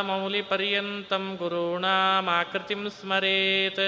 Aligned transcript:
आपादमौलिपर्यन्तं 0.00 1.24
गुरूणामाकृतिं 1.40 2.82
स्मरेत् 2.96 3.84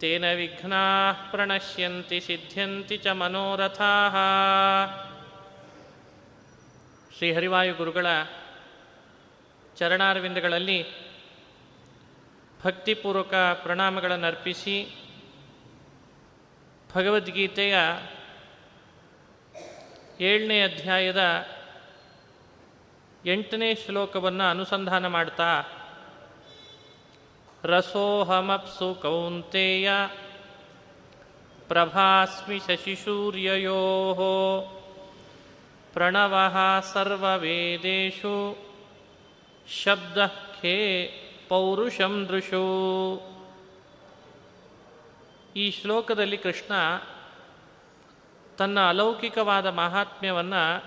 तेन 0.00 0.24
विघ्नाः 0.36 1.18
प्रणश्यन्ति 1.32 2.18
सिद्ध्यन्ति 2.20 2.96
च 2.98 3.06
मनोरथाः 3.20 4.16
ಶ್ರೀಹರಿವಾಯು 7.16 7.74
ಗುರುಗಳ 7.74 8.06
ಚರಣಾರವಿಂದಗಳಲ್ಲಿ 9.76 10.80
ಭಕ್ತಿಪೂರ್ವಕ 12.60 13.34
ಪ್ರಣಾಮಗಳನ್ನು 13.62 14.26
ಅರ್ಪಿಸಿ 14.26 14.76
ಭಗವದ್ಗೀತೆಯ 16.90 17.76
ಏಳನೇ 20.20 20.58
ಅಧ್ಯಾಯದ 20.62 21.22
ಎಂಟನೇ 23.25 23.75
ಶ್ಲೋಕವನ್ನು 23.75 24.49
ಅನುಸಂಧಾನ 24.49 25.07
ಮಾಡ್ತಾ, 25.07 25.63
ರಸೋಹಮಪ್ಸು 27.63 28.95
ಕೌಂತೆಯ 29.01 29.91
ಪ್ರಭಾಸ್ಮಿ 31.67 32.59
ಶಶಿಶೂರ್ಯಯೋ 32.59 33.79
ಪ್ರಣವ 35.93 36.35
ಸರ್ವವೇದೇಶು 36.93 38.57
ಶಬ್ದ 39.83 40.27
ಖೇ 40.61 40.77
ಪೌರುಷಂ 41.49 42.25
ದೃಶು. 42.29 42.65
ಈ 45.55 45.71
ಶ್ಲೋಕದಲ್ಲಿ 45.71 46.37
ಕೃಷ್ಣ 46.37 46.73
ತನ್ನ 48.57 48.79
ಅಲೌಕಿಕವಾದ 48.79 49.65
ಮಹಾತ್ಮ್ಯವನ್ನು 49.65 50.83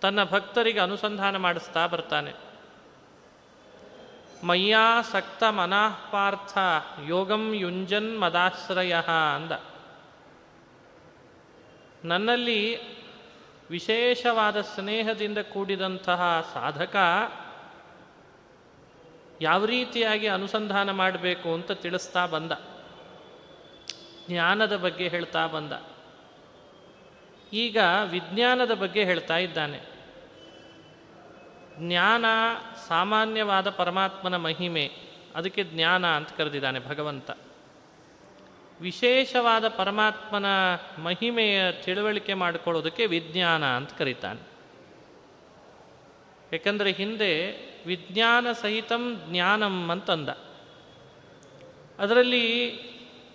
ತನ್ನ 0.00 0.24
ಭಕ್ತರಿಗೆ 0.24 0.80
ಅನುಸಂಧಾನ 0.80 1.36
ಮಾಡಿಸ್ತಾ 1.36 1.86
ಬರ್ತಾನೆ. 1.86 2.34
ಮಯ್ಯಾಸಕ್ತ 4.44 5.44
ಮನಃಪಾರ್ಥ 5.44 6.58
ಯೋಗಂ 7.06 7.52
ಯುಂಜನ್ 7.54 8.20
ಮದಾಶ್ರಯ 8.20 8.94
ಅಂದ. 9.36 9.52
ನನ್ನಲ್ಲಿ 12.04 12.88
ವಿಶೇಷವಾದ 13.70 14.60
ಸ್ನೇಹದಿಂದ 14.60 15.38
ಕೂಡಿದಂತಹ 15.38 16.50
ಸಾಧಕ 16.54 16.96
ಯಾವ 19.40 19.64
ರೀತಿಯಾಗಿ 19.64 20.26
ಅನುಸಂಧಾನ 20.26 20.90
ಮಾಡಬೇಕು 20.90 21.54
ಅಂತ 21.54 21.72
ತಿಳಿಸ್ತಾ 21.72 22.26
ಬಂದ. 22.26 22.52
ಜ್ಞಾನದ 24.28 24.76
ಬಗ್ಗೆ 24.76 25.08
ಹೇಳ್ತಾ 25.08 25.46
ಬಂದ. 25.46 25.72
ಈಗ 27.52 27.78
ವಿಜ್ಞಾನದ 28.10 28.74
ಬಗ್ಗೆ 28.74 29.04
ಹೇಳ್ತಾ 29.04 29.38
ಇದ್ದಾನೆ. 29.38 29.80
ಜ್ಞಾನ 31.78 32.24
ಸಾಮಾನ್ಯವಾದ 32.88 33.70
ಪರಮಾತ್ಮನ 33.70 34.36
ಮಹಿಮೆ, 34.36 34.90
ಅದಕ್ಕೆ 35.34 35.64
ಜ್ಞಾನ 35.64 36.06
ಅಂತ 36.06 36.28
ಕರೆದಿದ್ದಾನೆ 36.32 36.80
ಭಗವಂತ. 36.88 37.30
ವಿಶೇಷವಾದ 38.80 39.68
ಪರಮಾತ್ಮನ 39.68 40.46
ಮಹಿಮೆಯ 40.98 41.72
ತಿಳುವಳಿಕೆ 41.72 42.34
ಮಾಡಿಕೊಳ್ಳೋದಕ್ಕೆ 42.34 43.06
ವಿಜ್ಞಾನ 43.06 43.64
ಅಂತ 43.64 43.90
ಕರೀತಾನೆ. 43.98 44.58
ಏಕೆಂದರೆ 46.56 46.92
ಹಿಂದೆ 46.92 47.52
ವಿಜ್ಞಾನ 47.86 48.46
ಸಹಿತಂ 48.52 49.22
ಜ್ಞಾನಂ 49.30 49.88
ಅಂತಂದ. 49.88 50.28
ಅದರಲ್ಲಿ 51.98 52.70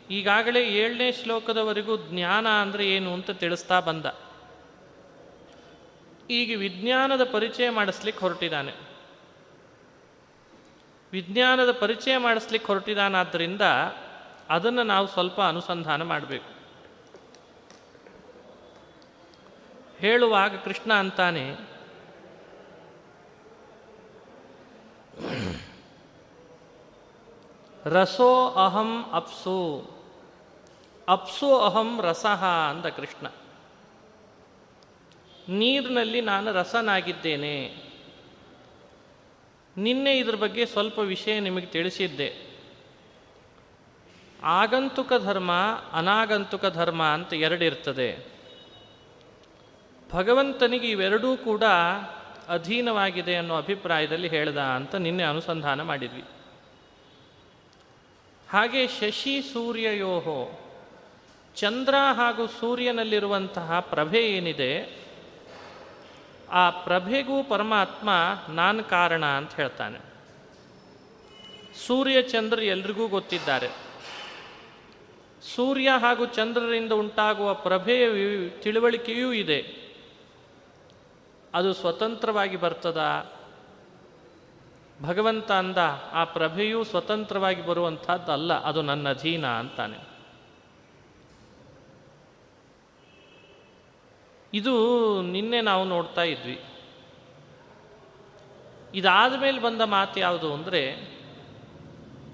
ಈಗಾಗಲೇ 0.09 0.63
ಏಳನೇ 0.63 1.11
ಶ್ಲೋಕದವರೆಗೂ 1.11 1.97
ಜ್ಞಾನ 1.97 2.47
ಅಂದರೆ 2.47 2.89
ಏನು 2.89 3.13
ಅಂತ 3.13 3.31
ತಿಳಿಸ್ತಾ 3.31 3.79
ಬಂದ. 3.79 4.05
ಈಗ 6.29 6.59
ವಿಜ್ಞಾನದ 6.59 7.23
ಪರಿಚಯ 7.23 7.69
ಮಾಡಿಸ್ಲಿಕ್ಕೆ 7.69 8.25
ಹೊರಟಿದ್ದಾನೆ. 8.25 8.73
ವಿಜ್ಞಾನದ 11.11 11.71
ಪರಿಚಯ 11.71 12.17
ಮಾಡಿಸ್ಲಿಕ್ಕೆ 12.17 12.67
ಹೊರಟಿದ್ದಾನಾದ್ದರಿಂದ 12.67 13.61
ಅದನ್ನು 14.49 14.83
ನಾವು 14.83 15.07
ಸ್ವಲ್ಪ 15.07 15.41
ಅನುಸಂಧಾನ 15.41 16.03
ಮಾಡಬೇಕು. 16.03 16.53
ಹೇಳುವಾಗ 19.97 20.55
ಕೃಷ್ಣ 20.55 20.93
ಅಂತಾನೆ 20.93 21.73
ರಸೋ 27.85 28.49
ಅಹಂ 28.49 29.05
ಅಪ್ಸು. 29.11 29.89
ಅಪ್ಸು 31.07 31.59
ಅಹಂ 31.59 32.01
ರಸಃ 32.01 32.45
ಅಂದ 32.45 32.85
ಕೃಷ್ಣ. 32.85 33.27
ನೀರಿನಲ್ಲಿ 35.49 36.21
ನಾನು 36.21 36.51
ರಸನಾಗಿದ್ದೇನೆ. 36.51 37.83
ನಿನ್ನೆ 39.77 40.17
ಇದ್ರ 40.17 40.35
ಬಗ್ಗೆ 40.35 40.65
ಸ್ವಲ್ಪ 40.65 40.99
ವಿಷಯ 40.99 41.39
ನಿಮಗೆ 41.39 41.65
ತಿಳಿಸಿದ್ದೆ. 41.65 42.59
ಆಗಂತುಕ 44.43 45.13
ಧರ್ಮ, 45.25 45.51
ಅನಾಗಂತುಕ 45.91 46.65
ಧರ್ಮ 46.65 47.03
ಅಂತ 47.03 47.33
ಎರಡಿರ್ತದೆ. 47.33 48.27
ಭಗವಂತನಿಗೆ 50.13 50.89
ಇವೆರಡೂ 50.89 51.37
ಕೂಡ 51.37 51.63
ಅಧೀನವಾಗಿದೆ 52.47 53.35
ಅನ್ನೋ 53.35 53.57
ಅಭಿಪ್ರಾಯದಲ್ಲಿ 53.57 54.27
ಹೇಳ್ದ 54.27 54.57
ಅಂತ 54.57 54.95
ನಿನ್ನೆ 54.95 55.23
ಅನುಸಂಧಾನ 55.23 55.81
ಮಾಡಿದ್ವಿ. 55.81 56.23
ಹಾಗೆ 58.53 58.87
ಶಶಿ 58.87 59.41
ಸೂರ್ಯಯೋಹೋ, 59.41 60.59
ಚಂದ್ರ 61.55 61.95
ಹಾಗೂ 62.13 62.47
ಸೂರ್ಯನಲ್ಲಿರುವಂತಹ 62.47 63.79
ಪ್ರಭೆ 63.79 64.19
ಏನಿದೆ, 64.19 65.03
ಆ 66.51 66.69
ಪ್ರಭೆಗೂ 66.69 67.43
ಪರಮಾತ್ಮ 67.43 68.09
ನಾನು 68.49 68.83
ಕಾರಣ 68.83 69.25
ಅಂತ 69.25 69.55
ಹೇಳ್ತಾನೆ. 69.55 69.99
ಸೂರ್ಯ, 71.87 72.21
ಚಂದ್ರ 72.21 72.63
ಎಲ್ರಿಗೂ 72.63 73.07
ಗೊತ್ತಿದ್ದಾರೆ. 73.07 73.69
ಸೂರ್ಯ 75.55 75.89
ಹಾಗೂ 75.97 76.25
ಚಂದ್ರರಿಂದ 76.25 76.91
ಉಂಟಾಗುವ 76.91 77.53
ಪ್ರಭೆಯ 77.53 78.09
ತಿಳುವಳಿಕೆಯೂ 78.49 79.33
ಇದೆ. 79.33 79.91
ಅದು 81.53 81.73
ಸ್ವತಂತ್ರವಾಗಿ 81.73 82.55
ಬರ್ತದ? 82.55 82.97
ಭಗವಂತ 85.01 85.51
ಅಂದ, 85.51 85.77
ಆ 86.11 86.23
ಪ್ರಭೆಯು 86.23 86.83
ಸ್ವತಂತ್ರವಾಗಿ 86.83 87.65
ಬರುವಂಥದ್ದಲ್ಲ, 87.65 88.53
ಅದು 88.53 88.81
ನನ್ನ 88.81 89.09
ಅಧೀನ 89.09 89.47
ಅಂತಾನೆ. 89.47 89.97
ಇದು 94.53 94.73
ನಿನ್ನೆ 95.21 95.61
ನಾವು 95.61 95.83
ನೋಡ್ತಾ 95.83 96.23
ಇದ್ವಿ. 96.23 96.63
ಇದಾದ 98.95 99.41
ಮೇಲೆ 99.41 99.61
ಬಂದ 99.61 99.81
ಮಾತು 99.81 100.19
ಯಾವುದು 100.19 100.53
ಅಂದರೆ, 100.53 101.13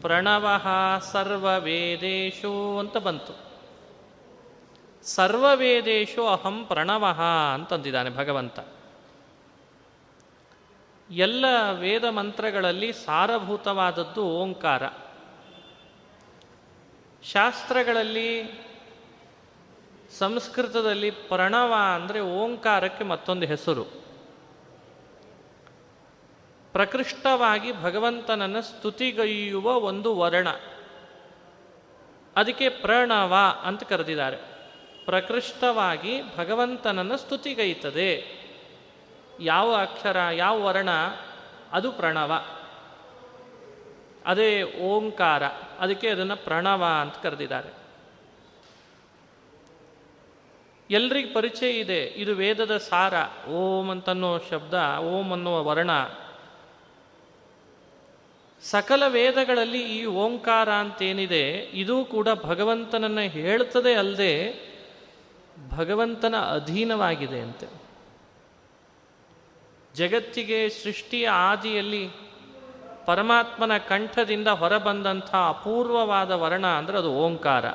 ಪ್ರಣವ 0.02 0.48
ಸರ್ವವೇದೇಶು 1.12 2.80
ಅಂತ 2.80 2.98
ಬಂತು. 2.98 3.50
ಸರ್ವವೇದೇಶು 5.04 6.28
ಅಹಂ 6.28 6.66
ಪ್ರಣವ 6.66 7.06
ಅಂತಂದಿದ್ದಾನೆ 7.54 8.10
ಭಗವಂತ. 8.10 8.60
ಎಲ್ಲ 11.12 11.46
ವೇದ 11.72 12.06
ಮಂತ್ರಗಳಲ್ಲಿ 12.06 12.94
ಸಾರಭೂತವಾದದ್ದು 12.94 14.26
ಓಂಕಾರ. 14.26 14.84
ಶಾಸ್ತ್ರಗಳಲ್ಲಿ, 17.24 18.60
ಸಂಸ್ಕೃತದಲ್ಲಿ 20.18 21.12
ಪ್ರಣವ 21.12 21.74
ಅಂದರೆ 21.96 22.20
ಓಂಕಾರಕ್ಕೆ 22.20 23.04
ಮತ್ತೊಂದು 23.04 23.48
ಹೆಸರು. 23.48 23.84
ಪ್ರಕೃಷ್ಟವಾಗಿ 26.74 27.82
ಭಗವಂತನನ್ನು 27.82 28.62
ಸ್ತುತಿಗೈಯುವ 28.62 29.74
ಒಂದು 29.74 30.18
ವರ್ಣ. 30.18 30.50
ಅದಕ್ಕೆ 32.36 32.70
ಪ್ರಣವ 32.70 33.36
ಅಂತ 33.64 33.84
ಕರೆದಿದ್ದಾರೆ. 33.84 34.38
ಪ್ರಕೃಷ್ಟವಾಗಿ 35.06 36.38
ಭಗವಂತನನ್ನು 36.38 37.18
ಸ್ತುತಿಗೈತದೆ. 37.18 38.39
ಯಾವ 39.40 39.76
ಅಕ್ಷರ, 39.76 40.18
ಯಾವ 40.34 40.64
ವರ್ಣ, 40.64 40.90
ಅದು 41.72 41.92
ಪ್ರಣವ. 41.92 42.46
ಅದೇ 44.26 44.64
ಓಂಕಾರ, 44.64 45.44
ಅದಕ್ಕೆ 45.80 46.10
ಅದನ್ನು 46.10 46.36
ಪ್ರಣವ 46.36 46.86
ಅಂತ 47.02 47.16
ಕರೆದಿದ್ದಾರೆ. 47.24 47.80
ಎಲ್ರಿಗೂ 50.92 51.34
ಪರಿಚಯ 51.34 51.72
ಇದೆ, 51.72 52.04
ಇದು 52.04 52.36
ವೇದದ 52.36 52.78
ಸಾರ, 52.78 53.14
ಓಂ 53.48 53.90
ಅಂತನ್ನೋ 53.90 54.40
ಶಬ್ದ, 54.50 54.98
ಓಂ 55.00 55.32
ಅನ್ನುವ 55.32 55.64
ವರ್ಣ. 55.64 55.92
ಸಕಲ 58.62 59.04
ವೇದಗಳಲ್ಲಿ 59.08 59.98
ಈ 59.98 60.06
ಓಂಕಾರ 60.06 60.72
ಅಂತೇನಿದೆ, 60.72 61.50
ಇದು 61.74 62.06
ಕೂಡ 62.06 62.28
ಭಗವಂತನನ್ನು 62.44 63.22
ಹೇಳ್ತದೆ 63.22 63.94
ಅಲ್ಲದೆ 63.94 64.70
ಭಗವಂತನ 65.78 66.36
ಅಧೀನವಾಗಿದೆ 66.36 67.40
ಅಂತೆ. 67.40 67.89
ಜಗತ್ತಿಗೆ 69.94 70.70
ಸೃಷ್ಟಿಯ 70.70 71.30
ಆದಿಯಲ್ಲಿ 71.30 72.10
ಪರಮಾತ್ಮನ 73.06 73.78
ಕಂಠದಿಂದ 73.78 74.48
ಹೊರಬಂದಂಥ 74.48 75.36
ಅಪೂರ್ವವಾದ 75.36 76.32
ವರ್ಣ 76.32 76.66
ಅಂದರೆ 76.66 76.98
ಅದು 76.98 77.12
ಓಂಕಾರ. 77.12 77.66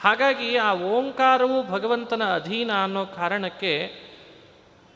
ಹಾಗಾಗಿ 0.00 0.56
ಆ 0.56 0.74
ಓಂಕಾರವು 0.74 1.70
ಭಗವಂತನ 1.70 2.34
ಅಧೀನ 2.34 2.70
ಅನ್ನೋ 2.84 3.06
ಕಾರಣಕ್ಕೆ 3.06 4.02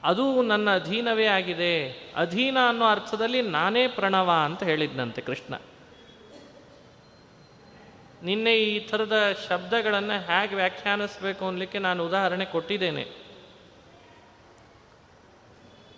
ಅದು 0.04 0.42
ನನ್ನ 0.42 0.74
ಅಧೀನವೇ 0.74 1.26
ಆಗಿದೆ. 1.26 1.88
ಅಧೀನ 2.16 2.58
ಅನ್ನೋ 2.68 2.84
ಅರ್ಥದಲ್ಲಿ 2.84 3.42
ನಾನೇ 3.42 3.88
ಪ್ರಣವ 3.88 4.30
ಅಂತ 4.44 4.62
ಹೇಳಿದ್ನಂತೆ 4.62 5.20
ಕೃಷ್ಣ. 5.20 5.54
ನಿನ್ನೆ 8.22 8.56
ಈ 8.56 8.78
ಥರದ 8.78 9.36
ಶಬ್ದಗಳನ್ನು 9.48 10.20
ಹೇಗೆ 10.20 10.54
ವ್ಯಾಖ್ಯಾನಿಸ್ಬೇಕು 10.54 11.46
ಅನ್ನಲಿಕ್ಕೆ 11.46 11.78
ನಾನು 11.78 12.06
ಉದಾಹರಣೆ 12.06 12.44
ಕೊಟ್ಟಿದ್ದೇನೆ. 12.44 13.25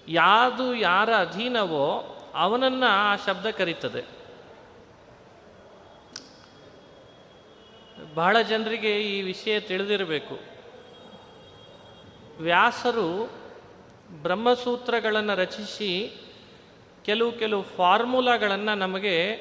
ಯಾವುದು 0.08 0.74
ಯಾರ 0.74 1.14
ಅಧೀನವೋ 1.14 2.14
ಅವನನ್ನ 2.34 2.84
ಆ 2.88 3.16
ಶಬ್ದ 3.16 3.46
ಕರೀತದೆ. 3.46 4.18
ಬಹಳ 8.14 8.42
ಜನರಿಗೆ 8.42 9.02
ಈ 9.02 9.22
ವಿಷಯ 9.22 9.60
ತಿಳಿದಿರಬೇಕು. 9.60 10.38
ವ್ಯಾಸರು 12.42 13.32
ಬ್ರಹ್ಮಸೂತ್ರಗಳನ್ನು 14.22 15.34
ರಚಿಸಿ 15.34 16.20
ಕೆಲವು 17.04 17.32
ಕೆಲವು 17.32 17.62
ಫಾರ್ಮುಲಾಗಳನ್ನು 17.62 18.74
ನಮಗೆ 18.74 19.36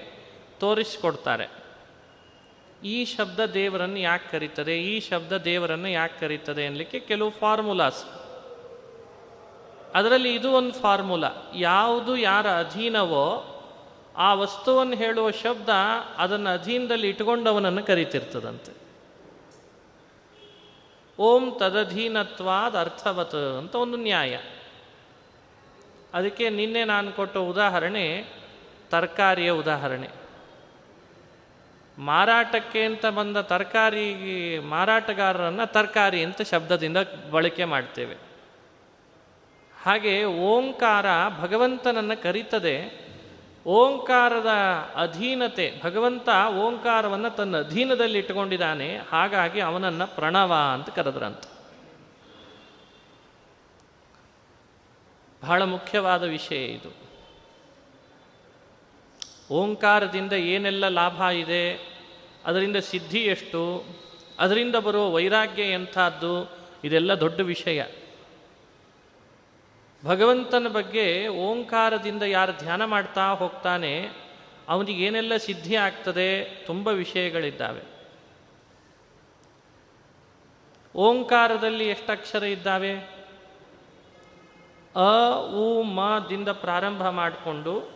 ತೋರಿಸಿಕೊಡ್ತಾರೆ. 0.59 1.47
ಈ 2.83 3.05
ಶಬ್ದ 3.05 3.39
ದೇವರನ್ನು 3.39 3.99
ಯಾಕೆ 3.99 4.31
ಕರೀತದೆ, 4.31 4.83
ಈ 4.83 4.99
ಶಬ್ದ 4.99 5.37
ದೇವರನ್ನು 5.37 5.87
ಯಾಕೆ 5.87 6.19
ಕರೀತದೆ 6.19 6.65
ಅನ್ನಲಿಕ್ಕೆ 6.65 6.99
ಕೆಲವು 6.99 7.29
ಫಾರ್ಮುಲಾಸ್. 7.29 8.16
ಅದರಲ್ಲಿ 9.97 10.35
ಇದು 10.35 10.51
ಒಂದು 10.51 10.73
ಫಾರ್ಮುಲಾ. 10.73 11.29
ಯಾವುದು 11.55 12.17
ಯಾರ 12.17 12.47
ಅಧೀನವೋ 12.47 13.53
ಆ 14.17 14.33
ವಸ್ತುವನ್ನು 14.33 14.95
ಹೇಳುವ 14.95 15.31
ಶಬ್ದ 15.31 15.69
ಅದನ್ನು 16.17 16.49
ಅಧೀನದಲ್ಲಿ 16.49 17.09
ಇಟ್ಕೊಂಡವನನ್ನು 17.09 17.83
ಕರಿತಿರ್ತದಂತೆ. 17.83 18.71
ಓಂ 21.19 21.51
ತದಧೀನತ್ವಾದ 21.59 22.79
ಅರ್ಥವತ್ 22.79 23.35
ಅಂತ 23.35 23.75
ಒಂದು 23.75 23.97
ನ್ಯಾಯ. 23.97 24.39
ಅದಕ್ಕೆ 26.13 26.49
ನಿನ್ನೆ 26.49 26.83
ನಾನು 26.83 27.11
ಕೊಟ್ಟ 27.11 27.37
ಉದಾಹರಣೆ 27.37 28.25
ತರಕಾರಿಯ 28.89 29.51
ಉದಾಹರಣೆ. 29.51 30.09
ಮಾರಾಟಕ್ಕೆ 31.97 32.83
ಅಂತ 32.83 33.05
ಬಂದ 33.05 33.37
ತರಕಾರಿ 33.37 34.59
ಮಾರಾಟಗಾರರನ್ನು 34.59 35.71
ತರಕಾರಿ 35.71 36.23
ಅಂತ 36.23 36.41
ಶಬ್ದದಿಂದ 36.41 36.97
ಬಳಕೆ 37.31 37.65
ಮಾಡ್ತೇವೆ. 37.65 38.26
ಹಾಗೆ 39.83 40.23
ಓಂಕಾರ 40.23 41.05
ಭಗವಂತನನ್ನು 41.41 42.23
ಕರೀತದೆ. 42.23 43.07
ಓಂಕಾರದ 43.65 44.47
ಅಧೀನತೆ, 44.95 45.81
ಭಗವಂತ 45.83 46.29
ಓಂಕಾರವನ್ನು 46.55 47.35
ತನ್ನ 47.35 47.59
ಅಧೀನದಲ್ಲಿ 47.59 48.19
ಇಟ್ಟುಕೊಂಡಿದ್ದಾನೆ, 48.19 48.97
ಹಾಗಾಗಿ 48.97 49.59
ಅವನನ್ನು 49.59 50.15
ಪ್ರಣವ 50.15 50.53
ಅಂತ 50.73 50.89
ಕರೆದ್ರಂತ. 50.89 51.43
ಬಹಳ 55.43 55.63
ಮುಖ್ಯವಾದ 55.63 56.23
ವಿಷಯ 56.23 56.65
ಇದು. 56.65 56.93
ಓಂಕಾರದಿಂದ 59.51 60.33
ಏನೆಲ್ಲ 60.33 60.87
ಲಾಭ 60.87 61.21
ಇದೆ, 61.21 61.97
ಅದರಿಂದ 62.45 62.75
ಸಿದ್ಧಿ 62.75 63.19
ಎಷ್ಟು, 63.19 63.85
ಅದರಿಂದ 64.39 64.75
ಬರುವ 64.75 65.11
ವೈರಾಗ್ಯ 65.11 65.63
ಎಂಥದ್ದು, 65.63 66.51
ಇದೆಲ್ಲ 66.83 67.19
ದೊಡ್ಡ 67.19 67.39
ವಿಷಯ. 67.39 67.83
ಭಗವಂತನ 70.07 70.67
ಬಗ್ಗೆ 70.67 71.27
ಓಂಕಾರದಿಂದ 71.27 72.23
ಯಾರು 72.23 72.51
ಧ್ಯಾನ 72.51 72.85
ಮಾಡ್ತಾ 72.85 73.29
ಹೋಗ್ತಾನೆ, 73.29 74.09
ಅವನಿಗೆ 74.69 75.05
ಏನೆಲ್ಲ 75.05 75.37
ಸಿದ್ಧಿ 75.37 75.75
ಆಗ್ತದೆ, 75.75 76.43
ತುಂಬ 76.43 76.87
ವಿಷಯಗಳಿದ್ದಾವೆ. 76.87 77.81
ಓಂಕಾರದಲ್ಲಿ 80.95 81.87
ಎಷ್ಟು 81.87 82.11
ಅಕ್ಷರ 82.11 82.43
ಇದ್ದಾವೆ? 82.43 82.93
ಅ, 84.95 85.31
ಉ, 85.53 85.81
ಮ 85.83 85.99
ದಿಂದ 86.29 86.49
ಪ್ರಾರಂಭ 86.49 87.07
ಮಾಡಿಕೊಂಡು 87.07 87.91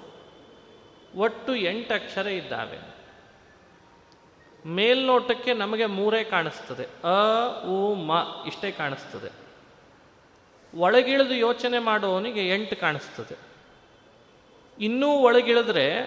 ಒಟ್ಟು 1.16 1.56
ಎಂಟು 1.56 1.94
ಅಕ್ಷರ 1.94 2.28
ಇದ್ದಾವೆ. 2.28 2.80
ಮೇಲ್ನೋಟಕ್ಕೆ 4.68 5.54
ನಮಗೆ 5.54 5.86
ಮೂರೇ 5.86 6.24
ಕಾಣಿಸ್ತದೆ. 6.24 6.86
ಅ, 7.04 7.12
ಉ, 7.66 7.94
ಮ 7.94 8.12
ಇಷ್ಟೇ 8.48 8.72
ಕಾಣಿಸ್ತದೆ. 8.72 9.41
ಒಳಗಿಳಿದು 10.76 11.34
ಯೋಚನೆ 11.34 11.80
ಮಾಡುವವನಿಗೆ 11.80 12.54
ಎಂಟು 12.54 12.76
ಕಾಣಿಸ್ತದೆ. 12.76 13.38
ಇನ್ನೂ 14.80 15.08
ಒಳಗಿಳಿದ್ರೆ 15.08 15.98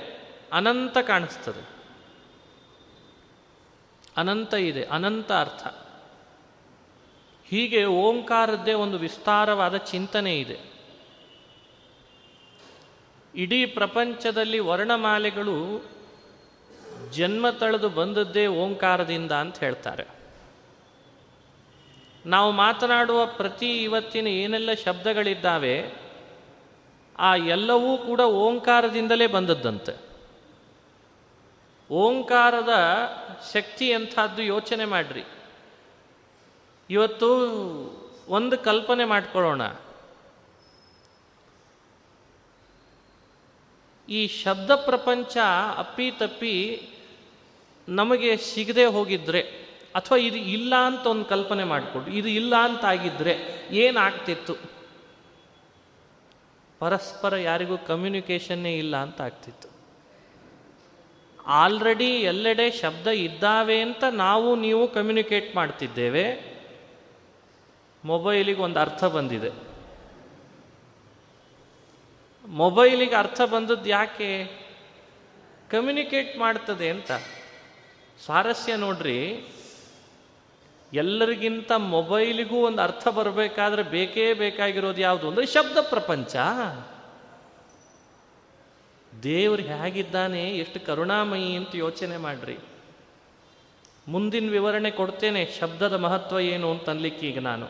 ಅನಂತ 0.53 0.99
ಕಾಣಿಸ್ತದೆ. 0.99 1.69
ಅನಂತ 4.17 4.55
ಇದೆ, 4.55 4.85
ಅನಂತ 4.85 5.33
ಅರ್ಥ. 5.33 5.67
ಹೀಗೆ 7.47 7.85
ಓಂಕಾರದ್ದೇ 7.85 8.73
ಒಂದು 8.73 8.99
ವಿಸ್ತಾರವಾದ 8.99 9.77
ಚಿಂತನೆ 9.77 10.39
ಇದೆ. 10.41 10.59
ಇಡೀ 13.35 13.67
ಪ್ರಪಂಚದಲ್ಲಿ 13.67 14.59
ವರ್ಣಮಾಲೆಗಳು 14.59 15.85
ಜನ್ಮ 17.11 17.51
ತಳೆದು 17.51 17.89
ಬಂದದ್ದೇ 17.89 18.47
ಓಂಕಾರದಿಂದ 18.47 19.33
ಅಂತ 19.33 19.59
ಹೇಳ್ತಾರೆ. 19.59 20.24
ನಾವು 22.27 22.53
ಮಾತನಾಡುವ 22.53 23.27
ಪ್ರತಿ 23.27 23.83
ಇವತ್ತಿನ 23.83 24.27
ಏನೆಲ್ಲ 24.27 24.73
ಶಬ್ದಗಳಿದ್ದಾವೆ, 24.73 25.91
ಆ 27.19 27.37
ಎಲ್ಲವೂ 27.37 27.99
ಕೂಡ 27.99 28.21
ಓಂಕಾರದಿಂದಲೇ 28.21 29.27
ಬಂದದ್ದಂತೆ. 29.27 30.15
ಓಂಕಾರದ 31.91 32.69
ಶಕ್ತಿ 33.53 33.89
ಎಂಥದ್ದು 33.89 34.43
ಯೋಚನೆ 34.43 34.85
ಮಾಡ್ರಿ. 34.85 35.25
ಇವತ್ತು 36.91 37.29
ಒಂದು 38.29 38.59
ಕಲ್ಪನೆ 38.59 39.05
ಮಾಡ್ಕೊಳ್ಳೋಣ. 39.05 39.63
ಈ 44.09 44.27
ಶಬ್ದ 44.27 44.71
ಪ್ರಪಂಚ 44.71 45.37
ಅಪ್ಪಿ 45.77 46.11
ತಪ್ಪಿ 46.11 46.89
ನಮಗೆ 47.89 48.37
ಸಿಗದೆ 48.37 48.85
ಹೋಗಿದ್ರೆ 48.85 49.64
ಅಥವಾ 49.95 50.19
ಇದು 50.19 50.37
ಇಲ್ಲ 50.37 50.75
ಅಂತ 50.75 51.07
ಒಂದು 51.07 51.25
ಕಲ್ಪನೆ 51.25 51.65
ಮಾಡಿಕೊಡು, 51.65 52.07
ಇದು 52.07 52.29
ಇಲ್ಲ 52.29 52.57
ಅಂತ 52.57 52.85
ಆಗಿದ್ರೆ 52.85 53.37
ಏನಾಗ್ತಿತ್ತು 53.71 54.55
ಪರಸ್ಪರ 56.79 57.37
ಯಾರಿಗೂ 57.37 57.79
ಕಮ್ಯುನಿಕೇಷನ್ನೇ 57.79 58.79
ಇಲ್ಲ 58.79 58.97
ಅಂತ 58.97 59.21
ಆಗ್ತಿತ್ತು. 59.21 59.69
ಆಲ್ರೆಡಿ 61.47 62.11
ಎಲ್ಲೆಡೆ 62.11 62.71
ಶಬ್ದ 62.71 63.07
ಇದ್ದಾವೆ 63.07 63.81
ಅಂತ 63.81 64.05
ನಾವು, 64.05 64.57
ನೀವು 64.57 64.89
ಕಮ್ಯುನಿಕೇಟ್ 64.89 65.57
ಮಾಡ್ತಿದ್ದೇವೆ. 65.57 66.55
ಮೊಬೈಲಿಗೆ 68.05 68.61
ಒಂದು 68.61 68.81
ಅರ್ಥ 68.81 69.05
ಬಂದಿದೆ. 69.05 69.51
ಮೊಬೈಲಿಗೆ 72.47 73.15
ಅರ್ಥ 73.15 73.41
ಬಂದದ್ದು 73.41 73.89
ಯಾಕೆ? 73.89 74.45
ಕಮ್ಯುನಿಕೇಟ್ 75.71 76.39
ಮಾಡ್ತದೆ 76.39 76.91
ಅಂತ. 76.91 77.13
ಸ್ವಾರಸ್ಯ 78.25 78.77
ನೋಡ್ರಿ 78.77 79.49
ಎಲ್ಲರಿಗಿಂತ 80.95 81.73
ಮೊಬೈಲಿಗೂ 81.73 82.57
ಒಂದು 82.57 82.83
ಅರ್ಥ 82.83 83.09
ಬರಬೇಕಾದ್ರೆ 83.09 83.83
ಬೇಕೇ 83.83 84.33
ಬೇಕಾಗಿರೋದು 84.33 85.01
ಯಾವುದು 85.01 85.29
ಅಂದರೆ 85.29 85.47
ಶಬ್ದ 85.47 85.77
ಪ್ರಪಂಚ. 85.81 86.37
ದೇವ್ರು 89.23 89.63
ಹೇಗಿದ್ದಾನೆ, 89.63 90.43
ಎಷ್ಟು 90.59 90.87
ಕರುಣಾಮಯಿ 90.87 91.57
ಅಂತ 91.57 91.69
ಯೋಚನೆ 91.75 92.17
ಮಾಡ್ರಿ. 92.17 92.57
ಮುಂದಿನ 94.09 94.51
ವಿವರಣೆ 94.51 94.91
ಕೊಡ್ತೇನೆ, 94.91 95.53
ಶಬ್ದದ 95.61 95.93
ಮಹತ್ವ 95.93 96.41
ಏನು 96.41 96.71
ಅಂತ 96.71 96.91
ಅನ್ಲಿಕ್ಕೆ 96.91 97.29
ಈಗ 97.29 97.39
ನಾನು. 97.39 97.67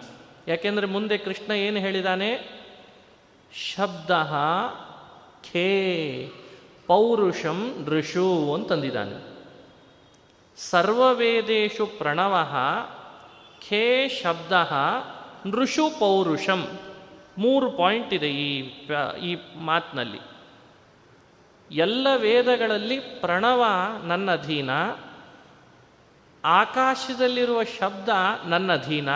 ಯಾಕೆಂದ್ರೆ 0.48 0.86
ಮುಂದೆ 0.86 1.18
ಕೃಷ್ಣ 1.18 1.52
ಏನು 1.52 1.78
ಹೇಳಿದಾನೆ? 1.78 2.30
ಶಬ್ದ 3.52 4.10
ಖೇ 5.52 5.68
ಪೌರುಷಂ 6.86 7.84
ಋಷು 7.88 8.54
ಅಂತಂದಿದ್ದಾನೆ. 8.54 9.34
ಸರ್ವವೇದೇಶು 10.56 11.86
ಪ್ರಣವ 11.86 12.34
ಖೇ 13.68 14.08
ಶಬ್ದ 14.08 14.52
ನೃಷು 15.46 15.90
ಪೌರುಷಂ 15.98 16.68
ಮೂರು 17.38 17.70
ಪಾಯಿಂಟ್ 17.70 18.14
ಇದೆ 18.14 18.30
ಈ 18.30 18.60
ಈ 19.22 19.38
ಮಾತಿನಲ್ಲಿ. 19.56 20.18
ಎಲ್ಲ 21.70 22.06
ವೇದಗಳಲ್ಲಿ 22.16 23.00
ಪ್ರಣವ 23.00 23.64
ನನ್ನ 24.04 24.30
ಅಧೀನ 24.30 24.70
ಆಕಾಶದಲ್ಲಿರುವ 26.44 27.62
ಶಬ್ದ 27.62 28.08
ನನ್ನ 28.46 28.72
ಅಧೀನ 28.72 29.08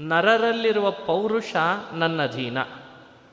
ನರರಲ್ಲಿರುವ 0.00 0.90
ಪೌರುಷ 0.90 1.56
ನನ್ನ 1.92 2.22
ಅಧೀನ 2.22 2.58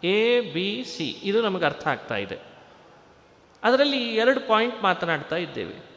ಎ, 0.03 0.39
ಬಿ, 0.53 0.83
ಸಿ, 0.83 1.09
ಇದು 1.23 1.41
ನಮಗೆ 1.41 1.65
ಅರ್ಥ 1.65 1.87
ಆಗ್ತಾ 1.87 2.15
ಇದೆ. 2.15 2.39
ಅದರಲ್ಲಿ 3.63 4.15
ಎರಡು 4.15 4.39
ಪಾಯಿಂಟ್ 4.47 4.83
ಮಾತನಾಡ್ತಾ 4.83 5.35
ಇದ್ದೇವೆ. 5.35 5.92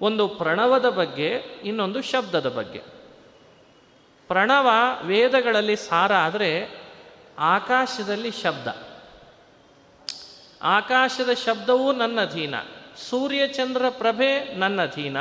ಒಂದು 0.00 0.28
ಪ್ರಣವದ 0.28 0.88
ಬಗ್ಗೆ, 0.88 1.42
ಇನ್ನೊಂದು 1.64 2.02
ಶಬ್ದದ 2.02 2.48
ಬಗ್ಗೆ. 2.48 2.82
ಪ್ರಣವ 4.28 4.68
ವೇದಗಳಲ್ಲಿ 5.02 5.76
ಸಾರ 5.76 6.14
ಆದರೆ 6.14 6.82
ಆಕಾಶದಲ್ಲಿ 7.38 8.30
ಶಬ್ದ. 8.30 8.66
ಆಕಾಶದ 10.62 11.32
ಶಬ್ದವೂ 11.32 11.92
ನನ್ನ 11.92 12.20
ಅಧೀನ. 12.20 12.54
ಸೂರ್ಯಚಂದ್ರ 13.10 13.84
ಪ್ರಭೆ 13.88 14.54
ನನ್ನ 14.58 14.82
ಅಧೀನ. 14.82 15.16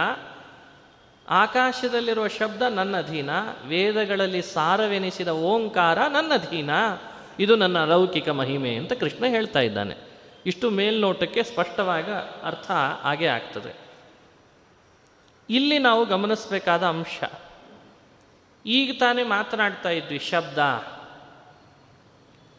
ಆಕಾಶದಲ್ಲಿರುವ 1.29 2.27
ಶಬ್ದ 2.27 2.61
ನನ್ನ 2.61 2.97
ಅಧೀನ. 2.97 3.29
ವೇದಗಳಲ್ಲಿ 3.67 4.41
ಸಾರವೆನಿಸಿದ 4.41 5.27
ಓಂಕಾರ 5.27 6.07
ನನ್ನ 6.07 6.33
ಅಧೀನ. 6.33 6.69
ಇದು 7.39 7.55
ನನ್ನ 7.55 7.79
ಅಲೌಕಿಕ 7.79 8.29
ಮಹಿಮೆ 8.29 8.75
ಅಂತ 8.75 8.93
ಕೃಷ್ಣ 8.93 9.25
ಹೇಳ್ತಾ 9.25 9.59
ಇದ್ದಾನೆ. 9.59 9.95
ಇಷ್ಟು 10.45 10.69
ಮೇಲ್ನೋಟಕ್ಕೆ 10.69 11.43
ಸ್ಪಷ್ಟವಾಗ 11.43 12.11
ಅರ್ಥ 12.43 12.71
ಆಗೇ 13.03 13.25
ಆಗ್ತದೆ. 13.25 13.86
ಇಲ್ಲಿ 15.49 15.79
ನಾವು 15.79 16.05
ಗಮನಿಸಬೇಕಾದ 16.05 16.83
ಅಂಶ. 16.83 17.23
ಈಗ 18.65 18.97
ತಾನೇ 18.99 19.23
ಮಾತನಾಡ್ತಾ 19.23 19.89
ಇದ್ವಿ, 19.89 20.19
ಶಬ್ದ. 20.19 20.87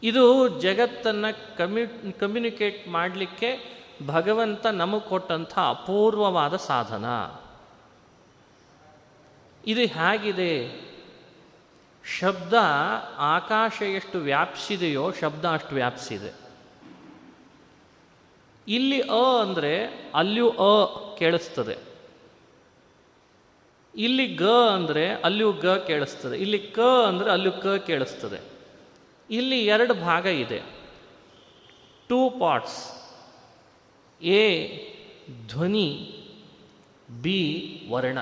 ಇದು 0.03 0.47
ಜಗತ್ತನ್ನು 0.59 1.57
ಕಮ್ಯು 1.57 2.19
ಕಮ್ಯುನಿಕೇಟ್ 2.19 2.87
ಮಾಡಲಿಕ್ಕೆ 2.87 3.79
ಭಗವಂತ 4.05 4.65
ನಮಗೆ 4.65 5.09
ಕೊಟ್ಟಂಥ 5.09 5.59
ಅಪೂರ್ವವಾದ 5.59 6.55
ಸಾಧನ. 6.55 7.05
ಇದು 9.67 9.79
ಹೇಗಿದೆ? 9.79 10.89
ಶಬ್ದ 12.19 12.53
ಆಕಾಶ 13.17 13.81
ಎಷ್ಟು 13.81 14.17
ವ್ಯಾಪಿಸಿದೆಯೋ, 14.17 15.11
ಶಬ್ದ 15.11 15.45
ಅಷ್ಟು 15.45 15.75
ವ್ಯಾಪಿಸಿದೆ. 15.75 16.33
ಇಲ್ಲಿ 18.67 19.01
ಅ 19.01 19.41
ಅಂದರೆ 19.41 19.85
ಅಲ್ಲಿಯೂ 20.15 20.49
ಅ 20.49 20.87
ಕೇಳಿಸ್ತದೆ. 21.17 21.88
ಇಲ್ಲಿ 23.95 24.35
ಗ 24.35 24.43
ಅಂದರೆ 24.47 25.13
ಅಲ್ಲಿಯೂ 25.13 25.51
ಗ 25.51 25.67
ಕೇಳಿಸ್ತದೆ. 25.67 26.37
ಇಲ್ಲಿ 26.37 26.59
ಕ 26.59 26.79
ಅಂದರೆ 26.79 27.31
ಅಲ್ಲಿಯೂ 27.31 27.51
ಕ 27.51 27.67
ಕೇಳಿಸ್ತದೆ. 27.67 28.41
ಇಲ್ಲಿ 29.29 29.65
ಎರಡು 29.65 29.93
ಭಾಗ 29.93 30.25
ಇದೆ. 30.25 30.61
ಟೂ 32.09 32.29
ಪಾರ್ಟ್ಸ್ 32.29 33.09
ಎ, 34.23 34.67
ಧ್ವನಿ, 35.47 36.15
ಬಿ, 37.21 37.81
ವರ್ಣ. 37.89 38.17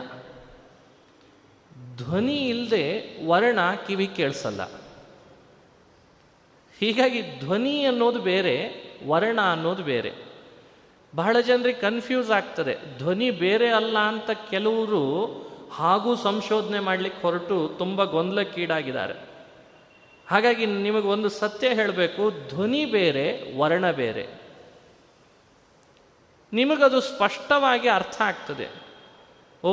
ಧ್ವನಿ 1.97 2.35
ಇಲ್ಲದೆ 2.35 3.15
ವರ್ಣ 3.27 3.59
ಕಿವಿ 3.87 4.07
ಕೇಳಿಸಲ್ಲ. 4.07 4.61
ಹೀಗಾಗಿ 6.79 7.21
ಧ್ವನಿ 7.39 7.85
ಅನ್ನೋದು 7.85 8.21
ಬೇರೆ, 8.21 8.73
ವರ್ಣ 9.07 9.41
ಅನ್ನೋದು 9.41 9.83
ಬೇರೆ. 9.83 10.13
ಬಹಳ 11.15 11.39
ಜನರಿಗೆ 11.39 11.79
ಕನ್ಫ್ಯೂಸ್ 11.79 12.31
ಆಗ್ತದೆ. 12.31 12.77
ಧ್ವನಿ 12.97 13.31
ಬೇರೆ 13.31 13.69
ಅಲ್ಲ 13.69 13.97
ಅಂತ 13.97 14.29
ಕೆಲವರು 14.49 15.46
ಹಾಗೂ 15.71 16.15
ಸಂಶೋಧನೆ 16.15 16.79
ಮಾಡಲಿಕ್ಕೆ 16.79 17.21
ಹೊರಟು 17.21 17.71
ತುಂಬ 17.77 18.03
ಗೊಂದಲಕ್ಕೀಡಾಗಿದ್ದಾರೆ. 18.03 19.13
ಹಾಗಾಗಿ 20.27 20.65
ನಿಮಗೆ 20.65 21.07
ಒಂದು 21.07 21.29
ಸತ್ಯ 21.29 21.69
ಹೇಳಬೇಕು, 21.69 22.49
ಧ್ವನಿ 22.49 22.85
ಬೇರೆ, 22.85 23.57
ವರ್ಣ 23.57 23.91
ಬೇರೆ. 23.91 24.27
ನಿಮಗದು 26.53 27.01
ಸ್ಪಷ್ಟವಾಗಿ 27.01 27.89
ಅರ್ಥ 27.89 28.21
ಆಗ್ತದೆ. 28.21 28.87
ಓ, 29.63 29.69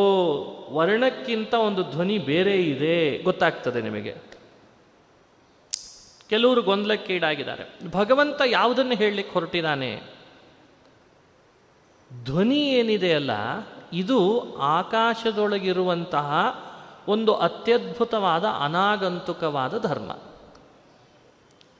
ವರ್ಣಕ್ಕಿಂತ 0.74 1.54
ಒಂದು 1.54 1.82
ಧ್ವನಿ 1.82 2.18
ಬೇರೆ 2.18 2.62
ಇದೆ 2.62 3.22
ಗೊತ್ತಾಗ್ತದೆ 3.22 3.82
ನಿಮಗೆ. 3.82 4.14
ಕೆಲವರು 6.30 6.62
ಗೊಂದಲಕ್ಕೀಡಾಗಿದ್ದಾರೆ. 6.62 7.90
ಭಗವಂತ 7.90 8.40
ಯಾವುದನ್ನು 8.46 8.94
ಹೇಳಲಿಕ್ಕೆ 8.94 9.34
ಹೊರಟಿದ್ದಾನೆ? 9.34 10.02
ಧ್ವನಿ 12.24 12.60
ಏನಿದೆಯಲ್ಲ 12.60 13.30
ಇದು 13.94 14.18
ಆಕಾಶದೊಳಗಿರುವಂತಹ 14.76 16.30
ಒಂದು 17.08 17.32
ಅತ್ಯದ್ಭುತವಾದ 17.46 18.44
ಅನಾಗಂತುಕವಾದ 18.60 19.78
ಧರ್ಮ. 19.78 20.10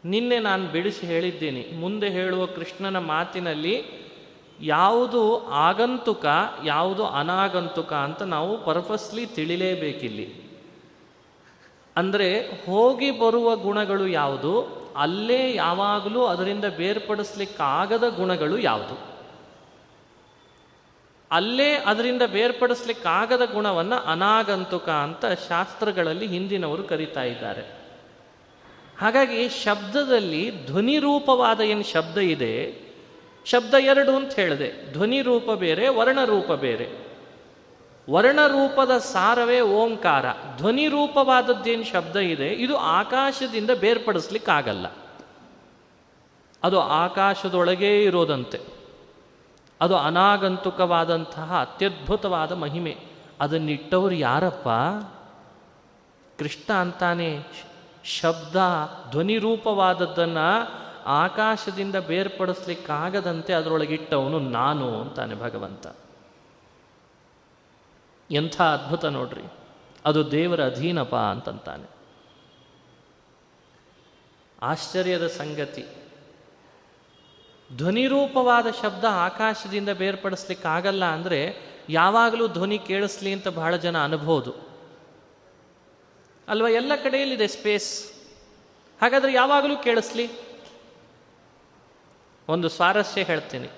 ನಿನ್ನೆ 0.05 0.39
ನಾನು 0.39 0.65
ಬಿಡಿಸಿ 0.67 1.05
ಹೇಳಿದ್ದೀನಿ, 1.07 1.63
ಮುಂದೆ 1.81 2.09
ಹೇಳುವ 2.09 2.47
ಕೃಷ್ಣನ 2.47 2.99
ಮಾತಿನಲ್ಲಿ 2.99 3.77
ಯಾವುದು 4.61 5.23
ಆಗಂತುಕ, 5.47 6.25
ಯಾವುದು 6.65 7.05
ಅನಾಗಂತುಕ 7.21 7.93
ಅಂತ 8.07 8.23
ನಾವು 8.23 8.53
ಪರ್ಪಸ್ಲಿ 8.65 9.25
ತಿಳಿಲೇಬೇಕಿಲ್ಲಿ. 9.27 10.27
ಅಂದರೆ 11.97 12.29
ಹೋಗಿ 12.67 13.11
ಬರುವ 13.19 13.57
ಗುಣಗಳು 13.57 14.07
ಯಾವುದು, 14.07 14.53
ಅಲ್ಲೇ 14.97 15.43
ಯಾವಾಗಲೂ 15.55 16.21
ಅದರಿಂದ 16.27 16.67
ಬೇರ್ಪಡಿಸ್ಲಿಕ್ಕಾಗದ 16.77 18.07
ಗುಣಗಳು 18.17 18.59
ಯಾವುದು? 18.59 18.97
ಅಲ್ಲೇ 21.31 21.75
ಅದರಿಂದ 21.75 22.23
ಬೇರ್ಪಡಿಸ್ಲಿಕ್ಕಾಗದ 22.27 23.43
ಗುಣವನ್ನು 23.53 23.97
ಅನಾಗಂತುಕ 23.97 24.89
ಅಂತ 24.89 25.27
ಶಾಸ್ತ್ರಗಳಲ್ಲಿ 25.49 26.27
ಹಿಂದಿನವರು 26.27 26.83
ಕರೀತಾ 26.83 27.23
ಇದ್ದಾರೆ. 27.23 27.85
ಹಾಗಾಗಿ 28.99 29.49
ಶಬ್ದದಲ್ಲಿ 29.49 30.67
ಧ್ವನಿ 30.67 30.99
ರೂಪವಾದ 30.99 31.61
ಏನು 31.61 31.83
ಶಬ್ದ 31.83 32.19
ಇದೆ? 32.19 32.85
ಶಬ್ದ 33.45 33.75
ಎರಡು 33.75 34.17
ಅಂತ 34.17 34.35
ಹೇಳಿದೆ. 34.35 34.93
ಧ್ವನಿ 34.93 35.23
ರೂಪ 35.23 35.51
ಬೇರೆ, 35.51 35.89
ವರ್ಣರೂಪ 35.89 36.53
ಬೇರೆ. 36.53 37.05
ವರ್ಣರೂಪದ 38.11 38.99
ಸಾರವೇ 38.99 39.61
ಓಂಕಾರ. 39.61 40.25
ಧ್ವನಿ 40.57 40.89
ರೂಪವಾದದ್ದೇನು 40.89 41.85
ಶಬ್ದ 41.85 42.17
ಇದೆ? 42.17 42.49
ಇದು 42.49 42.77
ಆಕಾಶದಿಂದ 42.77 43.71
ಬೇರ್ಪಡಿಸ್ಲಿಕ್ಕಾಗಲ್ಲ. 43.71 44.87
ಅದು 46.65 46.81
ಆಕಾಶದೊಳಗೇ 46.81 48.03
ಇರೋದಂತೆ. 48.03 48.74
ಅದು 49.85 49.97
ಅನಾಗಂತುಕವಾದಂತಹ 49.97 51.61
ಅತ್ಯದ್ಭುತವಾದ 51.61 52.53
ಮಹಿಮೆ. 52.53 52.97
ಅದನ್ನಿಟ್ಟವರು 53.41 54.15
ಯಾರಪ್ಪ? 54.15 54.69
ಕೃಷ್ಣ 56.39 56.73
ಅಂತಾನೆ, 56.73 57.45
ಶಬ್ದ 58.05 58.57
ಧ್ವನಿ 59.11 59.39
ರೂಪವಾದದ್ದನ್ನು 59.39 60.69
ಆಕಾಶದಿಂದ 61.07 61.95
ಬೇರ್ಪಡಿಸ್ಲಿಕ್ಕಾಗದಂತೆ 61.95 63.53
ಅದರೊಳಗಿಟ್ಟವನು 63.53 64.39
ನಾನು 64.39 65.01
ಅಂತಾನೆ 65.01 65.35
ಭಗವಂತ. 65.41 65.87
ಎಂಥ 68.31 68.61
ಅದ್ಭುತ 68.61 69.05
ನೋಡ್ರಿ. 69.05 69.43
ಅದು 70.05 70.31
ದೇವರ 70.31 70.65
ಅಧೀನಪ 70.65 71.15
ಅಂತಂತಾನೆ. 71.15 71.91
ಆಶ್ಚರ್ಯದ 74.63 75.27
ಸಂಗತಿ. 75.27 76.04
ಧ್ವನಿರೂಪವಾದ 77.77 78.67
ಶಬ್ದ 78.83 79.05
ಆಕಾಶದಿಂದ 79.11 79.89
ಬೇರ್ಪಡಿಸ್ಲಿಕ್ಕಾಗಲ್ಲ 79.89 81.05
ಅಂದರೆ 81.05 81.57
ಯಾವಾಗಲೂ 81.89 82.49
ಧ್ವನಿ 82.49 82.79
ಕೇಳಿಸ್ಲಿ 82.79 83.33
ಅಂತ 83.33 83.49
ಬಹಳ 83.49 83.77
ಜನ 83.77 84.05
ಅನ್ಬೋದು. 84.05 84.55
ಅಲ್ವಾ? 86.49 86.69
ಎಲ್ಲ 86.69 86.93
ಕಡೆಯಲ್ಲಿದೆ 87.03 87.47
ಸ್ಪೇಸ್ 87.49 88.13
ಹಾಗಾದರೆ 89.03 89.33
ಯಾವಾಗಲೂ 89.33 89.77
ಕೇಳಿಸ್ಲಿ? 89.77 90.31
ಒಂದು 92.49 92.69
ಸ್ವಾರಸ್ಯ 92.69 93.23
ಹೇಳ್ತೀನಿ. 93.23 93.69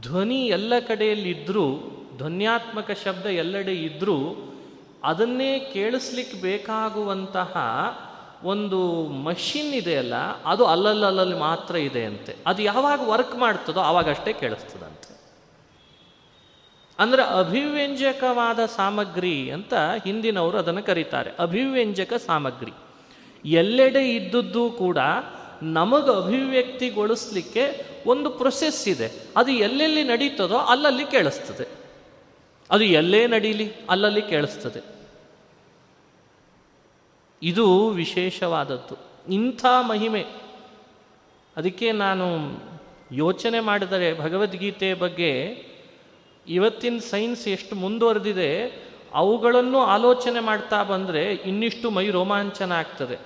ಧ್ವನಿ 0.00 0.46
ಎಲ್ಲ 0.46 0.78
ಕಡೆಯಲ್ಲಿದ್ದರೂ 0.78 1.78
ಧ್ವನ್ಯಾತ್ಮಕ 2.16 2.90
ಶಬ್ದ 3.04 3.26
ಎಲ್ಲೆಡೆ 3.26 3.74
ಇದ್ದರೂ 3.74 4.18
ಅದನ್ನೇ 5.04 5.58
ಕೇಳಿಸ್ಲಿಕ್ಕೆ 5.58 6.40
ಬೇಕಾಗುವಂತಹ 6.40 7.56
ಒಂದು 8.44 9.06
ಮಷಿನ್ 9.06 9.74
ಇದೆಯಲ್ಲ 9.74 10.14
ಅದು 10.44 10.64
ಅಲ್ಲಲ್ಲಲ್ಲಿ 10.64 11.38
ಮಾತ್ರ 11.38 11.76
ಇದೆ 11.76 12.04
ಅಂತೆ. 12.04 12.36
ಅದು 12.46 12.62
ಯಾವಾಗ 12.62 13.08
ವರ್ಕ್ 13.08 13.36
ಮಾಡ್ತದೋ 13.36 13.80
ಆವಾಗಷ್ಟೇ 13.80 14.32
ಕೇಳಿಸ್ತದಂತೆ. 14.32 15.16
ಅಂದರೆ 16.98 17.22
ಅಭಿವ್ಯಂಜಕವಾದ 17.22 18.58
ಸಾಮಗ್ರಿ 18.66 19.50
ಅಂತ 19.50 19.74
ಹಿಂದಿನವರು 20.04 20.58
ಅದನ್ನು 20.58 20.82
ಕರೀತಾರೆ. 20.82 21.30
ಅಭಿವ್ಯಂಜಕ 21.38 22.12
ಸಾಮಗ್ರಿ. 22.14 22.72
ಎಲ್ಲೆಡೆ 23.44 24.10
ಇದ್ದದ್ದು 24.10 24.70
ಕೂಡ 24.70 24.98
ನಮಗೆ 25.62 26.16
ಅಭಿವ್ಯಕ್ತಿಗೊಳಿಸ್ಲಿಕ್ಕೆ 26.16 27.86
ಒಂದು 28.06 28.30
ಪ್ರೊಸೆಸ್ 28.30 28.88
ಇದೆ. 28.88 29.12
ಅದು 29.36 29.52
ಎಲ್ಲೆಲ್ಲಿ 29.52 30.04
ನಡೀತದೋ 30.04 30.56
ಅಲ್ಲಲ್ಲಿ 30.56 31.04
ಕೇಳಿಸ್ತದೆ. 31.04 31.68
ಅದು 32.70 32.84
ಎಲ್ಲೇ 32.84 33.26
ನಡೀಲಿ, 33.26 33.72
ಅಲ್ಲಲ್ಲಿ 33.90 34.22
ಕೇಳಿಸ್ತದೆ. 34.22 34.95
ಇದು 37.42 37.88
ವಿಶೇಷವಾದದ್ದು. 37.88 38.98
ಇಂಥ 39.32 39.66
ಮಹಿಮೆ. 39.80 40.24
ಅದಕ್ಕೆ 41.56 41.92
ನಾನು 41.92 42.26
ಯೋಚನೆ 43.12 43.60
ಮಾಡಿದರೆ 43.60 44.18
ಭಗವದ್ಗೀತೆ 44.18 44.94
ಬಗ್ಗೆ 44.94 45.66
ಇವತ್ತಿನ 46.48 46.98
ಸೈನ್ಸ್ 46.98 47.48
ಎಷ್ಟು 47.48 47.76
ಮುಂದುವರೆದಿದೆ, 47.76 48.86
ಅವುಗಳನ್ನು 49.14 49.78
ಆಲೋಚನೆ 49.78 50.40
ಮಾಡ್ತಾ 50.40 50.82
ಬಂದರೆ 50.82 51.32
ಇನ್ನಿಷ್ಟು 51.32 51.90
ಮೈ 51.90 52.10
ರೋಮಾಂಚನ 52.10 52.72
ಆಗ್ತದೆ. 52.72 53.18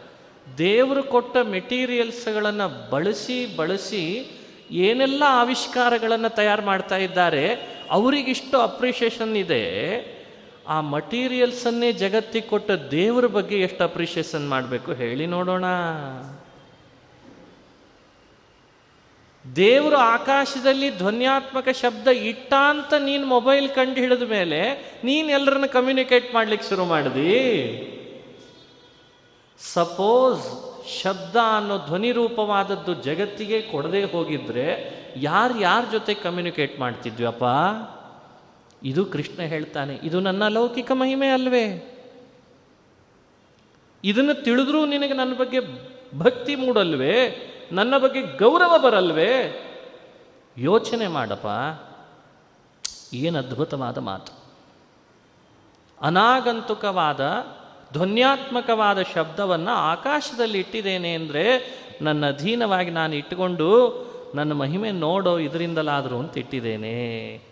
ದೇವರು 0.59 1.03
ಕೊಟ್ಟ 1.03 1.37
ಮೆಟೀರಿಯಲ್ಸ್ಗಳನ್ನು 1.37 2.91
ಬಳಸಿ 2.91 3.57
ಬಳಸಿ 3.57 4.31
ಏನೆಲ್ಲ 4.71 5.23
ಆವಿಷ್ಕಾರಗಳನ್ನು 5.27 6.35
ತಯಾರು 6.35 6.63
ಮಾಡ್ತಾ 6.63 6.97
ಇದ್ದಾರೆ, 6.97 7.55
ಅವರಿಗಿಷ್ಟು 7.91 8.61
ಅಪ್ರಿಷಿಯೇಷನ್ 8.61 9.37
ಇದೆ 9.37 10.20
ಆ 10.71 10.81
ಮಟೀರಿಯಲ್ಸನ್ನೇ 10.81 11.93
ಜಗತ್ತಿಗೆ 11.93 12.49
ಕೊಟ್ಟ 12.49 12.71
ದೇವರ 12.71 13.27
ಬಗ್ಗೆ 13.27 13.61
ಎಷ್ಟು 13.61 13.85
ಅಪ್ರಿಷಿಯೇಷನ್ 13.85 14.49
ಮಾಡಬೇಕು 14.49 14.93
ಹೇಳಿ 14.93 15.27
ನೋಡೋಣ. 15.27 15.65
ದೇವರು 19.57 19.97
ಆಕಾಶದಲ್ಲಿ 19.97 20.99
ಧ್ವನ್ಯಾತ್ಮಕ 20.99 21.69
ಶಬ್ದ 21.69 22.09
ಇಟ್ಟ 22.09 22.55
ಅಂತ 22.69 22.95
ನೀನು 22.95 23.27
ಮೊಬೈಲ್ 23.27 23.69
ಕಂಡು 23.69 23.95
ಹಿಡಿದ 23.95 24.23
ಮೇಲೆ 24.23 24.61
ನೀನು 25.05 25.29
ಎಲ್ಲರನ್ನ 25.29 25.67
ಕಮ್ಯುನಿಕೇಟ್ 25.67 26.35
ಮಾಡ್ಲಿಕ್ಕೆ 26.35 26.69
ಶುರು 26.69 26.85
ಮಾಡಿದಿ. 26.85 27.33
ಸಪೋಸ್ 29.75 30.47
ಶಬ್ದ 31.03 31.37
ಅನ್ನೋ 31.57 31.79
ಧ್ವನಿ 31.79 32.13
ರೂಪವಾದದ್ದು 32.13 32.95
ಜಗತ್ತಿಗೆ 32.95 33.63
ಕೊಡದೆ 33.63 34.05
ಹೋಗಿದ್ರೆ 34.05 34.67
ಯಾರು 35.17 35.61
ಯಾರ 35.61 35.85
ಜೊತೆ 35.93 36.15
ಕಮ್ಯುನಿಕೇಟ್ 36.15 36.81
ಮಾಡ್ತಿದ್ವಿಯಪ್ಪ 36.81 37.45
ಇದು 38.83 39.05
ಕೃಷ್ಣ 39.05 39.43
ಹೇಳ್ತಾನೆ, 39.43 39.95
ಇದು 40.03 40.21
ನನ್ನ 40.21 40.49
ಲೌಕಿಕ 40.49 40.91
ಮಹಿಮೆ 40.95 41.29
ಅಲ್ವೇ? 41.29 41.65
ಇದನ್ನು 44.05 44.35
ತಿಳಿದ್ರೂ 44.45 44.87
ನಿನಗೆ 44.87 45.15
ನನ್ನ 45.15 45.35
ಬಗ್ಗೆ 45.35 45.61
ಭಕ್ತಿ 46.19 46.55
ಮೂಡಲ್ವೇ? 46.55 47.17
ನನ್ನ 47.73 47.95
ಬಗ್ಗೆ 47.99 48.21
ಗೌರವ 48.39 48.75
ಬರಲ್ವೇ? 48.79 49.33
ಯೋಚನೆ 50.57 51.07
ಮಾಡಪ್ಪ, 51.07 51.47
ಏನು 53.15 53.39
ಅದ್ಭುತವಾದ 53.39 53.99
ಮಾತು. 53.99 54.33
ಅನಾಗಂತುಕವಾದ, 56.01 57.21
ಧ್ವನ್ಯಾತ್ಮಕವಾದ 57.93 59.03
ಶಬ್ದವನ್ನು 59.15 59.71
ಆಕಾಶದಲ್ಲಿ 59.71 60.59
ಇಟ್ಟಿದ್ದೇನೆ 60.59 61.13
ಅಂದರೆ 61.15 61.45
ನನ್ನ 62.03 62.29
ಅಧೀನವಾಗಿ 62.29 62.91
ನಾನು 62.91 63.15
ಇಟ್ಟುಕೊಂಡು 63.15 63.69
ನನ್ನ 64.35 64.53
ಮಹಿಮೆ 64.53 64.91
ನೋಡೋ 64.91 65.39
ಇದರಿಂದಲಾದರೂ 65.39 66.19
ಅಂತ 66.19 66.39
ಇಟ್ಟಿದ್ದೇನೆ. 66.39 67.50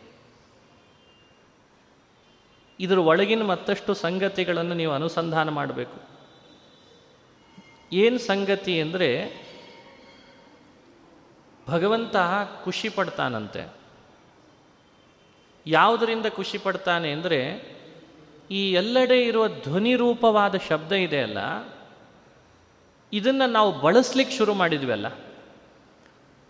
ಇದರ 2.81 2.99
ಒಳಗಿನ 3.11 3.45
ಮತ್ತಷ್ಟು 3.53 3.93
ಸಂಗತಿಗಳನ್ನು 4.05 4.75
ನೀವು 4.81 4.93
ಅನುಸಂಧಾನ 4.99 5.49
ಮಾಡಬೇಕು. 5.59 5.99
ಏನು 7.93 8.19
ಸಂಗತಿ 8.31 8.75
ಅಂದರೆ 8.85 9.09
ಭಗವಂತ 11.67 12.17
ಖುಷಿ 12.65 12.89
ಪಡ್ತಾನಂತೆ. 12.97 13.63
ಯಾವುದರಿಂದ 15.67 16.27
ಖುಷಿ 16.37 16.59
ಪಡ್ತಾನೆ 16.67 17.09
ಅಂದರೆ 17.17 17.41
ಈ 18.59 18.61
ಎಲ್ಲೆಡೆ 18.81 19.19
ಇರುವ 19.31 19.47
ಧ್ವನಿ 19.65 19.95
ರೂಪವಾದ 20.03 20.55
ಶಬ್ದ 20.69 20.93
ಇದೆ 21.07 21.21
ಅಲ್ಲ, 21.27 21.41
ಇದನ್ನು 23.13 23.47
ನಾವು 23.57 23.71
ಬಳಸ್ಲಿಕ್ಕೆ 23.83 24.35
ಶುರು 24.37 24.53
ಮಾಡಿದ್ವಲ್ಲ 24.61 25.09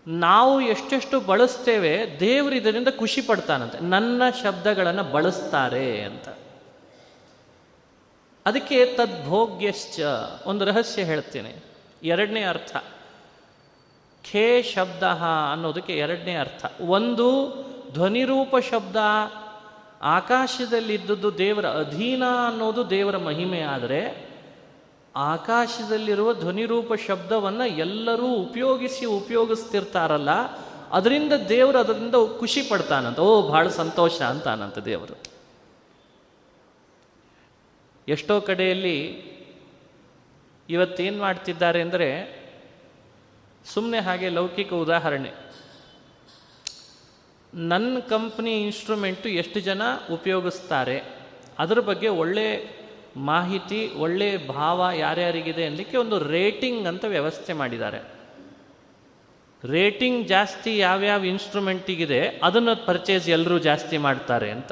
ನಾವು 0.07 0.61
ಎಷ್ಟೆಷ್ಟು 0.61 1.19
ಬಳಸ್ತೇವೆ, 1.19 2.19
ದೇವರು 2.19 2.55
ಇದರಿಂದ 2.55 2.87
ಖುಷಿ 2.97 3.21
ಪಡ್ತಾನಂತೆ. 3.21 3.79
ನನ್ನ 3.79 4.21
ಶಬ್ದಗಳನ್ನು 4.43 5.03
ಬಳಸ್ತಾರೆ 5.03 6.01
ಅಂತ. 6.01 6.29
ಅದಕ್ಕೆ 8.45 8.85
ತದ್ಭೋಗ್ಯಶ್ಚ 8.85 9.99
ಒಂದು 10.45 10.65
ರಹಸ್ಯ 10.65 11.03
ಹೇಳ್ತೇನೆ. 11.03 11.55
ಎರಡನೇ 12.03 12.43
ಅರ್ಥ. 12.43 12.77
ಖೇ 14.31 14.63
ಶಬ್ದ 14.63 15.03
ಅನ್ನೋದಕ್ಕೆ 15.51 15.97
ಎರಡನೇ 15.97 16.35
ಅರ್ಥ. 16.35 16.65
ಒಂದು 16.81 17.49
ಧ್ವನಿರೂಪ 17.93 18.55
ಶಬ್ದ, 18.71 18.95
ಆಕಾಶದಲ್ಲಿದ್ದದ್ದು 20.01 21.37
ದೇವರ 21.37 21.65
ಅಧೀನ 21.65 22.23
ಅನ್ನೋದು 22.47 22.89
ದೇವರ 22.89 23.17
ಮಹಿಮೆ 23.17 23.61
ಆದರೆ 23.61 24.28
ಆಕಾಶದಲ್ಲಿರುವ 25.15 26.33
ಧ್ವನಿರೂಪ 26.33 26.93
ಶಬ್ದವನ್ನು 27.07 27.65
ಎಲ್ಲರೂ 27.65 28.27
ಉಪಯೋಗಿಸಿ 28.35 29.05
ಉಪಯೋಗಿಸ್ತಿರ್ತಾರಲ್ಲ, 29.05 30.29
ಅದರಿಂದ 30.91 31.33
ದೇವರು 31.33 31.79
ಅದರಿಂದ 31.79 32.15
ಖುಷಿ 32.39 32.61
ಪಡ್ತಾನಂತ, 32.61 33.19
ಓ 33.19 33.41
ಬಹಳ 33.49 33.67
ಸಂತೋಷ 33.67 34.21
ಅಂತಾನಂತ 34.21 34.77
ದೇವರು. 34.77 35.15
ಎಷ್ಟೋ 38.07 38.41
ಕಡೆಯಲ್ಲಿ 38.41 38.97
ಇವತ್ತೇನು 40.69 41.17
ಮಾಡ್ತಿದ್ದಾರೆ 41.17 41.81
ಅಂದರೆ 41.81 42.09
ಸುಮ್ಮನೆ 43.65 43.99
ಹಾಗೆ 43.99 44.29
ಲೌಕಿಕ 44.29 44.73
ಉದಾಹರಣೆ. 44.73 45.31
ನನ್ನ 47.53 47.99
ಕಂಪ್ನಿ 47.99 48.51
ಇನ್ಸ್ಟ್ರೂಮೆಂಟು 48.61 49.29
ಎಷ್ಟು 49.29 49.59
ಜನ 49.59 49.81
ಉಪಯೋಗಿಸ್ತಾರೆ, 50.13 50.97
ಅದರ 51.59 51.79
ಬಗ್ಗೆ 51.79 52.07
ಒಳ್ಳೆ 52.07 52.78
ಮಾಹಿತಿ 53.17 53.91
ಒಳ್ಳೆಯ 53.97 54.37
ಭಾವ 54.37 54.89
ಯಾರ್ಯಾರಿಗಿದೆ 54.95 55.65
ಅನ್ನಲಿಕ್ಕೆ 55.65 55.97
ಒಂದು 55.97 56.19
ರೇಟಿಂಗ್ 56.19 56.87
ಅಂತ 56.87 57.05
ವ್ಯವಸ್ಥೆ 57.05 57.53
ಮಾಡಿದ್ದಾರೆ. 57.53 58.19
ರೇಟಿಂಗ್ 59.65 60.27
ಜಾಸ್ತಿ 60.27 60.77
ಯಾವ್ಯಾವ 60.77 61.25
ಇನ್ಸ್ಟ್ರೂಮೆಂಟಿಗಿದೆ 61.25 62.27
ಅದನ್ನು 62.43 62.85
ಪರ್ಚೇಸ್ 62.85 63.29
ಎಲ್ಲರೂ 63.29 63.59
ಜಾಸ್ತಿ 63.59 63.97
ಮಾಡ್ತಾರೆ 63.97 64.51
ಅಂತ. 64.51 64.71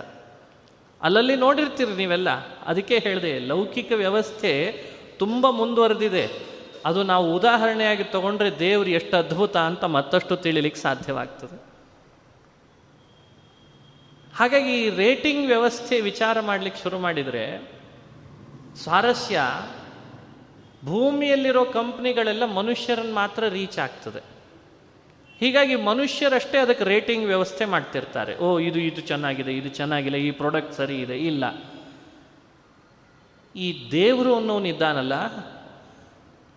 ಅಲ್ಲಲ್ಲಿ 1.02 1.36
ನೋಡಿರ್ತೀರಿ 1.36 1.96
ನೀವೆಲ್ಲ, 1.96 2.30
ಅದಕ್ಕೆ 2.60 3.00
ಹೇಳಿದೆ, 3.00 3.40
ಲೌಕಿಕ 3.40 3.92
ವ್ಯವಸ್ಥೆ 3.96 4.84
ತುಂಬ 5.20 5.50
ಮುಂದುವರೆದಿದೆ. 5.50 6.58
ಅದು 6.86 7.04
ನಾವು 7.04 7.36
ಉದಾಹರಣೆಯಾಗಿ 7.36 8.04
ತಗೊಂಡ್ರೆ 8.04 8.60
ದೇವರು 8.60 8.90
ಎಷ್ಟು 8.90 9.18
ಅದ್ಭುತ 9.18 9.58
ಅಂತ 9.58 9.84
ಮತ್ತಷ್ಟು 9.84 10.36
ತಿಳಿಲಿಕ್ಕೆ 10.36 10.82
ಸಾಧ್ಯವಾಗ್ತದೆ. 10.82 11.68
ಹಾಗಾಗಿ 14.36 14.82
ಈ 14.82 14.90
ರೇಟಿಂಗ್ 14.90 15.48
ವ್ಯವಸ್ಥೆ 15.48 16.02
ವಿಚಾರ 16.02 16.40
ಮಾಡಲಿಕ್ಕೆ 16.40 16.84
ಶುರು 16.84 17.00
ಮಾಡಿದರೆ 17.00 17.77
ಸ್ವಾರಸ್ಯ 18.84 19.40
ಭೂಮಿಯಲ್ಲಿರೋ 20.86 21.66
ಕಂಪ್ನಿಗಳೆಲ್ಲ 21.66 22.46
ಮನುಷ್ಯರನ್ನು 22.46 23.14
ಮಾತ್ರ 23.14 23.48
ರೀಚ್ 23.48 23.80
ಆಗ್ತದೆ. 23.80 24.20
ಹೀಗಾಗಿ 25.40 25.76
ಮನುಷ್ಯರಷ್ಟೇ 25.76 26.58
ಅದಕ್ಕೆ 26.58 26.84
ರೇಟಿಂಗ್ 26.84 27.26
ವ್ಯವಸ್ಥೆ 27.26 27.66
ಮಾಡ್ತಿರ್ತಾರೆ. 27.66 28.38
ಓ, 28.38 28.60
ಇದು 28.60 28.80
ಇದು 28.80 29.02
ಚೆನ್ನಾಗಿದೆ, 29.02 29.54
ಇದು 29.54 29.70
ಚೆನ್ನಾಗಿಲ್ಲ 29.70 30.18
ಈ 30.18 30.32
ಪ್ರಾಡಕ್ಟ್ 30.32 30.74
ಸರಿ 30.74 31.02
ಇದೆ, 31.02 31.18
ಇಲ್ಲ. 31.18 31.44
ಈ 33.56 33.92
ದೇವರು 33.92 34.36
ಅನ್ನೋನಿದ್ದಾನಲ್ಲ 34.36 35.14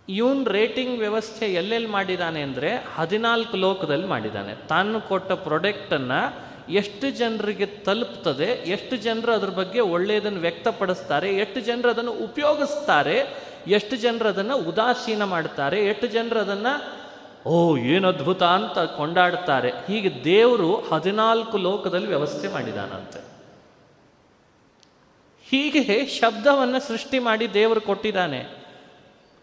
ಇವನ್ 0.08 0.46
ರೇಟಿಂಗ್ 0.46 0.98
ವ್ಯವಸ್ಥೆ 0.98 1.52
ಎಲ್ಲೆಲ್ಲಿ 1.52 1.88
ಮಾಡಿದ್ದಾನೆ 1.88 2.42
ಅಂದರೆ 2.42 2.70
ಹದಿನಾಲ್ಕು 2.96 3.56
ಲೋಕದಲ್ಲಿ 3.56 4.06
ಮಾಡಿದ್ದಾನೆ 4.06 4.54
ತಾನು 4.68 5.00
ಕೊಟ್ಟ 5.00 5.32
ಪ್ರಾಡಕ್ಟನ್ನು 5.32 6.49
ಎಷ್ಟು 6.68 7.10
ಜನರಿಗೆ 7.10 7.66
ತಲುಪ್ತದೆ, 7.66 8.44
ಎಷ್ಟು 8.44 8.96
ಜನರು 8.96 9.32
ಅದ್ರ 9.32 9.48
ಬಗ್ಗೆ 9.48 9.80
ಒಳ್ಳೆಯದನ್ನು 9.80 10.40
ವ್ಯಕ್ತಪಡಿಸ್ತಾರೆ, 10.40 11.36
ಎಷ್ಟು 11.36 11.60
ಜನರು 11.60 11.90
ಅದನ್ನು 11.90 12.12
ಉಪಯೋಗಿಸ್ತಾರೆ, 12.12 13.44
ಎಷ್ಟು 13.66 13.96
ಜನರು 13.96 14.28
ಅದನ್ನು 14.28 14.56
ಉದಾಸೀನ 14.56 15.24
ಮಾಡ್ತಾರೆ, 15.24 15.86
ಎಷ್ಟು 15.86 16.06
ಜನರು 16.06 16.40
ಅದನ್ನು, 16.40 17.00
ಓ, 17.48 17.76
ಏನು 17.76 18.08
ಅದ್ಭುತ 18.08 18.42
ಅಂತ 18.42 18.78
ಕೊಂಡಾಡ್ತಾರೆ. 18.78 19.70
ಹೀಗೆ 19.70 20.24
ದೇವರು 20.24 20.76
ಹದಿನಾಲ್ಕು 20.76 21.58
ಲೋಕದಲ್ಲಿ 21.58 22.06
ವ್ಯವಸ್ಥೆ 22.06 22.48
ಮಾಡಿದಾನಂತೆ. 22.48 23.30
ಹೀಗೆ 25.50 26.06
ಶಬ್ದವನ್ನು 26.06 26.88
ಸೃಷ್ಟಿ 26.88 27.18
ಮಾಡಿ 27.18 27.54
ದೇವರು 27.54 27.80
ಕೊಟ್ಟಿದ್ದಾನೆ. 27.80 28.60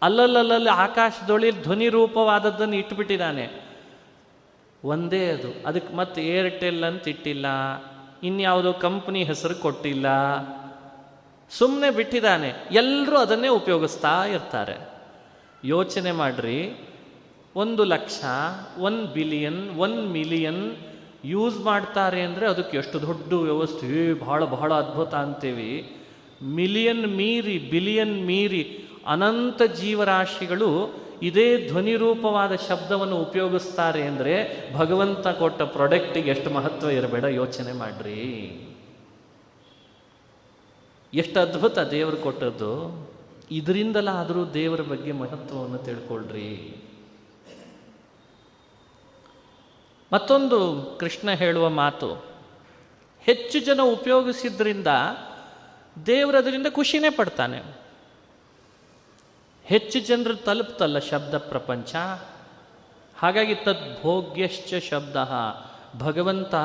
ಅಲ್ಲಲ್ಲಲ್ಲಿ 0.01 0.69
ಆಕಾಶದೊಳಿ 0.69 1.51
ಧ್ವನಿ 1.51 1.89
ರೂಪವಾದದ್ದನ್ನು 1.89 2.75
ಇಟ್ಬಿಟ್ಟಿದ್ದಾನೆ. 2.75 3.66
ಒಂದೇ 4.83 5.29
ಅದು. 5.29 5.67
ಅದಕ್ಕೆ 5.67 5.95
ಮತ್ತೆ 5.95 6.27
ಏರ್ಟೆಲ್ 6.27 6.83
ಅಂತ 6.83 7.07
ಇಟ್ಟಿಲ್ಲ. 7.07 7.45
ಇನ್ಯಾವುದೋ 8.23 8.73
ಕಂಪ್ನಿ 8.73 9.23
ಹೆಸರು 9.23 9.55
ಕೊಟ್ಟಿಲ್ಲ. 9.55 10.05
ಸುಮ್ಮನೆ 11.49 11.91
ಬಿಟ್ಟಿದ್ದಾನೆ. 11.91 12.53
ಎಲ್ಲರೂ 12.71 13.17
ಅದನ್ನೇ 13.17 13.47
ಉಪಯೋಗಿಸ್ತಾ 13.47 14.25
ಇರ್ತಾರೆ. 14.25 14.89
ಯೋಚನೆ 15.63 16.11
ಮಾಡ್ರಿ. 16.11 16.73
ಒಂದು 17.55 17.83
lakh 17.83 18.21
one 18.79 19.07
billion 19.07 19.77
one 19.77 20.11
million 20.11 20.75
use 21.25 21.59
ಮಾಡ್ತಾರೆ 21.59 22.21
ಅಂದರೆ 22.21 22.47
ಅದಕ್ಕೆ 22.47 22.77
ಎಷ್ಟು 22.77 23.01
ದೊಡ್ಡ 23.01 23.33
ವ್ಯವಸ್ಥೆ. 23.33 24.13
ಭಾಳ 24.13 24.43
ಬಹಳ 24.43 24.73
ಅದ್ಭುತ 24.73 25.15
ಅಂತೀವಿ. 25.15 25.97
ಮಿಲಿಯನ್ 26.43 27.15
ಮೀರಿ, 27.17 27.57
ಬಿಲಿಯನ್ 27.57 28.25
ಮೀರಿ 28.25 28.87
ಅನಂತ 29.08 29.62
ಜೀವರಾಶಿಗಳು 29.62 30.70
ಇದೇ 31.22 31.67
ಧ್ವನಿ 31.67 31.96
ರೂಪವಾದ 31.96 32.56
ಶಬ್ದವನ್ನು 32.56 33.17
ಉಪಯೋಗಿಸ್ತಾರೆ 33.17 34.02
ಅಂದರೆ 34.02 34.34
ಭಗವಂತ 34.76 35.28
ಕೊಟ್ಟ 35.28 35.62
ಪ್ರಾಡಕ್ಟಿಗೆ 35.62 36.30
ಎಷ್ಟು 36.30 36.50
ಮಹತ್ವ 36.50 36.89
ಇರಬೇಡ, 36.89 37.24
ಯೋಚನೆ 37.24 37.72
ಮಾಡ್ರಿ. 37.72 38.22
ಎಷ್ಟು 41.13 41.39
ಅದ್ಭುತ 41.39 41.80
ದೇವರು 41.80 42.17
ಕೊಟ್ಟದ್ದು. 42.17 42.72
ಇದರಿಂದಲಾದರೂ 43.52 44.46
ದೇವರ 44.46 44.82
ಬಗ್ಗೆ 44.82 45.12
ಮಹತ್ವವನ್ನು 45.12 45.78
ತಿಳ್ಕೊಳ್ರಿ. 45.78 46.84
ಮತ್ತೊಂದು 50.13 50.60
ಕೃಷ್ಣ 51.00 51.32
ಹೇಳುವ 51.32 51.70
ಮಾತು, 51.70 52.26
ಹೆಚ್ಚು 53.22 53.60
ಜನ 53.60 53.82
ಉಪಯೋಗಿಸಿದ್ರಿಂದ 53.82 54.88
ದೇವರದರಿಂದ 56.06 56.67
ಖುಷಿನೇ 56.72 57.10
ಪಡ್ತಾನೆ. 57.10 57.87
ಹೆಚ್ಚು 59.67 59.99
ಜನರು 59.99 60.36
ತಲುಪ್ತಲ್ಲ 60.36 60.99
ಶಬ್ದ 60.99 61.38
ಪ್ರಪಂಚ. 61.38 61.95
ಹಾಗಾಗಿ 63.17 63.56
ತದ್ಭೋಗ್ಯಶ್ಚ 63.56 64.73
ಶಬ್ದ. 64.89 65.30
ಭಗವಂತ 65.99 66.56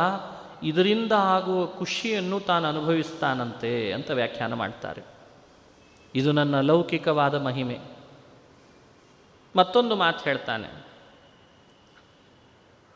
ಇದರಿಂದ 0.63 1.13
ಆಗುವ 1.13 1.67
ಖುಷಿಯನ್ನು 1.67 2.41
ತಾನು 2.41 2.69
ಅನುಭವಿಸ್ತಾನಂತೆ 2.69 3.93
ಅಂತ 3.93 4.11
ವ್ಯಾಖ್ಯಾನ 4.11 4.53
ಮಾಡ್ತಾರೆ. 4.53 5.03
ಇದು 6.15 6.33
ನನ್ನ 6.33 6.61
ಲೌಕಿಕವಾದ 6.61 7.35
ಮಹಿಮೆ. 7.35 7.79
ಮತ್ತೊಂದು 9.57 9.97
ಮಾತು 9.97 10.25
ಹೇಳ್ತಾನೆ. 10.25 10.87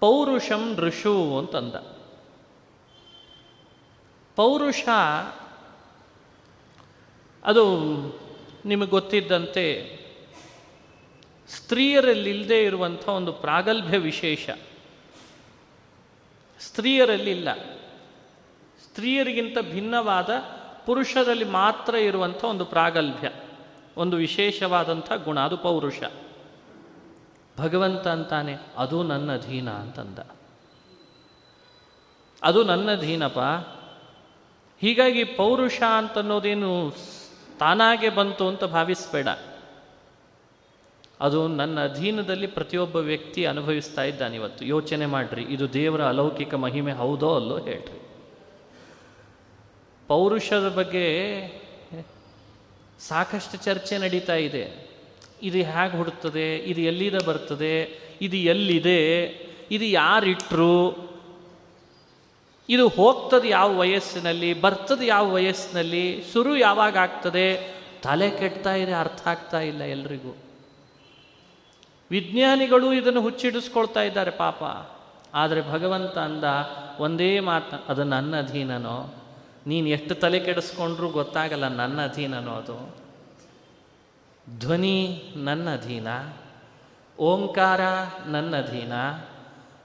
ಪೌರುಷಂ 0.01 0.77
ಋಷು 0.77 1.39
ಅಂತಂದ. 1.39 1.75
ಪೌರುಷ 4.37 4.89
ಅದು 7.45 7.77
ನಿಮಗೆ 8.67 8.91
ಗೊತ್ತಿದ್ದಂತೆ 8.91 9.97
ಸ್ತ್ರೀಯರಲ್ಲಿಲ್ಲದೆ 11.49 12.65
ಇರುವಂಥ 12.65 13.09
ಒಂದು 13.09 13.33
ಪ್ರಾಗಲ್ಭ್ಯ 13.33 13.99
ವಿಶೇಷ. 13.99 14.51
ಸ್ತ್ರೀಯರಲ್ಲಿಲ್ಲ. 16.61 17.55
ಸ್ತ್ರೀಯರಿಗಿಂತ 18.85 19.59
ಭಿನ್ನವಾದ 19.59 20.31
ಪುರುಷರಲ್ಲಿ 20.87 21.45
ಮಾತ್ರ 21.45 21.95
ಇರುವಂಥ 21.95 22.45
ಒಂದು 22.45 22.65
ಪ್ರಾಗಲ್ಭ್ಯ, 22.65 23.31
ಒಂದು 23.97 24.17
ವಿಶೇಷವಾದಂಥ 24.17 25.13
ಗುಣ 25.13 25.41
ಅದು 25.41 25.57
ಪೌರುಷ 25.57 26.01
ಭಗವಂತ 27.59 28.09
ಅಂತಾನೆ, 28.09 28.57
ಅದು 28.77 29.03
ನನ್ನ 29.03 29.35
ಅಧೀನ 29.35 29.71
ಅಂತಂದ. 29.71 30.19
ಅದು 32.43 32.65
ನನ್ನ 32.65 32.93
ಅಧೀನಪ್ಪ 32.93 33.39
ಹೀಗಾಗಿ 34.81 35.25
ಪೌರುಷ 35.25 35.83
ಅಂತನ್ನೋದೇನು 35.99 36.93
ತಾನಾಗೆ 37.59 38.09
ಬಂತು 38.09 38.49
ಅಂತ 38.49 38.65
ಭಾವಿಸಬೇಡ. 38.65 39.29
ಅದು 41.21 41.49
ನನ್ನ 41.49 41.85
ಅಧೀನದಲ್ಲಿ 41.85 42.47
ಪ್ರತಿಯೊಬ್ಬ 42.47 42.97
ವ್ಯಕ್ತಿ 42.97 43.47
ಅನುಭವಿಸ್ತಾ 43.47 44.03
ಇದ್ದಾನೆ 44.03 44.37
ಇವತ್ತು. 44.37 44.65
ಯೋಚನೆ 44.65 45.07
ಮಾಡ್ರಿ, 45.07 45.43
ಇದು 45.43 45.73
ದೇವರ 45.73 46.05
ಅಲೌಕಿಕ 46.05 46.55
ಮಹಿಮೆ 46.55 46.93
ಹೌದೋ 46.93 47.37
ಅಲ್ಲೋ 47.37 47.59
ಹೇಳ್ರಿ. 47.59 48.01
ಪೌರುಷದ 50.07 50.69
ಬಗ್ಗೆ 50.69 51.07
ಸಾಕಷ್ಟು 53.01 53.57
ಚರ್ಚೆ 53.57 53.99
ನಡೀತಾ 53.99 54.35
ಇದೆ. 54.35 54.87
ಇದು 55.43 55.59
ಹೇಗೆ 55.59 55.97
ಹುಡುಕ್ತದೆ, 55.97 56.57
ಇದು 56.57 56.81
ಎಲ್ಲಿದ 56.81 57.15
ಬರ್ತದೆ, 57.15 58.01
ಇದು 58.21 58.37
ಎಲ್ಲಿದೆ, 58.37 59.27
ಇದು 59.71 59.85
ಯಾರಿಟ್ರು 59.85 61.06
ಇದು 62.69 62.89
ಹೋಗ್ತದೆ 62.89 63.49
ಯಾವ 63.49 63.79
ವಯಸ್ಸಿನಲ್ಲಿ, 63.79 64.61
ಬರ್ತದೆ 64.61 65.07
ಯಾವ 65.07 65.33
ವಯಸ್ಸಿನಲ್ಲಿ, 65.33 66.25
ಶುರು 66.33 66.57
ಯಾವಾಗ 66.57 66.97
ಆಗ್ತದೆ, 66.97 67.77
ತಲೆ 68.03 68.31
ಕೆಡ್ತಾ 68.31 68.75
ಇದೆ, 68.75 68.93
ಅರ್ಥ 68.93 69.29
ಆಗ್ತಾ 69.29 69.61
ಇಲ್ಲ 69.61 69.83
ಎಲ್ರಿಗೂ. 69.83 70.37
ವಿಜ್ಞಾನಿಗಳು 72.11 72.93
ಇದನ್ನು 72.93 73.21
ಹುಚ್ಚಿಡಿಸ್ಕೊಳ್ತಾ 73.21 74.03
ಇದ್ದಾರೆ 74.03 74.31
ಪಾಪ. 74.31 74.63
ಆದರೆ 75.35 75.71
ಭಗವಂತ 75.71 76.19
ಅಂದ, 76.19 76.45
ಒಂದೇ 76.99 77.41
ಮಾತು, 77.41 77.85
ಅದು 77.89 78.05
ನನ್ನ 78.05 78.39
ಅಧೀನನೋ? 78.39 79.15
ನೀನು 79.67 79.89
ಎಷ್ಟು 79.89 80.15
ತಲೆ 80.15 80.41
ಕೆಡಿಸ್ಕೊಂಡ್ರೂ 80.41 81.09
ಗೊತ್ತಾಗಲ್ಲ 81.09 81.69
ನನ್ನ 81.69 82.01
ಅಧೀನನೋ 82.05 82.53
ಅದು? 82.53 82.97
ಧ್ವನಿ 84.59 85.23
ನನ್ನ 85.37 85.75
ಅಧೀನ, 85.75 86.09
ಓಂಕಾರ 87.19 87.81
ನನ್ನ 88.27 88.57
ಅಧೀನ 88.57 88.93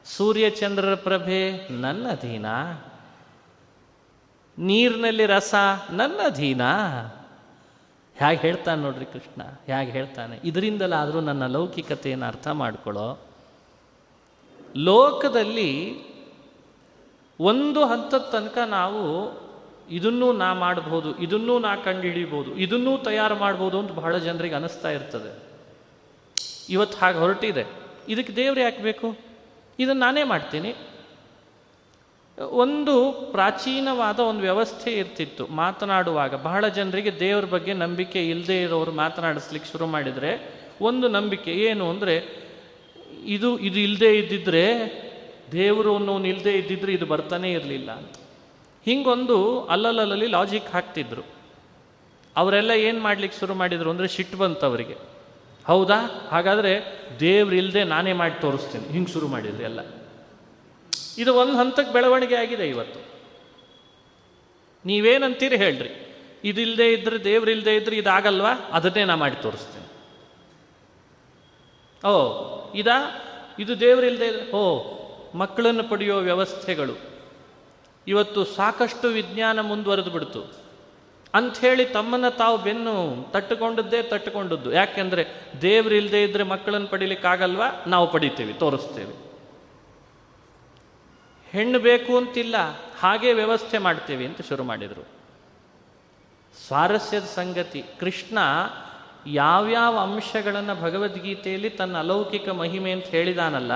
ಸೂರ್ಯಚಂದ್ರರ 0.06 0.96
ಪ್ರಭೆ 0.96 1.68
ನನ್ನ 1.72 2.08
ಅಧೀನ 2.12 2.46
ನೀರಿನಲ್ಲಿ 4.60 5.26
ರಸ 5.26 5.56
ನನ್ನ 5.92 6.20
ಅಧೀನ 6.26 6.62
ಹೇಗೆ 8.16 8.42
ಹೇಳ್ತಾನೆ 8.42 8.82
ನೋಡ್ರಿ 8.82 9.06
ಕೃಷ್ಣ 9.06 9.42
ಹೇಗೆ 9.42 9.92
ಹೇಳ್ತಾನೆ? 9.92 10.40
ಇದರಿಂದಲಾದರೂ 10.44 11.22
ನನ್ನ 11.22 11.48
ಲೌಕಿಕತೆಯನ್ನು 11.48 12.26
ಅರ್ಥ 12.26 12.48
ಮಾಡಿಕೊಳ್ಳೋ. 12.48 13.18
ಲೋಕದಲ್ಲಿ 14.78 16.02
ಒಂದು 17.40 17.86
ಹಂತದ 17.86 18.18
ತನಕ 18.18 18.58
ನಾವು 18.58 19.02
ಇದನ್ನೂ 19.90 20.34
ನಾ 20.34 20.54
ಮಾಡ್ಬೋದು, 20.54 21.18
ಇದನ್ನೂ 21.18 21.60
ನಾ 21.60 21.76
ಕಂಡು 21.76 22.02
ಹಿಡಿಬೋದು 22.02 22.58
ಇದನ್ನೂ 22.58 22.98
ತಯಾರು 22.98 23.36
ಮಾಡ್ಬೋದು 23.36 23.80
ಅಂತ 23.80 23.92
ಬಹಳ 23.92 24.18
ಜನರಿಗೆ 24.18 24.56
ಅನಿಸ್ತಾ 24.56 24.92
ಇರ್ತದೆ. 24.92 25.44
ಇವತ್ತು 26.70 26.98
ಹಾಗೆ 26.98 27.18
ಹೊರಟಿದೆ. 27.18 27.66
ಇದಕ್ಕೆ 28.10 28.36
ದೇವ್ರು 28.36 28.62
ಯಾಕೆ 28.62 28.84
ಬೇಕು? 28.84 29.31
ಇದನ್ನು 29.82 30.02
ನಾನೇ 30.02 30.24
ಮಾಡ್ತೀನಿ. 30.24 30.72
ಒಂದು 32.38 33.12
ಪ್ರಾಚೀನವಾದ 33.32 34.20
ಒಂದು 34.20 34.42
ವ್ಯವಸ್ಥೆ 34.42 34.92
ಇರ್ತಿತ್ತು. 34.94 35.48
ಮಾತನಾಡುವಾಗ 35.48 36.36
ಬಹಳ 36.36 36.68
ಜನರಿಗೆ 36.68 37.20
ದೇವ್ರ 37.20 37.46
ಬಗ್ಗೆ 37.46 37.74
ನಂಬಿಕೆ 37.74 38.28
ಇಲ್ಲದೆ 38.28 38.62
ಇರೋರು 38.62 38.92
ಮಾತನಾಡಿಸ್ಲಿಕ್ಕೆ 38.92 39.72
ಶುರು 39.72 39.88
ಮಾಡಿದರೆ 39.88 40.32
ಒಂದು 40.82 41.08
ನಂಬಿಕೆ 41.08 41.52
ಏನು 41.52 41.90
ಅಂದರೆ, 41.90 42.16
ಇದು 43.26 43.60
ಇದು 43.60 43.80
ಇಲ್ಲದೆ 43.80 44.18
ಇದ್ದಿದ್ರೆ, 44.18 44.66
ದೇವರು 45.52 45.96
ಅನ್ನೋನು 45.96 46.28
ಇಲ್ಲದೆ 46.28 46.54
ಇದ್ದಿದ್ರೆ 46.54 46.94
ಇದು 46.94 47.06
ಬರ್ತಾನೆ 47.06 47.52
ಇರಲಿಲ್ಲ 47.52 47.92
ಅಂತ. 47.92 48.16
ಹಿಂಗೊಂದು 48.86 49.66
ಅಲ್ಲಲ್ಲಲ್ಲಿ 49.66 50.28
ಲಾಜಿಕ್ 50.28 50.70
ಹಾಕ್ತಿದ್ರು. 50.72 51.24
ಅವರೆಲ್ಲ 52.36 52.72
ಏನು 52.72 53.00
ಮಾಡ್ಲಿಕ್ಕೆ 53.02 53.40
ಶುರು 53.40 53.54
ಮಾಡಿದರು 53.54 53.90
ಅಂದರೆ 53.90 54.08
ಸಿಟ್ಟು 54.08 54.38
ಬಂತು 54.38 54.66
ಅವರಿಗೆ. 54.66 54.96
ಹೌದಾ? 55.72 56.28
ಹಾಗಾದರೆ 56.32 57.02
ದೇವ್ರು 57.20 57.56
ಇಲ್ಲದೆ 57.56 57.84
ನಾನೇ 57.84 58.14
ಮಾಡಿ 58.14 58.42
ತೋರಿಸ್ತೀನಿ. 58.42 58.88
ಹಿಂಗೆ 58.88 59.12
ಶುರು 59.12 59.28
ಮಾಡಿದ್ರು 59.28 59.64
ಎಲ್ಲ. 59.64 59.80
ಇದು 61.18 61.36
ಒಂದು 61.36 61.58
ಹಂತಕ್ಕೆ 61.58 61.94
ಬೆಳವಣಿಗೆ 61.94 62.36
ಆಗಿದೆ 62.36 62.68
ಇವತ್ತು. 62.68 63.00
ನೀವೇನಂತೀರಿ 64.86 65.58
ಹೇಳ್ರಿ? 65.58 66.16
ಇದಿಲ್ಲದೆ 66.44 66.94
ಇದ್ರೆ 66.94 67.24
ದೇವ್ರಿಲ್ಲದೆ 67.24 67.76
ಇದ್ರೆ 67.76 67.96
ಇದಾಗಲ್ವಾ? 67.96 68.54
ಅದನ್ನೇ 68.72 69.04
ನಾ 69.04 69.16
ಮಾಡಿ 69.16 69.36
ತೋರಿಸ್ತೀನಿ. 69.36 69.88
ಓ, 72.08 72.34
ಇದಾ? 72.76 73.22
ಇದು 73.60 73.80
ದೇವರಿಲ್ಲದೆ 73.80 74.52
ಓ, 74.52 74.84
ಮಕ್ಕಳನ್ನು 75.36 75.84
ಪಡೆಯೋ 75.84 76.18
ವ್ಯವಸ್ಥೆಗಳು. 76.20 76.94
ಇವತ್ತು 78.08 78.46
ಸಾಕಷ್ಟು 78.46 79.08
ವಿಜ್ಞಾನ 79.08 79.60
ಮುಂದುವರೆದು 79.60 80.10
ಬಿಡ್ತು 80.10 80.61
ಅಂಥೇಳಿ 81.34 81.86
ತಮ್ಮನ್ನು 81.86 82.38
ತಾವು 82.38 82.58
ಬೆನ್ನು 82.58 83.28
ತಟ್ಟುಕೊಂಡದ್ದೇ 83.32 84.04
ತಟ್ಟುಕೊಂಡದ್ದು. 84.04 84.74
ಯಾಕೆಂದರೆ 84.74 85.28
ದೇವ್ರಿಲ್ಲದೆ 85.62 86.24
ಇದ್ದರೆ 86.24 86.44
ಮಕ್ಕಳನ್ನು 86.44 86.88
ಪಡಿಲಿಕ್ಕಾಗಲ್ವಾ 86.88 87.68
ನಾವು 87.88 88.12
ಪಡಿತೇವೆ, 88.12 88.54
ತೋರಿಸ್ತೇವೆ. 88.54 89.14
ಹೆಣ್ಣು 91.52 91.80
ಬೇಕು 91.80 92.18
ಅಂತಿಲ್ಲ, 92.18 92.56
ಹಾಗೆ 93.00 93.34
ವ್ಯವಸ್ಥೆ 93.34 93.78
ಮಾಡ್ತೇವೆ 93.78 94.26
ಅಂತ 94.26 94.42
ಶುರು 94.50 94.64
ಮಾಡಿದರು. 94.64 95.08
ಸ್ವಾರಸ್ಯದ 96.68 97.24
ಸಂಗತಿ, 97.24 97.84
ಕೃಷ್ಣ 98.00 98.38
ಯಾವ್ಯಾವ 99.28 99.98
ಅಂಶಗಳನ್ನು 99.98 100.82
ಭಗವದ್ಗೀತೆಯಲ್ಲಿ 100.82 101.70
ತನ್ನ 101.70 101.98
ಅಲೌಕಿಕ 101.98 102.50
ಮಹಿಮೆ 102.50 102.92
ಅಂತ 102.92 103.06
ಹೇಳಿದಾನಲ್ಲ, 103.06 103.72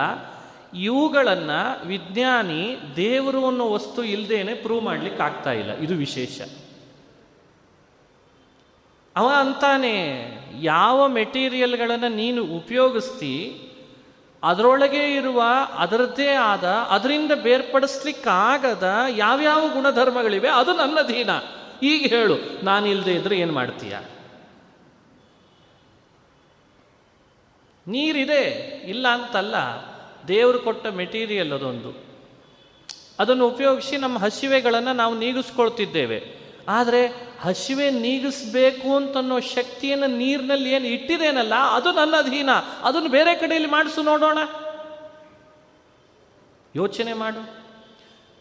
ಇವುಗಳನ್ನು 0.73 1.87
ವಿಜ್ಞಾನಿ 1.87 2.77
ದೇವರು 2.95 3.47
ಅನ್ನೋ 3.47 3.69
ವಸ್ತು 3.69 4.03
ಇಲ್ಲದೇನೆ 4.03 4.53
ಪ್ರೂವ್ 4.53 4.83
ಮಾಡ್ಲಿಕ್ಕೆ 4.83 5.23
ಆಗ್ತಾ 5.23 5.51
ಇಲ್ಲ. 5.51 5.77
ಇದು 5.77 5.93
ವಿಶೇಷ. 5.93 6.41
ಅವ 9.15 9.27
ಅಂತಾನೆ, 9.39 9.95
ಯಾವ 10.61 11.07
ಮೆಟೀರಿಯಲ್ಗಳನ್ನು 11.07 12.15
ನೀನು 12.15 12.43
ಉಪಯೋಗಿಸ್ತಿ, 12.43 13.61
ಅದರೊಳಗೆ 14.43 15.15
ಇರುವ 15.15 15.43
ಅದರದ್ದೇ 15.77 16.27
ಆದ, 16.27 16.63
ಅದರಿಂದ 16.63 17.31
ಬೇರ್ಪಡಿಸ್ಲಿಕ್ಕಾಗದ 17.43 18.89
ಯಾವ್ಯಾವ 19.15 19.67
ಗುಣಧರ್ಮಗಳಿವೆ, 19.67 20.47
ಅದು 20.49 20.73
ನನ್ನ 20.73 21.01
ದೀನ 21.07 21.29
ಈಗ 21.83 22.05
ಹೇಳು 22.05 22.65
ನಾನಿಲ್ಲದೆ 22.65 23.13
ಇದ್ರೆ 23.13 23.39
ಏನು 23.39 23.53
ಮಾಡ್ತೀಯ? 23.53 23.97
ನೀರಿದೆ, 27.87 28.43
ಇಲ್ಲ 28.87 29.07
ಅಂತಲ್ಲ, 29.07 29.55
ದೇವರು 30.27 30.59
ಕೊಟ್ಟ 30.59 30.87
ಮೆಟೀರಿಯಲ್ 30.87 31.53
ಅದೊಂದು. 31.53 32.05
ಅದನ್ನು 33.19 33.47
ಉಪಯೋಗಿಸಿ 33.47 33.97
ನಮ್ಮ 33.97 34.19
ಹಸಿವೆಗಳನ್ನು 34.19 34.93
ನಾವು 34.93 35.17
ನೀಗಿಸ್ಕೊಳ್ತಿದ್ದೇವೆ. 35.17 36.44
ಆದರೆ 36.67 37.07
ಹಸಿವೆ 37.41 37.91
ನೀಗಿಸ್ಬೇಕು 37.91 38.95
ಅಂತನ್ನೋ 38.95 39.39
ಶಕ್ತಿಯನ್ನು 39.39 40.07
ನೀರಿನಲ್ಲಿ 40.07 40.71
ಏನು 40.71 40.85
ಇಟ್ಟಿದೇನಲ್ಲ 40.85 41.53
ಅದು 41.55 41.91
ನನ್ನ 41.91 42.15
ಅಧೀನ. 42.17 42.49
ಅದನ್ನು 42.83 43.09
ಬೇರೆ 43.09 43.35
ಕಡೆಯಲ್ಲಿ 43.35 43.69
ಮಾಡಿಸು 43.69 44.03
ನೋಡೋಣ. 44.03 44.37
ಯೋಚನೆ 46.75 47.13
ಮಾಡು. 47.13 47.65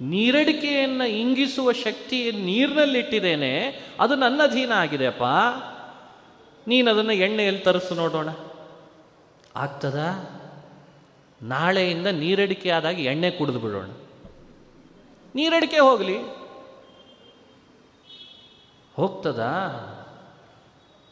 ನೀರಡಿಕೆಯನ್ನು 0.04 1.04
ಇಂಗಿಸುವ 1.04 1.72
ಶಕ್ತಿ 1.72 2.32
ನೀರಿನಲ್ಲಿ 2.32 2.98
ಇಟ್ಟಿದ್ದೇನೆ, 2.98 3.82
ಅದು 4.00 4.14
ನನ್ನ 4.14 4.42
ಅಧೀನ 4.42 4.72
ಆಗಿದೆಯಪ್ಪ 4.72 5.22
ನೀನು 6.68 6.90
ಅದನ್ನು 6.90 7.12
ಎಣ್ಣೆಯಲ್ಲಿ 7.12 7.60
ತರಿಸು 7.60 7.94
ನೋಡೋಣ. 7.94 8.28
ಆಗ್ತದ? 9.56 9.98
ನಾಳೆಯಿಂದ 11.42 12.06
ನೀರಡಿಕೆ 12.06 12.70
ಆದಾಗ 12.70 13.00
ಎಣ್ಣೆ 13.00 13.30
ಕುಡಿದು 13.30 13.58
ಬಿಡೋಣ. 13.58 13.90
ನೀರಡಿಕೆ 15.34 15.78
ಹೋಗಲಿ. 15.78 16.43
ಹೋಗ್ತದಾ? 18.96 19.52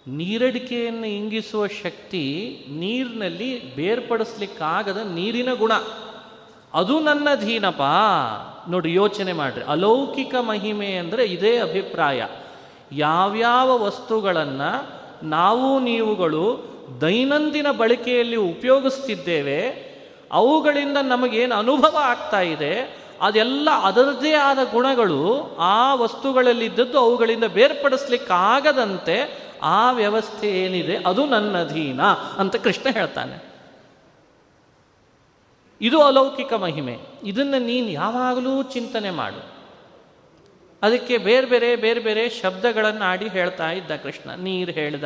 ನೀರಡಿಕೆಯನ್ನು 0.08 1.06
ಇಂಗಿಸುವ 1.06 1.66
ಶಕ್ತಿ 1.66 2.24
ನೀರಿನಲ್ಲಿ 2.68 3.76
ಬೇರ್ಪಡಿಸ್ಲಿಕ್ಕಾಗದ 3.76 4.96
ನೀರಿನ 4.96 5.48
ಗುಣ. 5.54 5.72
ಅದು 6.74 7.00
ನನ್ನ 7.00 7.28
ಧೀನಪ. 7.44 7.82
ನೋಡಿ, 8.68 8.94
ಯೋಚನೆ 8.94 9.32
ಮಾಡ್ರಿ. 9.32 9.64
ಅಲೌಕಿಕ 9.64 10.34
ಮಹಿಮೆ 10.34 10.92
ಅಂದರೆ 10.92 11.24
ಇದೇ 11.24 11.58
ಅಭಿಪ್ರಾಯ. 11.58 12.26
ಯಾವ್ಯಾವ 12.92 13.78
ವಸ್ತುಗಳನ್ನು 13.78 15.02
ನಾವು 15.26 15.80
ನೀವುಗಳು 15.80 16.72
ದೈನಂದಿನ 17.00 17.66
ಬಳಕೆಯಲ್ಲಿ 17.78 18.36
ಉಪಯೋಗಿಸ್ತಿದ್ದೇವೆ, 18.36 19.92
ಅವುಗಳಿಂದ 20.32 20.96
ನಮಗೇನು 21.02 21.54
ಅನುಭವ 21.54 21.96
ಆಗ್ತಾ 22.02 22.40
ಇದೆ 22.40 23.01
ಅದೆಲ್ಲ 23.22 23.68
ಅದರದೇ 23.82 24.32
ಆದ 24.32 24.58
ಗುಣಗಳು 24.72 25.40
ಆ 25.58 25.94
ವಸ್ತುಗಳಲ್ಲಿದ್ದದ್ದು 25.94 26.98
ಅವುಗಳಿಂದ 26.98 27.44
ಬೇರ್ಪಡಿಸ್ಲಿಕ್ಕಾಗದಂತೆ 27.44 29.42
ಆ 29.62 29.92
ವ್ಯವಸ್ಥೆ 29.92 30.64
ಏನಿದೆ, 30.64 30.96
ಅದು 30.96 31.26
ನನ್ನ 31.26 31.64
ಅಧೀನ 31.64 32.02
ಅಂತ 32.38 32.56
ಕೃಷ್ಣ 32.56 32.90
ಹೇಳ್ತಾನೆ. 32.92 33.52
ಇದು 35.80 36.02
ಅಲೌಕಿಕ 36.02 36.52
ಮಹಿಮೆ. 36.52 36.98
ಇದನ್ನು 37.24 37.58
ನೀನು 37.58 37.88
ಯಾವಾಗಲೂ 37.88 38.62
ಚಿಂತನೆ 38.62 39.10
ಮಾಡು. 39.10 39.52
ಅದಕ್ಕೆ 40.82 41.18
ಬೇರೆ 41.18 41.46
ಬೇರೆ 41.46 41.76
ಬೇರೆ 41.76 42.00
ಬೇರೆ 42.00 42.28
ಶಬ್ದಗಳನ್ನು 42.28 43.04
ಆಡಿ 43.04 43.28
ಹೇಳ್ತಾ 43.28 43.70
ಇದ್ದ 43.70 43.90
ಕೃಷ್ಣ. 43.90 44.30
ನೀರು 44.30 44.72
ಹೇಳ್ದ, 44.72 45.04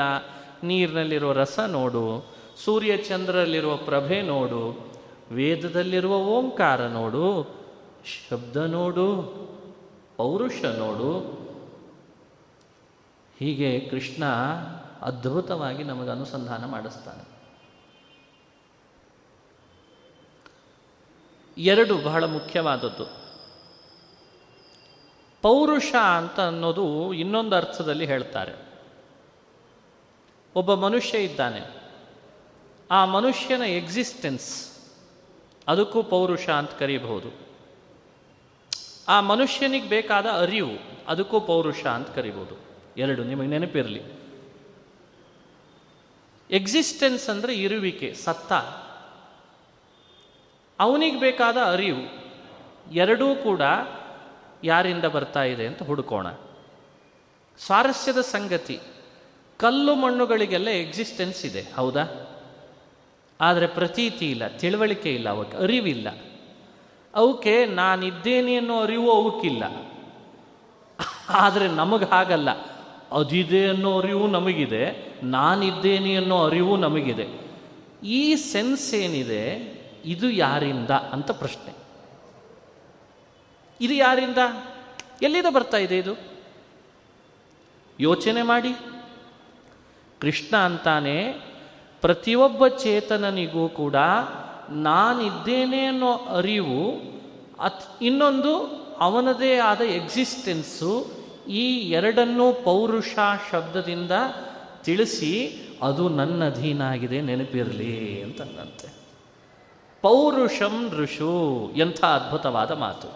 ನೀರಿನಲ್ಲಿರುವ 0.62 1.32
ರಸ 1.32 1.58
ನೋಡು, 1.58 2.36
ಸೂರ್ಯ 2.64 2.96
ಚಂದ್ರರಲ್ಲಿರುವ 2.96 3.76
ಪ್ರಭೆ 3.76 4.22
ನೋಡು, 4.22 4.92
ವೇದದಲ್ಲಿರುವ 5.32 6.16
ಓಂಕಾರ 6.16 6.82
ನೋಡು 6.82 7.56
ಶಬ್ದ 8.06 8.56
ನೋಡು, 8.56 9.22
ಪೌರುಷ 10.16 10.64
ನೋಡು. 10.64 11.18
ಹೀಗೆ 13.38 13.80
ಕೃಷ್ಣ 13.80 14.24
ಅದ್ಭುತವಾಗಿ 15.02 15.84
ನಮಗೆ 15.84 16.10
ಅನುಸಂಧಾನ 16.10 16.64
ಮಾಡಿಸ್ತಾನೆ. 16.64 17.36
ಎರಡು 21.58 21.98
ಬಹಳ 21.98 22.24
ಮುಖ್ಯವಾದದ್ದು. 22.24 23.26
ಪೌರುಷ 25.42 25.94
ಅಂತ 26.16 26.40
ಅನ್ನೋದು 26.40 27.12
ಇನ್ನೊಂದು 27.12 27.56
ಅರ್ಥದಲ್ಲಿ 27.56 28.06
ಹೇಳ್ತಾರೆ. 28.06 28.66
ಒಬ್ಬ 30.54 30.74
ಮನುಷ್ಯ 30.74 31.18
ಇದ್ದಾನೆ. 31.18 31.92
ಆ 32.90 33.04
ಮನುಷ್ಯನ 33.04 33.62
ಎಕ್ಸಿಸ್ಟೆನ್ಸ್, 33.62 34.72
ಅದಕ್ಕೂ 35.68 36.02
ಪೌರುಷ 36.02 36.48
ಅಂತ 36.48 36.70
ಕರೀಬಹುದು. 36.70 37.45
ಆ 39.08 39.20
ಮನುಷ್ಯನಿಗೆ 39.20 39.88
ಬೇಕಾದ 39.88 40.26
ಅರಿವು, 40.26 40.78
ಅದಕ್ಕೂ 41.08 41.40
ಪೌರುಷ 41.40 41.86
ಅಂತ 41.86 42.10
ಕರಿಬೋದು. 42.10 42.54
ಎರಡು, 42.96 43.24
ನಿಮಗೆ 43.24 43.48
ನೆನಪಿರಲಿ. 43.48 44.02
ಎಕ್ಸಿಸ್ಟೆನ್ಸ್ 46.50 47.28
ಅಂದರೆ 47.28 47.54
ಇರುವಿಕೆ, 47.54 48.14
ಸತ್ತ. 48.14 48.52
ಅವನಿಗೆ 50.80 51.20
ಬೇಕಾದ 51.20 51.56
ಅರಿವು, 51.56 52.26
ಎರಡೂ 52.92 53.34
ಕೂಡ 53.34 53.62
ಯಾರಿಂದ 54.64 55.04
ಬರ್ತಾ 55.04 55.42
ಇದೆ 55.42 55.66
ಅಂತ 55.66 55.82
ಹುಡುಕೋಣ. 55.82 56.30
ಸ್ವಾರಸ್ಯದ 57.58 58.20
ಸಂಗತಿ, 58.20 58.80
ಕಲ್ಲು 59.58 59.94
ಮಣ್ಣುಗಳಿಗೆಲ್ಲ 59.94 60.68
ಎಕ್ಸಿಸ್ಟೆನ್ಸ್ 60.68 61.46
ಇದೆ, 61.46 61.60
ಹೌದಾ? 61.76 62.02
ಆದರೆ 63.40 63.66
ಪ್ರತೀತಿ 63.66 64.30
ಇಲ್ಲ, 64.30 64.48
ತಿಳುವಳಿಕೆ 64.48 65.14
ಇಲ್ಲ 65.14 65.28
ಅವಕ್ಕೆ 65.28 65.56
ಅರಿವಿಲ್ಲ. 65.56 66.08
ಅವಕ್ಕೆ 67.16 67.66
ನಾನಿದ್ದೇನೆ 67.66 68.56
ಅನ್ನೋ 68.56 68.80
ಅರಿವು 68.80 69.22
ಅವಕ್ಕಿಲ್ಲ. 69.22 69.62
ಆದರೆ 71.28 71.68
ನಮಗೆ 71.68 72.04
ಹಾಗಲ್ಲ. 72.04 72.50
ಅದಿದೆ 73.12 73.68
ಅನ್ನೋ 73.68 73.98
ಅರಿವು 73.98 74.26
ನಮಗಿದೆ, 74.26 75.14
ನಾನಿದ್ದೇನೆ 75.22 76.16
ಅನ್ನೋ 76.16 76.46
ಅರಿವು 76.46 76.76
ನಮಗಿದೆ. 76.76 77.26
ಈ 78.04 78.36
ಸೆನ್ಸ್ 78.36 78.94
ಏನಿದೆ? 78.94 79.76
ಇದು 80.04 80.30
ಯಾರಿಂದ 80.30 80.90
ಅಂತ 80.90 81.30
ಪ್ರಶ್ನೆ. 81.30 81.74
ಇದು 83.80 83.94
ಯಾರಿಂದ? 83.94 84.38
ಎಲ್ಲಿಂದ 85.22 85.46
ಬರ್ತಾ 85.54 85.76
ಇದೆ 85.76 85.98
ಇದು? 85.98 86.18
ಯೋಚನೆ 88.00 88.42
ಮಾಡಿ. 88.42 88.72
ಕೃಷ್ಣ 90.20 90.56
ಅಂತಾನೆ, 90.56 91.32
ಪ್ರತಿಯೊಬ್ಬ 92.00 92.68
ಚೇತನನಿಗೂ 92.68 93.68
ಕೂಡ 93.68 93.94
ನಾನಿದ್ದೇನೆ 94.70 95.86
ಅನ್ನೋ 95.86 96.12
ಅರಿವು 96.12 96.90
ಅತ್ 97.60 98.02
ಇನ್ನೊಂದು 98.02 98.86
ಅವನದೇ 99.00 99.56
ಆದ 99.56 99.80
ಎಕ್ಸಿಸ್ಟೆನ್ಸು 99.80 101.06
ಈ 101.48 101.76
ಎರಡನ್ನೂ 101.78 102.52
ಪೌರುಷ 102.52 103.14
ಶಬ್ದದಿಂದ 103.52 104.10
ತಿಳಿಸಿ 104.82 105.62
ಅದು 105.82 106.08
ನನ್ನ 106.08 106.50
ಅಧೀನ 106.50 106.82
ಆಗಿದೆ 106.82 107.20
ನೆನಪಿರಲಿ 107.20 108.22
ಅಂತಂದಂತೆ 108.22 108.96
ಪೌರುಷಂ 110.02 110.90
ಋಷು, 110.90 111.70
ಎಂಥ 111.76 112.04
ಅದ್ಭುತವಾದ 112.04 112.70
ಮಾತು. 112.70 113.08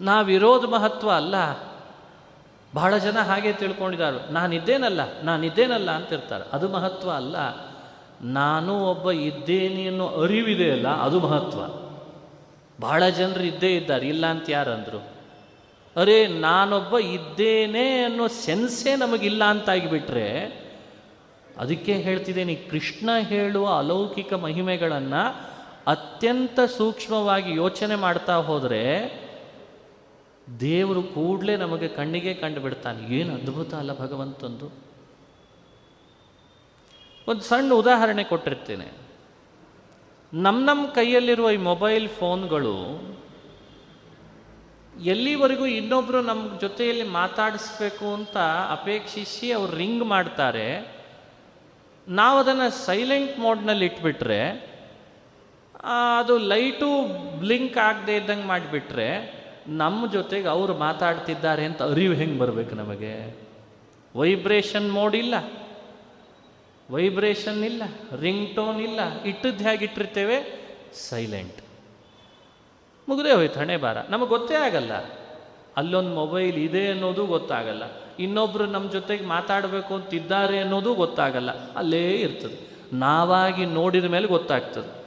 ನಾವಿರೋದು 0.00 0.70
ಮಹತ್ವ 0.70 1.10
ಅಲ್ಲ. 1.10 1.34
ಬಹಳ 2.74 2.96
ಜನ 2.96 3.18
ಹಾಗೆ 3.18 3.52
ತಿಳ್ಕೊಂಡಿದ್ದಾರೆ 3.52 4.32
ನಾನಿದ್ದೇನಲ್ಲ 4.32 5.22
ನಾನಿದ್ದೇನಲ್ಲ 5.22 5.90
ಅಂತಿರ್ತಾರೆ. 5.90 6.44
ಅದು 6.52 6.68
ಮಹತ್ವ 6.68 7.10
ಅಲ್ಲ. 7.10 7.36
ನಾನು 8.24 8.84
ಒಬ್ಬ 8.84 9.10
ಇದ್ದೇನೆ 9.10 9.86
ಅನ್ನೋ 9.86 10.06
ಅರಿವಿದೆ 10.06 10.70
ಅಲ್ಲ, 10.70 10.88
ಅದು 10.88 11.20
ಮಹತ್ವ. 11.20 11.60
ಬಹಳ 12.80 13.08
ಜನರು 13.08 13.42
ಇದ್ದೇ 13.42 13.76
ಇದ್ದಾರೆ, 13.76 14.08
ಇಲ್ಲ 14.08 14.26
ಅಂತ 14.26 14.50
ಯಾರಂದರು. 14.50 15.08
ಅರೆ, 15.96 16.26
ನಾನೊಬ್ಬ 16.26 16.98
ಇದ್ದೇನೆ 16.98 18.02
ಅನ್ನೋ 18.02 18.28
ಸೆನ್ಸೇ 18.28 18.96
ನಮಗಿಲ್ಲ 18.96 19.44
ಅಂತಾಗಿಬಿಟ್ರೆ, 19.44 20.28
ಅದಕ್ಕೆ 21.58 21.92
ಹೇಳ್ತಿದ್ದೇನೆ, 21.92 22.54
ಕೃಷ್ಣ 22.54 23.10
ಹೇಳುವ 23.18 23.78
ಅಲೌಕಿಕ 23.78 24.32
ಮಹಿಮೆಗಳನ್ನು 24.32 25.54
ಅತ್ಯಂತ 25.86 26.60
ಸೂಕ್ಷ್ಮವಾಗಿ 26.76 27.54
ಯೋಚನೆ 27.54 27.94
ಮಾಡ್ತಾ 27.94 28.36
ಹೋದರೆ, 28.36 29.14
ದೇವರು 30.60 31.02
ಕೂಡಲೇ 31.02 31.56
ನಮಗೆ 31.56 31.88
ಕಣ್ಣಿಗೆ 31.88 32.34
ಕಂಡುಬಿಡ್ತಾನೆ. 32.34 33.16
ಏನು 33.16 33.34
ಅದ್ಭುತ 33.34 33.74
ಅಲ್ಲ 33.74 33.98
ಭಗವಂತಂದು. 33.98 34.93
ಒಂದು 37.28 37.40
ಸಣ್ಣ 37.40 37.72
ಉದಾಹರಣೆ 37.72 38.24
ಕೊಟ್ಟಿರ್ತೇನೆ. 38.24 38.92
ನಮ್ಮ 40.32 40.64
ನಮ್ಮ 40.64 40.86
ಕೈಯಲ್ಲಿರುವ 40.86 41.50
ಈ 41.50 41.56
ಮೊಬೈಲ್ 41.56 42.08
ಫೋನ್ಗಳು 42.08 42.76
ಎಲ್ಲಿವರೆಗೂ 45.02 45.66
ಇನ್ನೊಬ್ಬರು 45.66 46.22
ನಮ್ಮ 46.22 46.60
ಜೊತೆಯಲ್ಲಿ 46.60 47.02
ಮಾತಾಡಿಸ್ಬೇಕು 47.02 48.14
ಅಂತ 48.14 48.36
ಅಪೇಕ್ಷಿಸಿ 48.70 49.52
ಅವ್ರು 49.52 49.76
ರಿಂಗ್ 49.76 50.04
ಮಾಡ್ತಾರೆ. 50.04 50.94
ನಾವು 52.08 52.38
ಅದನ್ನು 52.38 52.86
ಸೈಲೆಂಟ್ 52.86 53.38
ಮೋಡ್ನಲ್ಲಿ 53.38 53.86
ಇಟ್ಬಿಟ್ರೆ 53.86 54.40
ಅದು 56.18 56.38
ಲೈಟು 56.38 56.88
ಬ್ಲಿಂಕ್ 57.38 57.78
ಆಗದೆ 57.78 58.16
ಇದ್ದಂಗೆ 58.16 58.46
ಮಾಡಿಬಿಟ್ರೆ 58.46 59.08
ನಮ್ಮ 59.68 60.12
ಜೊತೆಗೆ 60.12 60.48
ಅವರು 60.48 60.74
ಮಾತಾಡ್ತಿದ್ದಾರೆ 60.74 61.64
ಅಂತ 61.64 61.82
ಅರಿವು 61.82 62.14
ಹೆಂಗೆ 62.14 62.38
ಬರಬೇಕು 62.38 62.74
ನಮಗೆ? 62.74 63.36
ವೈಬ್ರೇಷನ್ 64.16 64.92
ಮೋಡ್ 64.92 65.16
ಇಲ್ಲ. 65.16 65.34
ವೈಬ್ರೇಷನ್ 66.90 67.64
ಇಲ್ಲ 67.64 67.82
ರಿಂಗ್ 68.20 68.56
ಟೋನ್ 68.56 68.80
ಇಲ್ಲ, 68.80 69.22
ಇಟ್ಟದ್ದು 69.22 69.64
ಹೇಗೆ 69.64 69.84
ಇಟ್ಟಿರ್ತೇವೆ? 69.84 70.64
ಸೈಲೆಂಟ್ 70.94 71.56
ಮುಗಿದೇ 73.08 73.32
ಹೋಯ್ತು, 73.32 73.60
ಹಣೆ 73.60 73.76
ಬಾರ 73.76 73.96
ನಮಗೆ 74.10 74.28
ಗೊತ್ತೇ 74.28 74.54
ಆಗಲ್ಲ. 74.54 74.92
ಅಲ್ಲೊಂದು 75.76 76.10
ಮೊಬೈಲ್ 76.10 76.56
ಇದೆ 76.56 76.88
ಅನ್ನೋದು 76.88 77.26
ಗೊತ್ತಾಗಲ್ಲ. 77.26 77.82
ಇನ್ನೊಬ್ರು 78.18 78.66
ನಮ್ಮ 78.66 78.90
ಜೊತೆಗೆ 78.90 79.24
ಮಾತಾಡಬೇಕು 79.24 79.94
ಅಂತಿದ್ದಾರೆ 79.94 80.58
ಅನ್ನೋದು 80.58 80.94
ಗೊತ್ತಾಗಲ್ಲ. 80.94 81.74
ಅಲ್ಲೇ 81.74 82.10
ಇರ್ತದೆ. 82.10 82.68
ನಾವಾಗಿ 82.92 83.66
ನೋಡಿದ 83.66 84.04
ಮೇಲೆ 84.04 84.26
ಗೊತ್ತಾಗ್ತದೆ. 84.26 85.04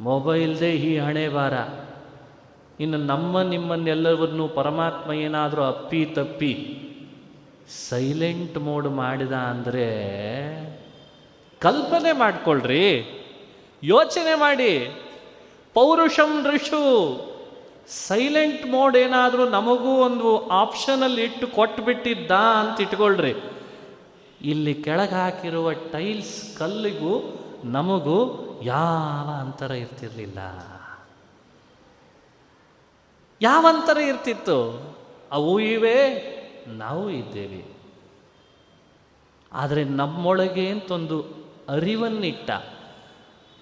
ಮೊಬೈಲ್ದೇ 0.00 0.72
ಈ 0.72 0.98
ಹಣೆ 0.98 1.28
ಬಾರ 1.28 1.52
ಇನ್ನು 2.80 2.98
ನಮ್ಮ 2.98 3.42
ನಿಮ್ಮನ್ನೆಲ್ಲವನ್ನೂ 3.42 4.48
ಪರಮಾತ್ಮ 4.48 5.12
ಏನಾದರೂ 5.12 5.62
ಅಪ್ಪಿ 5.62 6.04
ತಪ್ಪಿ 6.04 6.78
ಸೈಲೆಂಟ್ 7.88 8.58
ಮೋಡ್ 8.58 8.88
ಮಾಡಿದ 8.88 9.32
ಅಂದರೆ 9.32 9.86
ಕಲ್ಪನೆ 11.62 12.12
ಮಾಡ್ಕೊಳ್ರಿ. 12.12 13.18
ಯೋಚನೆ 13.82 14.34
ಮಾಡಿ. 14.34 15.02
ಪೌರುಷಂ 15.74 16.46
ಋಷು 16.46 16.82
ಸೈಲೆಂಟ್ 17.88 18.66
ಮೋಡ್ 18.66 18.96
ಏನಾದರೂ 18.96 19.48
ನಮಗೂ 19.48 19.90
ಒಂದು 19.90 20.48
ಆಪ್ಷನಲ್ಲಿ 20.48 21.22
ಇಟ್ಟು 21.22 21.46
ಕೊಟ್ಬಿಟ್ಟಿದ್ದ 21.46 22.30
ಅಂತ 22.30 22.80
ಇಟ್ಕೊಳ್ರಿ. 22.80 23.34
ಇಲ್ಲಿ 24.42 24.74
ಕೆಳಗೆ 24.74 25.10
ಹಾಕಿರುವ 25.10 25.72
ಟೈಲ್ಸ್ 25.72 26.56
ಕಲ್ಲಿಗೂ 26.56 27.40
ನಮಗೂ 27.64 28.48
ಯಾವ 28.62 29.30
ಅಂತರ 29.40 29.70
ಇರ್ತಿರ್ಲಿಲ್ಲ. 29.70 30.38
ಯಾವ 33.42 33.66
ಅಂತರ 33.68 33.98
ಇರ್ತಿತ್ತು? 33.98 34.80
ಅವು 35.32 35.60
ಇವೆ, 35.60 35.98
ನಾವು 36.66 37.10
ಇದ್ದೇವೆ. 37.10 37.64
ಆದರೆ 39.52 39.84
ನಮ್ಮೊಳಗೆ 39.84 40.68
ಅಂತೊಂದು 40.68 41.41
ಅರಿವನ್ನಿಟ್ಟ. 41.68 42.50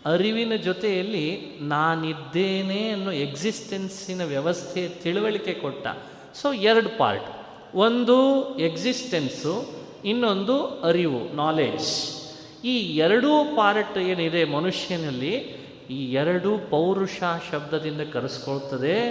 ಅರಿವಿನ 0.04 0.54
ಜೊತೆಯಲ್ಲಿ 0.54 1.40
ನಾನಿದ್ದೇನೆ 1.60 2.88
ಅನ್ನೋ 2.88 3.10
ಎಕ್ಸಿಸ್ಟೆನ್ಸಿನ 3.10 4.24
ವ್ಯವಸ್ಥೆ 4.24 4.88
ತಿಳುವಳಿಕೆ 4.88 5.54
ಕೊಟ್ಟ. 5.54 5.86
ಸೊ 6.34 6.52
ಎರಡು 6.52 6.98
ಪಾರ್ಟ್ 6.98 7.28
ಒಂದು 7.74 8.48
ಎಕ್ಸಿಸ್ಟೆನ್ಸು, 8.58 9.80
ಇನ್ನೊಂದು 10.04 10.66
ಅರಿವು 10.80 11.36
ನಾಲೆಡ್ಜ್ 11.36 12.20
ಈ 12.64 12.78
ಎರಡೂ 12.78 13.44
ಪಾರ್ಟ್ 13.44 13.98
ಏನಿದೆ 13.98 14.44
ಮನುಷ್ಯನಲ್ಲಿ, 14.44 15.34
ಈ 15.90 16.12
ಎರಡೂ 16.12 16.58
ಪೌರುಷ 16.58 17.20
ಶಬ್ದದಿಂದ 17.52 18.00
ಕರೆಸ್ಕೊಳ್ತದೆ. 18.12 19.10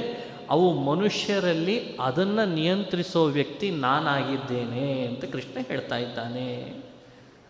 ಅವು 0.50 0.74
ಮನುಷ್ಯರಲ್ಲಿ 0.74 1.98
ಅದನ್ನು 2.00 2.54
ನಿಯಂತ್ರಿಸೋ 2.54 3.26
ವ್ಯಕ್ತಿ 3.26 3.72
ನಾನಾಗಿದ್ದೇನೆ 3.72 5.08
ಅಂತ 5.08 5.26
ಕೃಷ್ಣ 5.26 5.58
ಹೇಳ್ತಾ 5.68 5.98
ಇದ್ದಾನೆ. 5.98 6.74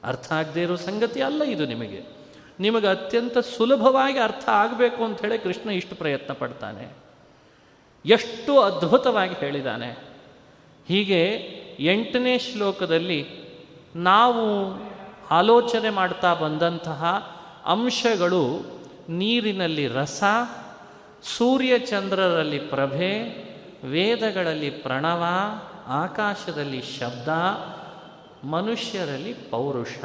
ಅರ್ಥ 0.04 0.32
ಆಗದೇ 0.32 0.62
ಇರೋ 0.62 0.76
ಸಂಗತಿ 0.76 1.22
ಅಲ್ಲ 1.22 1.44
ಇದು 1.44 1.66
ನಿಮಗೆ. 1.66 2.04
ನಿಮಗೆ 2.60 2.88
ಅತ್ಯಂತ 2.88 3.38
ಸುಲಭವಾಗಿ 3.38 4.20
ಅರ್ಥ 4.20 4.50
ಆಗಬೇಕು 4.50 5.04
ಅಂತ 5.04 5.22
ಹೇಳಿ 5.22 5.40
ಕೃಷ್ಣ 5.40 5.70
ಇಷ್ಟು 5.70 5.96
ಪ್ರಯತ್ನ 5.96 6.34
ಪಡ್ತಾನೆ. 6.34 6.98
ಎಷ್ಟು 8.06 8.60
ಅದ್ಭುತವಾಗಿ 8.60 9.34
ಹೇಳಿದ್ದಾನೆ 9.34 10.00
ಹೀಗೆ 10.88 11.26
ಎಂಟನೇ 11.80 12.40
ಶ್ಲೋಕದಲ್ಲಿ 12.40 13.28
ನಾವು 13.96 14.74
ಆಲೋಚನೆ 15.32 15.90
ಮಾಡ್ತಾ 15.90 16.34
ಬಂದಂತಹ 16.34 17.06
ಅಂಶಗಳು 17.66 18.66
ನೀರಿನಲ್ಲಿ 19.10 19.88
ರಸ 19.88 20.24
ಸೂರ್ಯಚಂದ್ರರಲ್ಲಿ 21.38 22.60
ಪ್ರಭೆ, 22.60 23.44
ವೇದಗಳಲ್ಲಿ 23.84 24.70
ಪ್ರಣವ, 24.70 25.24
ಆಕಾಶದಲ್ಲಿ 25.88 26.82
ಶಬ್ದ 26.82 27.28
ಮನುಷ್ಯರಲ್ಲಿ 28.44 29.34
ಪೌರುಷ. 29.34 29.98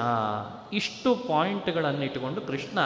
ಇಷ್ಟು 0.72 1.16
ಪಾಯಿಂಟ್ಗಳನ್ನಿಟ್ಟುಕೊಂಡು 1.16 2.40
ಕೃಷ್ಣ 2.40 2.78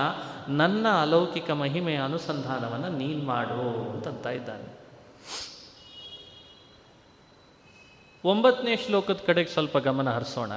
ನನ್ನ 0.49 0.89
ಅಲೌಕಿಕ 0.89 1.51
ಮಹಿಮೆಯ 1.51 1.97
ಅನುಸಂಧಾನವನ್ನು 1.97 2.89
ನೀನು 2.89 3.25
ಮಾಡು 3.25 3.91
ಅಂತಂತ 3.91 4.27
ಇದ್ದಾನೆ. 4.27 4.79
ಒಂಬತ್ತನೇ 8.25 8.77
ಶ್ಲೋಕದ 8.77 9.21
ಕಡೆಗೆ 9.27 9.49
ಸ್ವಲ್ಪ 9.49 9.79
ಗಮನ 9.79 10.11
ಹರಿಸೋಣ. 10.11 10.53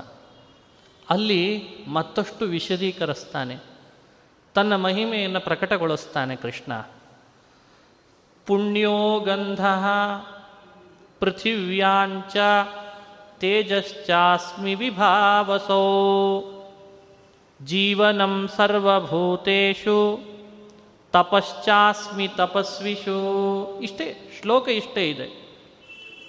ಅಲ್ಲಿ 1.10 1.64
ಮತ್ತಷ್ಟು 1.88 2.46
ವಿಶದೀಕರಿಸ್ತಾನೆ. 2.46 3.58
ತನ್ನ 4.54 4.76
ಮಹಿಮೆಯನ್ನು 4.76 5.40
ಪ್ರಕಟಗೊಳಿಸ್ತಾನೆ 5.40 6.36
ಕೃಷ್ಣ. 6.36 6.74
ಪುಣ್ಯೋ 8.48 9.20
ಗಂಧ 9.20 9.66
ಪೃಥಿವ್ಯಾಂಚ 11.20 12.38
ತೇಜಶ್ಚಾಸ್ಮಿ 13.42 14.76
ವಿಭಾವಸೋ. 14.76 15.78
ಜೀವನಂ 17.66 18.50
ಸರ್ವಭೂತೇಷು, 18.58 20.20
ತಪಶ್ಚಾಸ್ಮಿ 21.12 22.28
ತಪಸ್ವಿಷು. 22.28 23.16
ಇಷ್ಟೇ, 23.80 24.38
ಶ್ಲೋಕ 24.42 24.70
ಇಷ್ಟೇ 24.70 25.10
ಇದೆ. 25.10 25.26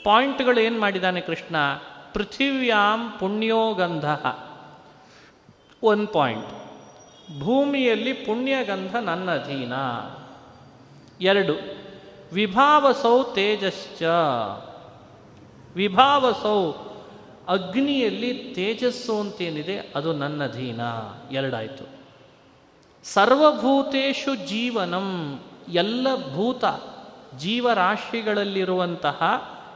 ಪಾಯಿಂಟ್ಗಳು 0.04 0.60
ಏನು 0.60 0.80
ಮಾಡಿದ್ದಾನೆ 0.80 1.20
ಕೃಷ್ಣ? 1.20 1.56
ಪೃಥಿವ್ಯಾಂ 2.12 3.14
ಪುಣ್ಯೋಗಂಧ 3.20 4.04
ಒನ್ 5.82 6.08
ಪಾಯಿಂಟ್ 6.08 6.48
ಭೂಮಿಯಲ್ಲಿ 7.40 8.12
ಪುಣ್ಯಗಂಧ 8.12 8.96
ನನ್ನ 8.96 9.34
ಅಧೀನ. 9.34 9.72
ಎರಡು. 11.20 11.54
ವಿಭಾವಸೌ 12.32 13.22
ತೇಜಶ್ಚ. 13.22 14.02
ವಿಭಾವಸೌ 15.76 16.72
ಅಗ್ನಿಯಲ್ಲಿ 17.48 18.52
ತೇಜಸ್ಸು 18.54 19.20
ಅಂತೇನಿದೆ, 19.20 19.78
ಅದು 19.78 20.12
ನನ್ನ 20.12 20.44
ಅಧೀನ 20.44 20.80
ಎರಡಾಯಿತು. 21.30 21.84
ಸರ್ವಭೂತೇಶು 23.04 24.34
ಜೀವನಂ, 24.34 25.40
ಎಲ್ಲ 25.68 26.06
ಭೂತ 26.34 26.64
ಜೀವರಾಶಿಗಳಲ್ಲಿರುವಂತಹ 27.38 29.22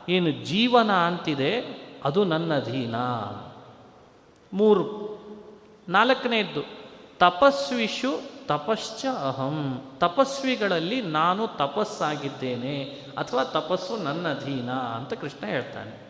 ಏನು 0.09 0.31
ಜೀವನ 0.31 0.92
ಅಂತಿದೆ, 0.92 1.61
ಅದು 2.05 2.24
ನನ್ನ 2.24 2.57
ಅಧೀನ 2.57 2.96
ಮೂರು, 4.52 5.07
ನಾಲ್ಕನೇದ್ದು, 5.88 6.61
ತಪಸ್ವಿಷು 7.18 8.37
ತಪಶ್ಚ 8.46 9.07
ಅಹಂ. 9.07 9.83
ತಪಸ್ವಿಗಳಲ್ಲಿ 9.98 11.02
ನಾನು 11.02 11.46
ತಪಸ್ಸಾಗಿದ್ದೇನೆ, 11.46 12.83
ಅಥವಾ 13.18 13.44
ತಪಸ್ಸು 13.44 13.96
ನನ್ನ 13.96 14.29
ಅಧೀನ 14.29 14.70
ಅಂತ 14.70 15.12
ಕೃಷ್ಣ 15.12 15.46
ಹೇಳ್ತಾನೆ. 15.46 16.06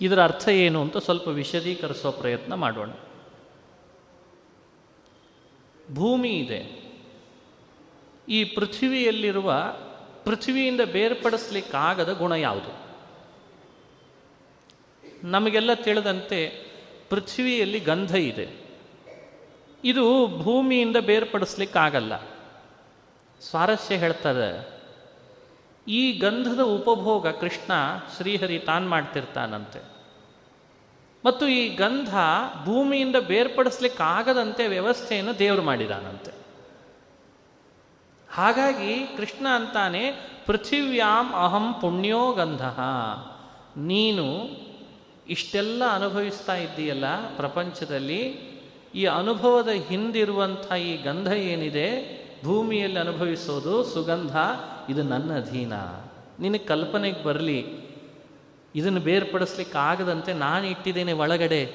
ಇದರ 0.00 0.22
ಅರ್ಥ 0.22 0.48
ಏನು 0.48 0.82
ಅಂತ 0.82 0.96
ಸ್ವಲ್ಪ 0.96 1.28
ವಿಶದೀಕರಿಸೋ 1.28 2.12
ಪ್ರಯತ್ನ 2.12 2.54
ಮಾಡೋಣ. 2.54 2.90
ಭೂಮಿ 5.94 6.28
ಇದೆ. 6.28 6.84
ಈ 8.28 8.44
ಪೃಥ್ವಿಯಲ್ಲಿರುವ, 8.44 9.76
ಪೃಥ್ವಿಯಿಂದ 10.24 10.80
ಬೇರ್ಪಡಿಸ್ಲಿಕ್ಕಾಗದ 10.80 12.12
ಗುಣ 12.12 12.32
ಯಾವುದು? 12.32 12.84
ನಮಗೆಲ್ಲ 15.28 15.74
ತಿಳಿದಂತೆ 15.74 16.66
ಪೃಥ್ವಿಯಲ್ಲಿ 17.10 17.80
ಗಂಧ 17.80 18.14
ಇದೆ. 18.14 18.48
ಇದು 19.84 20.26
ಭೂಮಿಯಿಂದ 20.26 20.96
ಬೇರ್ಪಡಿಸ್ಲಿಕ್ಕಾಗಲ್ಲ. 20.96 22.12
ಸ್ವಾರಸ್ಯ 23.40 23.96
ಹೇಳ್ತದೆ. 23.96 24.73
ಈ 25.86 26.18
ಗಂಧದ 26.18 26.60
ಉಪಭೋಗ 26.60 27.28
ಕೃಷ್ಣ 27.28 27.72
ಶ್ರೀಹರಿ 28.16 28.58
ತಾನು 28.58 28.88
ಮಾಡ್ತಿರ್ತಾನಂತೆ. 28.88 29.82
ಮತ್ತು 31.24 31.48
ಈ 31.48 31.76
ಗಂಧ 31.76 32.14
ಭೂಮಿಯಿಂದ 32.64 33.16
ಬೇರ್ಪಡಿಸ್ಲಿಕ್ಕಾಗದಂತೆ 33.16 34.66
ವ್ಯವಸ್ಥೆಯನ್ನು 34.66 35.38
ದೇವರು 35.38 35.62
ಮಾಡಿದಾನಂತೆ. 35.62 36.32
ಹಾಗಾಗಿ 38.32 39.16
ಕೃಷ್ಣ 39.16 39.46
ಅಂತಾನೆ, 39.48 40.12
ಪೃಥಿವ್ಯಾಂ 40.46 41.32
ಅಹಂ 41.32 41.74
ಪುಣ್ಯೋ 41.80 42.32
ಗಂಧ. 42.32 42.64
ನೀನು 43.78 44.50
ಇಷ್ಟೆಲ್ಲ 45.28 45.82
ಅನುಭವಿಸ್ತಾ 45.92 46.54
ಇದ್ದೀಯಲ್ಲ 46.54 47.36
ಪ್ರಪಂಚದಲ್ಲಿ, 47.36 48.54
ಈ 48.94 49.04
ಅನುಭವದ 49.04 49.68
ಹಿಂದಿರುವಂಥ 49.68 50.72
ಈ 50.72 50.96
ಗಂಧ 50.96 51.32
ಏನಿದೆ 51.32 52.23
ಭೂಮಿಯಲ್ಲಿ 52.44 52.98
ಅನುಭವಿಸೋದು 52.98 53.84
ಸುಗಂಧ, 53.84 54.36
ಇದು 54.88 55.02
ನನ್ನ 55.02 55.36
ಅಧೀನ. 55.36 55.72
ನಿನಗೆ 56.40 56.64
ಕಲ್ಪನೆಗೆ 56.64 57.24
ಬರಲಿ. 57.24 57.84
ಇದನ್ನು 58.74 59.00
ಬೇರ್ಪಡಿಸ್ಲಿಕ್ಕೆ 59.00 59.78
ಆಗದಂತೆ 59.78 60.32
ನಾನು 60.32 60.66
ಇಟ್ಟಿದ್ದೇನೆ 60.66 61.12
ಒಳಗಡೆ. 61.12 61.74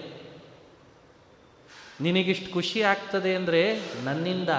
ನಿನಗಿಷ್ಟು 2.01 2.53
ಖುಷಿ 2.53 2.81
ಆಗ್ತದೆ 2.81 3.35
ಅಂದರೆ 3.35 3.79
ನನ್ನಿಂದ. 4.03 4.49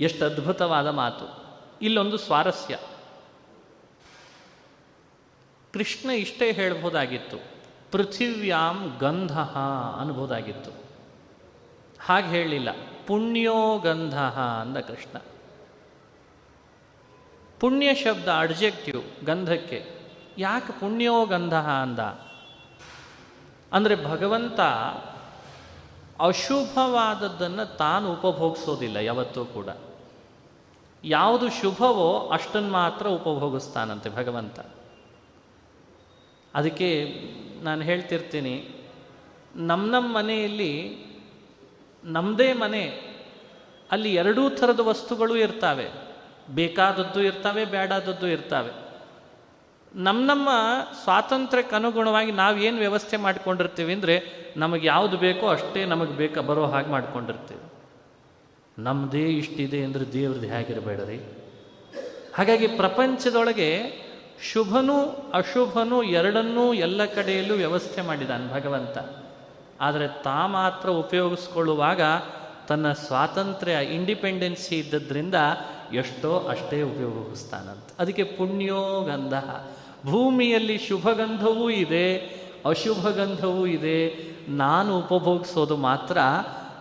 ಎಷ್ಟು 0.00 0.24
ಅದ್ಭುತವಾದ 0.24 0.88
ಮಾತು. 0.88 1.44
ಇಲ್ಲೊಂದು 1.82 2.16
ಸ್ವಾರಸ್ಯ. 2.16 2.78
ಕೃಷ್ಣ 5.72 6.10
ಇಷ್ಟೇ 6.10 6.52
ಹೇಳ್ಬೋದಾಗಿತ್ತು 6.52 7.36
ಪೃಥಿವ್ಯಾಂ 7.92 8.96
ಗಂಧ 9.00 9.38
ಅನ್ಬೋದಾಗಿತ್ತು 10.00 10.70
ಹಾಗೆ 12.00 12.26
ಹೇಳಲಿಲ್ಲ. 12.26 12.89
ಪುಣ್ಯೋ 13.10 13.60
ಗಂಧ 13.78 14.16
ಅಂದ 14.62 14.78
ಕೃಷ್ಣ. 14.88 15.16
ಪುಣ್ಯ 17.60 17.94
ಶಬ್ದ 17.94 18.28
ಅಡ್ಜೆಕ್ಟಿವ್ 18.38 19.02
ಗಂಧಕ್ಕೆ 19.26 19.78
ಯಾಕೆ 20.38 20.72
ಪುಣ್ಯೋ 20.80 21.16
ಗಂಧ 21.26 21.54
ಅಂದ? 21.54 21.98
ಅಂದರೆ 23.72 23.94
ಭಗವಂತ 24.04 24.60
ಅಶುಭವಾದದ್ದನ್ನು 26.20 27.64
ತಾನು 27.76 28.06
ಉಪಭೋಗಿಸೋದಿಲ್ಲ, 28.12 28.96
ಯಾವತ್ತೂ 28.96 29.44
ಕೂಡ. 29.44 29.68
ಯಾವುದು 31.04 31.46
ಶುಭವೋ 31.50 32.08
ಅಷ್ಟನ್ನು 32.28 32.72
ಮಾತ್ರ 32.72 33.04
ಉಪಭೋಗಿಸ್ತಾನಂತೆ 33.08 34.08
ಭಗವಂತ. 34.10 34.58
ಅದಕ್ಕೆ 36.54 36.88
ನಾನು 37.62 37.82
ಹೇಳ್ತಿರ್ತೀನಿ 37.82 38.54
ನಮ್ಮ 39.68 39.84
ನಮ್ಮ 39.90 40.08
ಮನೆಯಲ್ಲಿ 40.16 40.72
ನಮ್ಮದೇ 42.04 42.52
ಮನೆ, 42.52 42.84
ಅಲ್ಲಿ 43.90 44.14
ಎರಡೂ 44.14 44.50
ಥರದ 44.50 44.80
ವಸ್ತುಗಳು 44.80 45.36
ಇರ್ತಾವೆ. 45.36 45.88
ಬೇಕಾದದ್ದು 46.50 47.22
ಇರ್ತಾವೆ 47.22 47.64
ಬೇಡಾದದ್ದು 47.64 48.28
ಇರ್ತಾವೆ. 48.28 48.72
ನಮ್ಮ 49.94 50.26
ನಮ್ಮ 50.26 50.48
ಸ್ವಾತಂತ್ರ್ಯಕ್ಕೆ 51.02 51.76
ಅನುಗುಣವಾಗಿ 51.76 52.64
ಏನು 52.64 52.78
ವ್ಯವಸ್ಥೆ 52.78 53.16
ಮಾಡ್ಕೊಂಡಿರ್ತೀವಿ 53.16 53.92
ಅಂದರೆ, 53.92 54.22
ನಮಗೆ 54.56 54.86
ಯಾವುದು 54.86 55.16
ಬೇಕೋ 55.16 55.48
ಅಷ್ಟೇ 55.48 55.84
ನಮಗೆ 55.84 56.12
ಬೇಕಾ 56.12 56.40
ಬರೋ 56.40 56.66
ಹಾಗೆ 56.66 56.88
ಮಾಡ್ಕೊಂಡಿರ್ತೀವಿ. 56.88 57.60
ನಮ್ಮದೇ 58.78 59.24
ಇಷ್ಟಿದೆ 59.26 59.84
ಅಂದರೆ 59.84 60.12
ದೇವ್ರದ್ದು 60.12 60.46
ಹೇಗಿರಬೇಡ್ರಿ? 60.46 61.18
ಹಾಗಾಗಿ 62.34 62.66
ಪ್ರಪಂಚದೊಳಗೆ 62.66 63.70
ಶುಭನೂ 64.52 64.98
ಅಶುಭನೂ 65.34 66.02
ಎರಡನ್ನೂ 66.02 66.74
ಎಲ್ಲ 66.74 67.04
ಕಡೆಯಲ್ಲೂ 67.04 67.54
ವ್ಯವಸ್ಥೆ 67.54 68.02
ಮಾಡಿದಾನೆ 68.02 68.54
ಭಗವಂತ. 68.54 69.19
ಆದರೆ 69.80 70.08
ತಾ 70.08 70.46
ಮಾತ್ರ 70.46 70.88
ಉಪಯೋಗಿಸ್ಕೊಳ್ಳುವಾಗ 70.88 72.00
ತನ್ನ 72.68 72.92
ಸ್ವಾತಂತ್ರ್ಯ, 72.92 73.72
ಇಂಡಿಪೆಂಡೆನ್ಸಿ 73.94 74.78
ಇದ್ದದ್ರಿಂದ 74.78 75.34
ಎಷ್ಟೋ 75.92 76.38
ಅಷ್ಟೇ 76.38 76.82
ಉಪಯೋಗಿಸ್ತಾನಂತ. 76.82 78.00
ಅದಕ್ಕೆ 78.00 78.22
ಪುಣ್ಯೋ 78.22 79.02
ಗಂಧ. 79.02 79.34
ಭೂಮಿಯಲ್ಲಿ 80.10 80.78
ಶುಭಗಂಧವೂ 80.78 81.70
ಇದೆ 81.70 82.18
ಅಶುಭ 82.66 83.08
ಗಂಧವೂ 83.08 83.66
ಇದೆ. 83.66 84.30
ನಾನು 84.48 84.98
ಉಪಭೋಗಿಸೋದು 84.98 85.76
ಮಾತ್ರ, 85.76 86.18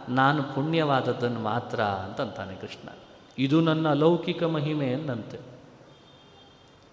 ನಾನು 0.10 0.44
ಪುಣ್ಯವಾದದ್ದನ್ನು 0.44 1.40
ಮಾತ್ರ 1.40 1.82
ಅಂತಂತಾನೆ 1.82 2.56
ಕೃಷ್ಣ. 2.56 2.90
ಇದು 3.38 3.62
ನನ್ನ 3.62 3.90
ಅಲೌಕಿಕ 3.90 4.44
ಮಹಿಮೆ 4.44 4.92
ಎಂದಂತೆ 4.92 5.40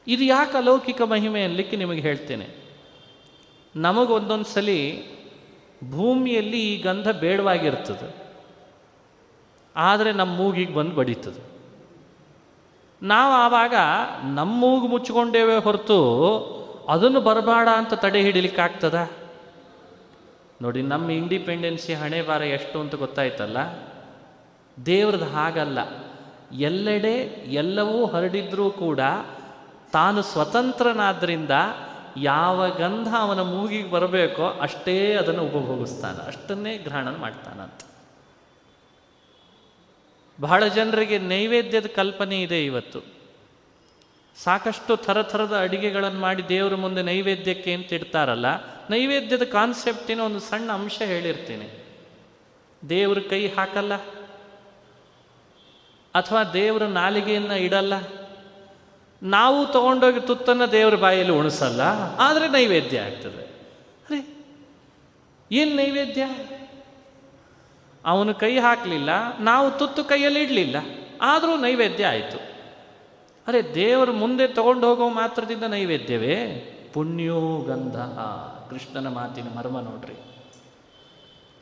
ಇದು 0.07 0.25
ಯಾಕೆ 0.25 0.59
ಅಲೌಕಿಕ 0.59 1.03
ಮಹಿಮೆ 1.03 1.45
ಅನ್ಲಿಕ್ಕೆ 1.45 1.77
ನಿಮಗೆ 1.77 2.01
ಹೇಳ್ತೇನೆ. 2.01 2.49
ನಮಗೊಂದೊಂದು 3.77 4.45
ಸಲ 4.45 4.69
ಭೂಮಿಯಲ್ಲಿ 5.91 6.61
ಈ 6.61 6.83
ಗಂಧ 6.83 7.09
ಬೇಡವಾಗಿರ್ತದೆ. 7.09 8.27
ಆದರೆ 9.77 10.13
ನಮ್ಮ 10.13 10.37
ಮೂಗಿಗೆ 10.37 10.75
ಬಂದು 10.75 10.95
ಬಡೀತದೆ. 10.95 11.43
ನಾವು 13.03 13.33
ಆವಾಗ 13.33 13.75
ನಮ್ಮ 14.35 14.61
ಮೂಗು 14.61 14.87
ಮುಚ್ಚಿಕೊಂಡೇವೆ 14.87 15.57
ಹೊರತು 15.57 16.01
ಅದನ್ನು 16.89 17.21
ಬರಬೇಡ 17.21 17.69
ಅಂತ 17.77 17.95
ತಡೆ 17.95 18.21
ಹಿಡಿಲಿಕ್ಕಾಗ್ತದ 18.21 19.11
ನೋಡಿ, 20.63 20.83
ನಮ್ಮ 20.83 21.11
ಇಂಡಿಪೆಂಡೆನ್ಸಿ 21.11 21.95
ಹಣೆ 21.95 22.23
ಬಾರ 22.23 22.43
ಎಷ್ಟು 22.43 22.81
ಅಂತ 22.81 22.95
ಗೊತ್ತಾಯ್ತಲ್ಲ? 22.95 23.59
ದೇವ್ರದ್ದು 24.87 25.25
ಹಾಗಲ್ಲ. 25.25 25.79
ಎಲ್ಲೆಡೆ 26.53 27.15
ಎಲ್ಲವೂ 27.53 28.07
ಹರಡಿದ್ರೂ 28.07 28.71
ಕೂಡ 28.71 29.01
ತಾನು 29.93 30.23
ಸ್ವತಂತ್ರನಾದ್ರಿಂದ 30.23 31.51
ಯಾವ 32.23 32.69
ಗಂಧ 32.71 33.09
ಅವನ 33.21 33.41
ಮೂಗಿಗೆ 33.41 33.91
ಬರಬೇಕೋ 33.91 34.47
ಅಷ್ಟೇ 34.61 35.15
ಅದನ್ನು 35.15 35.43
ಉಪಭೋಗಿಸ್ತಾನೆ. 35.43 36.27
ಅಷ್ಟನ್ನೇ 36.27 36.79
ಗ್ರಹಣ 36.79 37.17
ಮಾಡ್ತಾನಂತ. 37.17 37.81
ಬಹಳ 40.41 40.67
ಜನರಿಗೆ 40.67 41.19
ನೈವೇದ್ಯದ 41.19 41.87
ಕಲ್ಪನೆ 41.87 42.43
ಇದೆ 42.43 42.65
ಇವತ್ತು. 42.65 43.01
ಸಾಕಷ್ಟು 44.37 44.97
ಥರ 44.97 45.23
ಥರದ 45.23 45.59
ಅಡಿಗೆಗಳನ್ನು 45.59 46.21
ಮಾಡಿ 46.21 46.49
ದೇವರ 46.49 46.75
ಮುಂದೆ 46.75 47.03
ನೈವೇದ್ಯಕ್ಕೆ 47.03 47.75
ಅಂತ 47.75 47.93
ಇಡ್ತಾರಲ್ಲ, 47.93 48.47
ನೈವೇದ್ಯದ 48.91 49.43
ಕಾನ್ಸೆಪ್ಟಿನ 49.43 50.21
ಒಂದು 50.21 50.41
ಸಣ್ಣ 50.41 50.73
ಅಂಶ 50.73 51.03
ಹೇಳಿರ್ತೀನಿ. 51.03 51.69
ದೇವ್ರ 52.89 53.19
ಕೈ 53.31 53.49
ಹಾಕಲ್ಲ, 53.49 53.95
ಅಥವಾ 56.15 56.43
ದೇವರ 56.45 56.83
ನಾಲಿಗೆಯನ್ನು 56.83 57.57
ಇಡಲ್ಲ 57.57 57.95
ನಾವು 59.23 59.67
ತಗೊಂಡೋಗಿ 59.67 60.21
ತುತ್ತನ್ನು 60.21 60.67
ದೇವರ 60.73 60.95
ಬಾಯಲ್ಲಿ 60.95 61.33
ಉಣಿಸಲ್ಲ, 61.33 61.83
ಆದರೆ 62.19 62.49
ನೈವೇದ್ಯ 62.49 63.01
ಆಗ್ತದೆ. 63.01 63.45
ಅರೆ, 64.07 64.21
ಏನು 65.51 65.73
ನೈವೇದ್ಯ? 65.77 66.23
ಅವನು 68.05 68.35
ಕೈ 68.35 68.53
ಹಾಕಲಿಲ್ಲ, 68.59 69.11
ನಾವು 69.41 69.71
ತುತ್ತು 69.71 70.05
ಕೈಯಲ್ಲಿ 70.05 70.41
ಇಡಲಿಲ್ಲ, 70.43 70.77
ಆದರೂ 71.23 71.57
ನೈವೇದ್ಯ 71.57 72.07
ಆಯಿತು. 72.07 72.39
ಅರೆ, 73.47 73.75
ದೇವರ 73.75 74.11
ಮುಂದೆ 74.11 74.47
ತಗೊಂಡು 74.49 74.87
ಹೋಗೋ 74.87 75.09
ಮಾತ್ರದಿಂದ 75.09 75.63
ನೈವೇದ್ಯವೇ? 75.63 76.37
ಪುಣ್ಯೋ 76.95 77.41
ಗಂಧ 77.61 77.97
ಕೃಷ್ಣನ 78.71 79.09
ಮಾತಿನ 79.09 79.49
ಮರ್ಮ 79.59 79.81
ನೋಡ್ರಿ. 79.81 80.17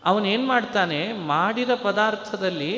ಅವನೇನು 0.05 0.47
ಮಾಡ್ತಾನೆ, 0.47 1.01
ಮಾಡಿದ 1.13 1.71
ಪದಾರ್ಥದಲ್ಲಿ 1.75 2.73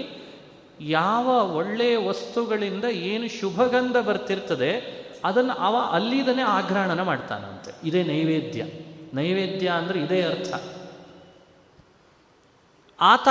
ಯಾವ 0.81 1.57
ಒಳ್ಳೆಯ 1.57 1.97
ವಸ್ತುಗಳಿಂದ 2.09 2.85
ಏನು 2.85 3.29
ಶುಭಗಂಧ 3.29 3.97
ಬರ್ತಿರ್ತದೆ, 3.97 5.07
ಅದನ್ನು 5.25 5.53
ಅವ 5.53 5.77
ಅಲ್ಲಿದನೇ 5.93 6.43
ಆಗ್ರಹಣನ 6.43 7.03
ಮಾಡ್ತಾನಂತೆ. 7.03 7.89
ಇದೇ 7.89 8.03
ನೈವೇದ್ಯ. 8.03 8.65
ನೈವೇದ್ಯ 9.15 9.69
ಅಂದರೆ 9.69 10.01
ಇದೇ 10.01 10.23
ಅರ್ಥ. 10.23 10.55
ಆತ 13.01 13.29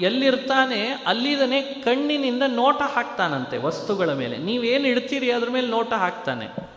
ಎಲ್ಲಿರ್ತಾನೆ, 0.00 0.88
ಅಲ್ಲಿದನೇ 1.06 1.62
ಕಣ್ಣಿನಿಂದ 1.62 2.42
ನೋಟ 2.46 2.82
ಹಾಕ್ತಾನಂತೆ 2.82 3.58
ವಸ್ತುಗಳ 3.58 4.12
ಮೇಲೆ. 4.12 4.38
ನೀವೇನು 4.38 4.88
ಇಡ್ತೀರಿ 4.88 5.30
ಅದ್ರ 5.30 5.50
ಮೇಲೆ 5.50 5.66
ನೋಟ 5.66 5.92
ಹಾಕ್ತಾನೆ. 5.92 6.74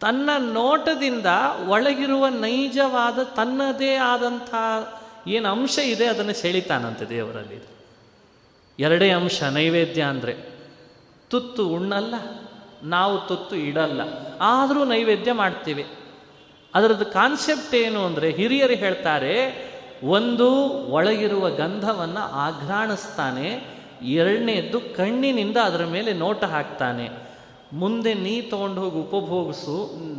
ತನ್ನ 0.00 0.30
ನೋಟದಿಂದ 0.38 1.26
ಒಳಗಿರುವ 1.66 2.26
ನೈಜವಾದ 2.28 3.22
ತನ್ನದೇ 3.22 3.94
ಆದಂಥ 3.94 4.54
ಏನು 5.26 5.48
ಅಂಶ 5.48 5.78
ಇದೆ 5.78 6.06
ಅದನ್ನು 6.06 6.32
ಸೆಳಿತಾನಂತೆ 6.32 7.08
ದೇವರಲ್ಲಿ. 7.08 7.73
ಎರಡೇ 8.78 9.08
ಅಂಶ 9.10 9.42
ನೈವೇದ್ಯ 9.42 10.02
ಅಂದರೆ 10.02 10.34
ತುತ್ತು 11.30 11.62
ಉಣ್ಣಲ್ಲ, 11.68 12.14
ನಾವು 12.84 13.14
ತುತ್ತು 13.28 13.54
ಇಡಲ್ಲ. 13.56 14.00
ಆದರೂ 14.40 14.80
ನೈವೇದ್ಯ 14.84 15.32
ಮಾಡ್ತೀವಿ. 15.32 15.84
ಅದರದ್ದು 16.74 17.06
ಕಾನ್ಸೆಪ್ಟ್ 17.12 17.74
ಏನು 17.74 18.00
ಅಂದರೆ 18.04 18.30
ಹಿರಿಯರು 18.30 18.72
ಹೇಳ್ತಾರೆ, 18.74 19.34
ಒಂದು 20.08 20.48
ಒಳಗಿರುವ 20.88 21.44
ಗಂಧವನ್ನು 21.50 22.24
ಆಘ್ರಾಣಿಸ್ತಾನೆ, 22.46 23.48
ಎರಡನೇದ್ದು 24.02 24.80
ಕಣ್ಣಿನಿಂದ 24.96 25.56
ಅದರ 25.56 25.84
ಮೇಲೆ 25.86 26.12
ನೋಟ 26.12 26.42
ಹಾಕ್ತಾನೆ. 26.44 27.06
ಮುಂದೆ 27.72 28.10
ನೀ 28.14 28.34
ತೊಗೊಂಡು 28.42 28.80
ಹೋಗಿ, 28.80 28.98
ಉಪಭೋಗಿಸು, 28.98 29.76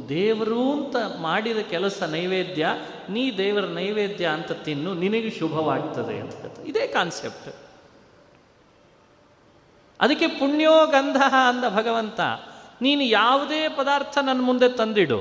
ದೇವರು 0.09 0.63
ಅಂತ 0.71 0.95
ಮಾಡಿದ 1.17 1.59
ಕೆಲಸ 1.69 1.97
ನೈವೇದ್ಯ, 2.11 2.65
ನೀ 3.09 3.23
ದೇವರ 3.37 3.67
ನೈವೇದ್ಯ 3.73 4.25
ಅಂತ 4.27 4.51
ತಿನ್ನು, 4.51 4.93
ನಿನಗೆ 4.93 5.29
ಶುಭವಾಗ್ತದೆ 5.29 6.17
ಅಂತ. 6.19 6.59
ಇದೇ 6.67 6.87
ಕಾನ್ಸೆಪ್ಟ್ 6.87 7.51
ಅದಕ್ಕೆ 10.01 10.27
ಪುಣ್ಯೋ 10.27 10.85
ಗಂಧ 10.85 11.17
ಅಂದ 11.49 11.63
ಭಗವಂತ, 11.75 12.19
ನೀನು 12.81 13.03
ಯಾವುದೇ 13.03 13.69
ಪದಾರ್ಥ 13.69 14.17
ನನ್ನ 14.21 14.41
ಮುಂದೆ 14.41 14.69
ತಂದಿಡು. 14.69 15.19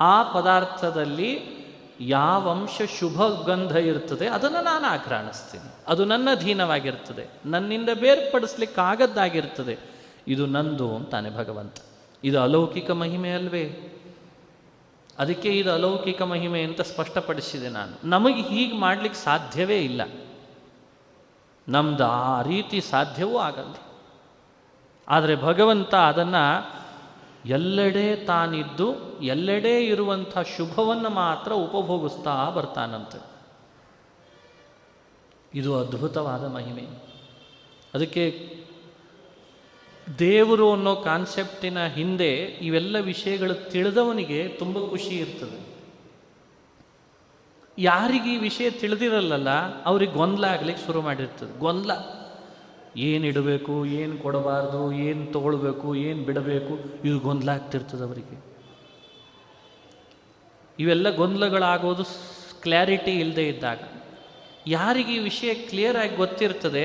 ಆ 0.00 0.22
ಪದಾರ್ಥದಲ್ಲಿ 0.22 1.64
ಯಾವ 2.00 2.50
ಅಂಶ 2.50 2.82
ಶುಭ 3.00 3.22
ಗಂಧ 3.46 3.76
ಇರ್ತದೆ, 3.76 4.26
ಅದನ್ನು 4.26 4.64
ನಾನು 4.64 4.86
ಆಕ್ರಾಣಿಸ್ತೀನಿ 4.86 5.74
ಅದು 5.88 6.04
ನನ್ನ 6.04 6.28
ಅಧೀನವಾಗಿರ್ತದೆ, 6.32 7.28
ನನ್ನಿಂದ 7.46 7.88
ಬೇರ್ಪಡಿಸ್ಲಿಕ್ಕಾಗದ್ದಾಗಿರ್ತದೆ 7.94 9.78
ಇದು 10.28 10.46
ನಂದು 10.46 10.96
ಅಂತಾನೆ 10.96 11.30
ಭಗವಂತ. 11.36 11.76
ಇದು 12.24 12.40
ಅಲೌಕಿಕ 12.40 12.90
ಮಹಿಮೆ 12.90 13.30
ಅಲ್ವೇ? 13.30 13.90
ಅದಕ್ಕೆ 15.18 15.48
ಇದು 15.58 15.72
ಅಲೌಕಿಕ 15.72 16.22
ಮಹಿಮೆ 16.22 16.62
ಅಂತ 16.62 16.80
ಸ್ಪಷ್ಟಪಡಿಸಿದೆ 16.80 17.68
ನಾನು. 17.68 18.08
ನಮಗೆ 18.08 18.42
ಹೀಗೆ 18.42 18.76
ಮಾಡಲಿಕ್ಕೆ 18.76 19.24
ಸಾಧ್ಯವೇ 19.24 19.78
ಇಲ್ಲ. 19.80 20.02
ನಮ್ದು 21.68 22.04
ಆ 22.04 22.42
ರೀತಿ 22.42 22.80
ಸಾಧ್ಯವೂ 22.80 23.38
ಆಗಲ್ಲ. 23.38 23.74
ಆದರೆ 25.08 25.36
ಭಗವಂತ 25.36 25.94
ಅದನ್ನು 25.94 26.74
ಎಲ್ಲೆಡೆ 27.46 28.16
ತಾನಿದ್ದು, 28.16 29.20
ಎಲ್ಲೆಡೆ 29.22 29.84
ಇರುವಂಥ 29.84 30.38
ಶುಭವನ್ನು 30.56 31.10
ಮಾತ್ರ 31.10 31.52
ಉಪಭೋಗಿಸ್ತಾ 31.52 32.50
ಬರ್ತಾನಂತೆ. 32.50 33.34
ಇದು 35.54 35.78
ಅದ್ಭುತವಾದ 35.78 36.54
ಮಹಿಮೆ. 36.54 36.86
ಅದಕ್ಕೆ 37.94 38.56
ದೇವರು 40.18 40.72
ಅನ್ನೋ 40.72 40.94
ಕಾನ್ಸೆಪ್ಟಿನ 40.96 41.86
ಹಿಂದೆ 41.86 42.34
ಇವೆಲ್ಲ 42.36 42.98
ವಿಷಯಗಳು 42.98 43.70
ತಿಳಿದವನಿಗೆ 43.70 44.48
ತುಂಬ 44.48 44.88
ಖುಷಿ 44.88 45.16
ಇರ್ತದೆ. 45.16 45.73
ಯಾರಿಗೆ 47.78 48.34
ಈ 48.34 48.36
ವಿಷಯ 48.36 48.70
ತಿಳಿದಿರಲ್ಲಲ್ಲ, 48.70 49.48
ಅವ್ರಿಗೆ 49.84 50.12
ಗೊಂದಲ 50.12 50.44
ಆಗ್ಲಿಕ್ಕೆ 50.44 50.86
ಶುರು 50.86 51.02
ಮಾಡಿರ್ತದೆ. 51.02 51.58
ಗೊಂದಲ. 51.58 51.90
ಏನು 52.96 53.26
ಇಡಬೇಕು, 53.26 53.86
ಏನು 53.86 54.18
ಕೊಡಬಾರ್ದು, 54.18 54.92
ಏನು 54.92 55.32
ತಗೊಳ್ಬೇಕು, 55.32 55.94
ಏನು 55.94 56.22
ಬಿಡಬೇಕು, 56.24 56.74
ಇದು 57.04 57.18
ಗೊಂದಲ 57.18 57.48
ಆಗ್ತಿರ್ತದೆ 57.48 58.04
ಅವರಿಗೆ. 58.04 58.36
ಇವೆಲ್ಲ 60.78 61.10
ಗೊಂದಲಗಳಾಗೋದು 61.16 62.04
ಕ್ಲಾರಿಟಿ 62.62 63.10
ಇಲ್ಲದೆ 63.10 63.48
ಇದ್ದಾಗ. 63.48 63.78
ಯಾರಿಗೆ 64.66 65.12
ಈ 65.12 65.18
ವಿಷಯ 65.18 65.54
ಕ್ಲಿಯರ್ 65.54 65.96
ಆಗಿ 65.96 66.16
ಗೊತ್ತಿರ್ತದೆ 66.16 66.84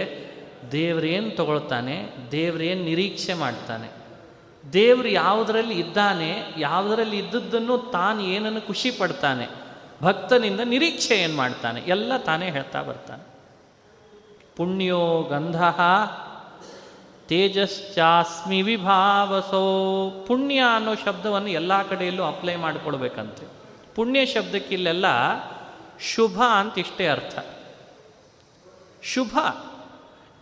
ದೇವ್ರೇನು 0.72 1.36
ತಗೊಳ್ತಾನೆ 1.36 2.14
ದೇವ್ರೇನು 2.32 2.84
ನಿರೀಕ್ಷೆ 2.84 3.34
ಮಾಡ್ತಾನೆ, 3.34 3.90
ದೇವ್ರು 4.74 5.08
ಯಾವುದರಲ್ಲಿ 5.08 5.80
ಇದ್ದಾನೆ, 5.80 6.44
ಯಾವುದರಲ್ಲಿ 6.58 7.18
ಇದ್ದದ್ದನ್ನು 7.18 7.78
ತಾನು 7.78 8.22
ಏನನ್ನು 8.22 8.68
ಖುಷಿ 8.68 8.92
ಪಡ್ತಾನೆ 8.92 9.69
ಭಕ್ತನಿಂದ 10.04 10.60
ನಿರೀಕ್ಷೆ 10.60 11.16
ಏನು 11.16 11.36
ಮಾಡ್ತಾನೆ? 11.38 11.82
ಎಲ್ಲ 11.82 12.18
ತಾನೇ 12.18 12.52
ಹೇಳ್ತಾ 12.52 12.82
ಬರ್ತಾನೆ. 12.82 13.30
ಪುಣ್ಯೋ 14.56 15.22
ಗಂಧ 15.22 15.64
ತೇಜಶ್ಚಾಸ್ಮಿ 17.28 18.62
ವಿಭಾವಸೋ. 18.62 20.10
ಪುಣ್ಯ 20.28 20.60
ಅನ್ನೋ 20.76 20.96
ಶಬ್ದವನ್ನು 20.96 21.50
ಎಲ್ಲ 21.50 21.88
ಕಡೆಯಲ್ಲೂ 21.88 22.24
ಅಪ್ಲೈ 22.24 22.56
ಮಾಡಿಕೊಳ್ಬೇಕಂತೆ. 22.56 23.48
ಪುಣ್ಯ 23.96 24.26
ಶಬ್ದಕ್ಕಿಲ್ಲೆಲ್ಲ 24.26 25.06
ಶುಭ 26.00 26.42
ಅಂತ 26.60 26.78
ಇಷ್ಟೇ 26.78 27.08
ಅರ್ಥ. 27.08 27.40
ಶುಭ. 29.04 29.38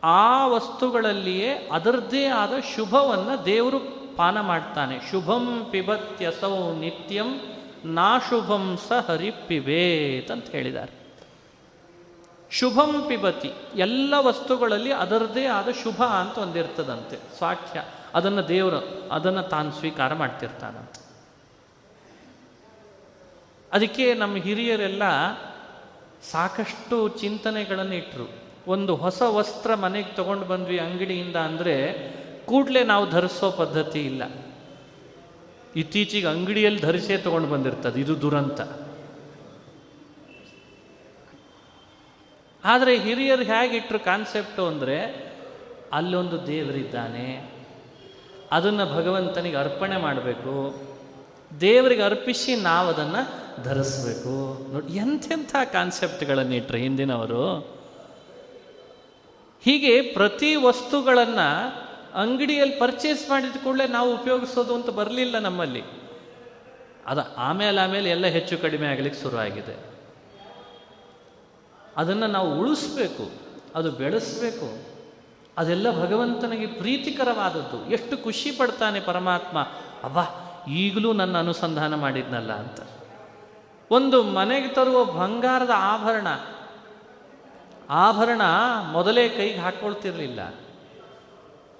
ಆ 0.03 0.47
ವಸ್ತುಗಳಲ್ಲಿಯೇ 0.47 1.69
ಅದರದ್ದೇ 1.71 2.25
ಆದ 2.25 2.53
ಶುಭವನ್ನು 2.75 3.45
ದೇವರು 3.45 3.79
ಪಾನ 4.15 4.41
ಮಾಡ್ತಾನೆ. 4.41 5.11
ಶುಭಂ 5.11 5.67
ಪಿಬತ್ಯಸೌ 5.71 6.73
ನಿತ್ಯಂ 6.73 7.56
ನಾಶುಭಂ 7.85 8.79
ಸ 8.87 8.91
ಹರಿಪಿಬೇತ್ 8.91 10.31
ಅಂತ 10.31 10.47
ಹೇಳಿದ್ದಾರೆ. 10.49 11.07
ಶುಭಂ 12.51 13.05
ಪಿಬತಿ, 13.07 13.51
ಎಲ್ಲ 13.75 14.13
ವಸ್ತುಗಳಲ್ಲಿ 14.17 14.91
ಅದರದೇ 14.91 15.45
ಆದ 15.45 15.67
ಶುಭ 15.83 16.03
ಅಂತ 16.03 16.37
ಒಂದಿರ್ತದಂತೆ, 16.37 17.17
ಸ್ವಾಖ್ಯ, 17.37 17.83
ಅದನ್ನು 18.13 18.47
ದೇವರು, 18.47 19.09
ಅದನ್ನು 19.11 19.43
ತಾನು 19.43 19.71
ಸ್ವೀಕಾರ 19.71 20.13
ಮಾಡ್ತಿರ್ತಾನಂತೆ 20.13 21.07
ಅದಕ್ಕೆ 23.73 24.13
ನಮ್ಮ 24.13 24.35
ಹಿರಿಯರೆಲ್ಲ 24.35 25.03
ಸಾಕಷ್ಟು 26.31 27.07
ಚಿಂತನೆಗಳನ್ನು 27.07 27.93
ಇಟ್ಟರು 27.93 28.29
ಒಂದು 28.67 28.95
ಹೊಸ 28.95 29.21
ವಸ್ತ್ರ 29.21 29.75
ಮನೆಗೆ 29.75 30.15
ತಗೊಂಡು 30.15 30.45
ಬಂದ್ವಿ 30.45 30.79
ಅಂಗಡಿಯಿಂದ 30.79 31.35
ಅಂದರೆ 31.35 31.93
ಕೂಡಲೇ 32.45 32.83
ನಾವು 32.83 33.09
ಧರಿಸೋ 33.09 33.51
ಪದ್ಧತಿ 33.51 34.05
ಇಲ್ಲ. 34.05 34.23
ಇತ್ತೀಚೆಗೆ 35.75 36.27
ಅಂಗಡಿಯಲ್ಲಿ 36.27 36.81
ಧರಿಸೇ 36.81 37.17
ತಗೊಂಡು 37.17 37.47
ಬಂದಿರ್ತದೆ. 37.47 38.01
ಇದು 38.01 38.21
ದುರಂತ. 38.21 38.61
ಆದರೆ 42.65 42.99
ಹಿರಿಯರು 42.99 43.43
ಹೇಗಿಟ್ರು 43.43 43.99
ಕಾನ್ಸೆಪ್ಟು 43.99 44.65
ಅಂದರೆ 44.65 45.27
ಅಲ್ಲೊಂದು 45.93 46.47
ದೇವರಿದ್ದಾನೆ. 46.47 47.51
ಅದನ್ನು 48.51 48.85
ಭಗವಂತನಿಗೆ 48.85 49.55
ಅರ್ಪಣೆ 49.55 49.97
ಮಾಡಬೇಕು. 49.97 50.81
ದೇವರಿಗೆ 51.61 52.01
ಅರ್ಪಿಸಿ 52.01 52.55
ನಾವು 52.55 52.87
ಅದನ್ನು 52.87 53.47
ಧರಿಸ್ಬೇಕು. 53.63 54.57
ನೋಡಿ, 54.73 54.95
ಎಂಥೆಂಥ 54.95 55.55
ಕಾನ್ಸೆಪ್ಟ್ಗಳನ್ನು 55.71 56.55
ಇಟ್ಟರು 56.55 56.77
ಹಿಂದಿನವರು. 56.77 57.77
ಹೀಗೆ 59.63 60.01
ಪ್ರತಿ 60.01 60.55
ವಸ್ತುಗಳನ್ನು 60.55 61.86
ಅಂಗಡಿಯಲ್ಲಿ 62.17 62.75
ಪರ್ಚೇಸ್ 62.75 63.29
ಮಾಡಿದ 63.29 63.63
ಕೂಡಲೇ 63.63 63.87
ನಾವು 63.87 64.15
ಉಪಯೋಗಿಸೋದು 64.15 64.75
ಅಂತ 64.75 64.89
ಬರಲಿಲ್ಲ 64.89 65.39
ನಮ್ಮಲ್ಲಿ. 65.39 65.83
ಅದು 67.05 67.35
ಆಮೇಲೆ 67.35 67.81
ಆಮೇಲೆ 67.81 68.09
ಎಲ್ಲ 68.09 68.27
ಹೆಚ್ಚು 68.27 68.57
ಕಡಿಮೆ 68.57 68.87
ಆಗಲಿಕ್ಕೆ 68.87 69.21
ಶುರುವಾಗಿದೆ. 69.21 69.75
ಅದನ್ನು 71.97 72.27
ನಾವು 72.27 72.59
ಉಳಿಸ್ಬೇಕು, 72.59 73.31
ಅದು 73.75 73.91
ಬೆಳೆಸಬೇಕು. 73.91 74.97
ಅದೆಲ್ಲ 75.57 75.91
ಭಗವಂತನಿಗೆ 75.91 76.67
ಪ್ರೀತಿಕರವಾದದ್ದು. 76.67 77.91
ಎಷ್ಟು 77.91 78.17
ಖುಷಿ 78.17 78.51
ಪಡ್ತಾನೆ 78.51 78.99
ಪರಮಾತ್ಮ 78.99 79.59
ಅಬ್ಬಾ 80.03 80.23
ಈಗಲೂ 80.69 81.13
ನನ್ನ 81.13 81.37
ಅನುಸಂಧಾನ 81.37 81.95
ಮಾಡಿದ್ನಲ್ಲ 81.95 82.51
ಅಂತ. 82.53 82.79
ಒಂದು 83.91 84.23
ಮನೆಗೆ 84.23 84.67
ತರುವ 84.67 85.05
ಬಂಗಾರದ 85.05 85.69
ಆಭರಣ. 85.75 86.27
ಆಭರಣ 87.89 88.41
ಮೊದಲೇ 88.91 89.29
ಕೈಗೆ 89.29 89.57
ಹಾಕ್ಕೊಳ್ತಿರ್ಲಿಲ್ಲ 89.57 90.39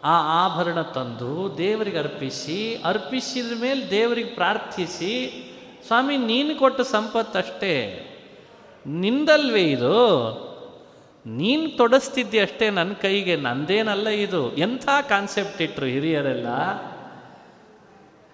ಆ 0.03 0.45
ಆಭರಣ 0.45 0.81
ತಂದು 0.81 1.55
ದೇವರಿಗೆ 1.57 1.97
ಅರ್ಪಿಸಿ, 1.97 2.81
ಅರ್ಪಿಸಿದ 2.85 3.61
ಮೇಲೆ 3.61 3.89
ದೇವರಿಗೆ 3.89 4.29
ಪ್ರಾರ್ಥಿಸಿ, 4.29 5.43
ಸ್ವಾಮಿ, 5.87 6.17
ನೀನು 6.17 6.59
ಕೊಟ್ಟ 6.59 6.81
ಸಂಪತ್ತಷ್ಟೇ. 6.81 8.03
ನಿಂದಲ್ವೇ 8.85 9.63
ಇದು? 9.63 9.97
ನೀನು 11.25 11.77
ತೊಡಸ್ತಿದ್ದೆ 11.77 12.39
ಅಷ್ಟೇ 12.39 12.69
ನನ್ನ 12.69 12.93
ಕೈಗೆ, 12.93 13.35
ನಂದೇನಲ್ಲ 13.35 14.07
ಇದು? 14.07 14.57
ಎಂಥ 14.57 14.89
ಕಾನ್ಸೆಪ್ಟ್ 15.09 15.61
ಇಟ್ರು 15.61 15.85
ಹಿರಿಯರೆಲ್ಲ? 15.85 16.47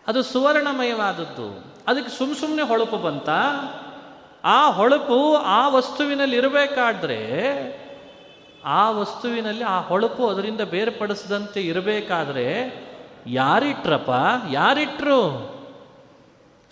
ಅದು 0.07 0.24
ಸುವರ್ಣಮಯವಾದದ್ದು. 0.24 1.76
ಅದಕ್ಕೆ 1.88 2.18
ಸುಮ್ 2.18 2.36
ಸುಮ್ಮನೆ 2.36 2.61
ಹೊಳಪು 2.61 2.97
ಬಂತ? 2.97 3.30
ಆ 4.43 4.72
ಹೊಳಪು 4.72 5.36
ಆ 5.36 5.70
ವಸ್ತುವಿನಲ್ಲಿ 5.70 6.36
ಇರಬೇಕಾದ್ರೆ 6.36 7.24
ಆ 8.66 8.89
ವಸ್ತುವಿನಲ್ಲಿ 8.89 9.64
ಆ 9.64 9.80
ಹೊಳಪು 9.80 10.30
ಅದರಿಂದ 10.30 10.61
ಬೇರ್ಪಡಿಸದಂತೆ 10.61 11.61
ಇರಬೇಕಾದ್ರೆ 11.61 12.84
ಯಾರಿಟ್ರಪ್ಪ? 13.28 14.09
ಯಾರಿಟ್ರು? 14.51 15.53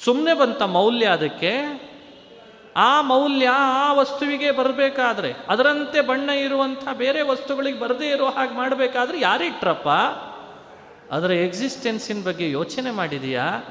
ಸುಮ್ಮನೆ 0.06 0.34
ಬಂತ 0.34 0.62
ಮೌಲ್ಯ 0.62 1.06
ಅದಕ್ಕೆ? 1.06 1.52
ಆ 2.76 3.02
ಮೌಲ್ಯ 3.02 3.48
ಆ 3.48 3.94
ವಸ್ತುವಿಗೆ 3.94 4.52
ಬರಬೇಕಾದ್ರೆ, 4.52 5.34
ಅದರಂತೆ 5.50 6.02
ಬಣ್ಣ 6.02 6.30
ಇರುವಂಥ 6.30 6.88
ಬೇರೆ 6.98 7.22
ವಸ್ತುಗಳಿಗೆ 7.22 7.80
ಬರದೇ 7.80 8.10
ಇರೋ 8.10 8.26
ಹಾಗೆ 8.26 8.56
ಮಾಡಬೇಕಾದ್ರೆ 8.56 9.20
ಯಾರಿಟ್ರಪ್ಪ? 9.20 9.88
ಅದರ 11.14 11.32
ಎಕ್ಸಿಸ್ಟೆನ್ಸಿನ 11.32 12.24
ಬಗ್ಗೆ 12.26 12.52
ಯೋಚನೆ 12.52 12.92
ಮಾಡಿದೆಯಾ? 12.92 13.62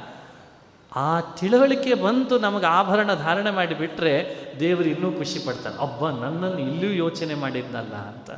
ಆ 0.96 1.20
ತಿಳುವಳಿಕೆ 1.20 1.94
ಬಂತು 1.94 2.38
ನಮಗೆ 2.38 2.66
ಆಭರಣ 2.66 3.14
ಧಾರಣೆ 3.14 3.50
ಮಾಡಿಬಿಟ್ರೆ 3.50 4.36
ದೇವರು 4.60 4.84
ಇನ್ನೂ 4.84 5.12
ಖುಷಿ 5.12 5.38
ಪಡ್ತಾನೆ 5.38 5.78
ಅಬ್ಬ 5.80 6.10
ನನ್ನನ್ನು 6.10 6.58
ಇಲ್ಲೂ 6.58 6.90
ಯೋಚನೆ 6.90 7.34
ಮಾಡಿದ್ನಲ್ಲ 7.34 7.94
ಅಂತ. 7.94 8.30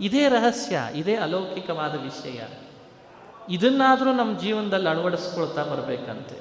ಇದೇ 0.00 0.28
ರಹಸ್ಯ, 0.28 0.78
ಇದೇ 0.94 1.14
ಅಲೌಕಿಕವಾದ 1.14 2.02
ವಿಷಯ. 2.02 2.40
ಇದನ್ನಾದರೂ 3.50 4.12
ನಮ್ಮ 4.12 4.38
ಜೀವನದಲ್ಲಿ 4.38 4.88
ಅಳವಡಿಸ್ಕೊಳ್ತಾ 4.88 5.64
ಬರಬೇಕಂತೆ. 5.64 6.40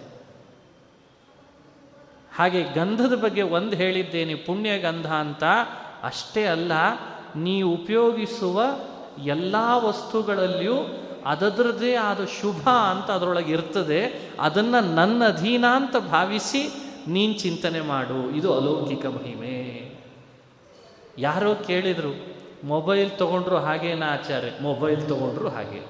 ಹಾಗೆ 2.35 2.63
ಗಂಧದ 2.63 3.15
ಬಗ್ಗೆ 3.15 3.41
ಒಂದು 3.41 3.75
ಹೇಳಿದ್ದೇನೆ 3.75 4.35
ಪುಣ್ಯ 4.35 4.79
ಗಂಧ 4.79 5.13
ಅಂತ. 5.13 5.43
ಅಷ್ಟೇ 6.03 6.45
ಅಲ್ಲ 6.45 6.71
ನೀವು 7.35 7.73
ಉಪಯೋಗಿಸುವ 7.73 8.63
ಎಲ್ಲ 9.23 9.55
ವಸ್ತುಗಳಲ್ಲಿಯೂ 9.75 11.04
ಅದರದ್ದೇ 11.25 11.95
ಆದ 11.95 12.25
ಶುಭ 12.25 12.69
ಅಂತ 12.69 13.11
ಅದರೊಳಗೆ 13.11 13.53
ಇರ್ತದೆ. 13.53 14.31
ಅದನ್ನು 14.39 14.95
ನನ್ನ 14.95 15.27
ಅಧೀನ 15.27 15.65
ಅಂತ 15.75 15.95
ಭಾವಿಸಿ 15.97 16.61
ನೀನು 17.07 17.33
ಚಿಂತನೆ 17.33 17.81
ಮಾಡು. 17.81 18.29
ಇದು 18.29 18.53
ಅಲೌಕಿಕ 18.53 19.05
ಮಹಿಮೆ. 19.05 19.55
ಯಾರೋ 21.17 21.55
ಕೇಳಿದರು, 21.55 22.13
ಮೊಬೈಲ್ 22.63 23.11
ತಗೊಂಡ್ರು 23.11 23.57
ಹಾಗೇನಾ 23.57 24.07
ಆಚಾರ್ಯ. 24.13 24.49
ಮೊಬೈಲ್ 24.61 25.01
ತಗೊಂಡ್ರು 25.01 25.49
ಹಾಗೆ. 25.49 25.81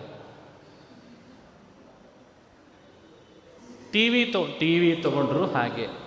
ಟಿ 3.91 4.09
ವಿ 4.09 4.25
ತೊ, 4.25 4.47
ಟಿ 4.59 4.79
ವಿ 4.79 4.99
ತಗೊಂಡ್ರು 5.03 5.45
ಹಾಗೆ. 5.45 6.04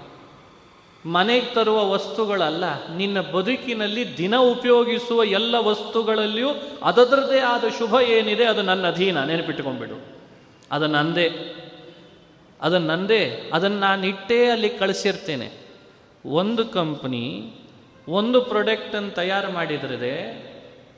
ಮನೆಗೆ 1.06 1.54
ತರುವ 1.54 1.90
ವಸ್ತುಗಳಲ್ಲ, 1.90 2.94
ನಿನ್ನ 2.96 3.20
ಬದುಕಿನಲ್ಲಿ 3.20 4.16
ದಿನ 4.16 4.36
ಉಪಯೋಗಿಸುವ 4.36 5.24
ಎಲ್ಲ 5.24 5.54
ವಸ್ತುಗಳಲ್ಲಿಯೂ 5.58 6.48
ಅದರದ್ದೇ 6.82 7.38
ಆದ 7.38 7.64
ಶುಭ 7.78 7.94
ಏನಿದೆ, 7.94 8.44
ಅದು 8.44 8.62
ನನ್ನ 8.62 8.90
ಅಧೀನ 8.90 9.24
ನೆನಪಿಟ್ಟುಕೊಂಡ್ಬಿಡು 9.24 9.94
ಅದು 10.72 10.86
ನಂದೇ. 10.86 11.54
ಅದು 12.62 12.78
ನಂದೇ, 12.78 13.50
ಅದನ್ನು 13.52 13.78
ನಾನು 13.78 14.06
ಇಟ್ಟೇ 14.06 14.46
ಅಲ್ಲಿ 14.46 14.70
ಕಳಿಸಿರ್ತೇನೆ. 14.70 15.52
ಒಂದು 16.26 16.64
ಕಂಪ್ನಿ, 16.64 17.52
ಒಂದು 18.08 18.40
ಪ್ರಾಡಕ್ಟನ್ನು 18.40 19.10
ತಯಾರು 19.10 19.52
ಮಾಡಿದ್ರೆ 19.52 20.48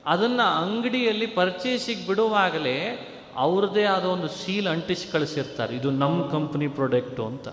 ಅದನ್ನು 0.07 0.62
ಅಂಗಡಿಯಲ್ಲಿ 0.62 1.26
ಪರ್ಚೇಸಿಗೆ 1.26 2.07
ಬಿಡುವಾಗಲೇ 2.07 3.07
ಅವ್ರದ್ದೇ 3.36 3.84
ಆದ 3.84 4.05
ಒಂದು 4.05 4.28
ಸೀಲ್ 4.28 4.66
ಅಂಟಿಸಿ 4.66 5.12
ಕಳಿಸಿರ್ತಾರೆ. 5.12 5.76
ಇದು 5.76 5.90
ನಮ್ಮ 5.90 6.30
ಕಂಪ್ನಿ 6.30 6.68
ಪ್ರಾಡಕ್ಟು 6.68 7.26
ಅಂತ. 7.26 7.48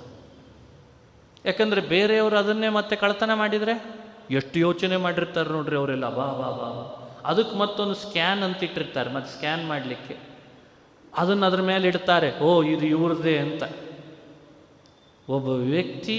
ಯಾಕಂದ್ರೆ 1.47 1.81
ಬೇರೆಯವರು 1.81 2.37
ಅದನ್ನೇ 2.37 2.69
ಮತ್ತೆ 2.69 2.95
ಕಳ್ತನ 2.95 3.33
ಮಾಡಿದರೆ? 3.33 4.03
ಎಷ್ಟು 4.31 4.59
ಯೋಚನೆ 4.59 4.97
ಮಾಡಿರ್ತಾರೆ 4.97 5.49
ನೋಡ್ರಿ 5.49 5.75
ಅವರೆಲ್ಲ, 5.75 6.09
ಬಾ 6.09 6.25
ಬಾ 6.25 6.49
ಬಾ 6.51 7.03
ಅದಕ್ಕೆ 7.25 7.57
ಮತ್ತೊಂದು 7.57 7.93
ಸ್ಕ್ಯಾನ್ 7.93 8.43
ಅಂತ 8.43 8.63
ಇಟ್ಟಿರ್ತಾರೆ, 8.63 9.09
ಮತ್ತು 9.11 9.35
ಸ್ಕ್ಯಾನ್ 9.35 9.67
ಮಾಡಲಿಕ್ಕೆ. 9.67 10.17
ಅದನ್ನು 11.17 11.45
ಅದ್ರ 11.45 11.61
ಮೇಲೆ 11.61 11.87
ಇಡ್ತಾರೆ, 11.87 12.39
ಓ, 12.39 12.63
ಇದು 12.63 12.85
ಇವ್ರದ್ದೇ 12.85 13.37
ಅಂತ. 13.37 13.63
ಒಬ್ಬ 15.29 15.47
ವ್ಯಕ್ತಿ 15.47 16.17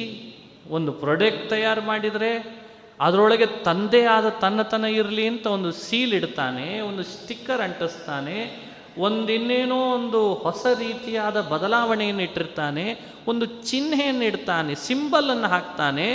ಒಂದು 0.70 0.92
ಪ್ರಾಡಕ್ಟ್ 0.92 1.50
ತಯಾರು 1.50 1.80
ಮಾಡಿದರೆ, 1.80 2.60
ಅದರೊಳಗೆ 3.00 3.46
ತಂದೇ 3.46 4.04
ಆದ 4.04 4.28
ತನ್ನತನ 4.28 4.84
ಇರಲಿ 4.84 5.26
ಅಂತ 5.26 5.46
ಒಂದು 5.46 5.72
ಸೀಲ್ 5.72 6.14
ಇಡ್ತಾನೆ, 6.14 6.80
ಒಂದು 6.80 7.02
ಸ್ಟಿಕ್ಕರ್ 7.02 7.60
ಅಂಟಿಸ್ತಾನೆ 7.60 8.67
ಒಂದಿನ್ನೇನೋ 8.98 9.78
ಒಂದು 9.94 10.20
ಹೊಸ 10.34 10.66
ರೀತಿಯಾದ 10.78 11.40
ಬದಲಾವಣೆಯನ್ನು 11.40 12.22
ಇಟ್ಟಿರ್ತಾನೆ, 12.22 12.84
ಒಂದು 13.28 13.46
ಚಿಹ್ನೆಯನ್ನು 13.46 14.24
ಇಡ್ತಾನೆ 14.24 14.74
ಸಿಂಬಲನ್ನು 14.74 15.48
ಹಾಕ್ತಾನೆ. 15.48 16.06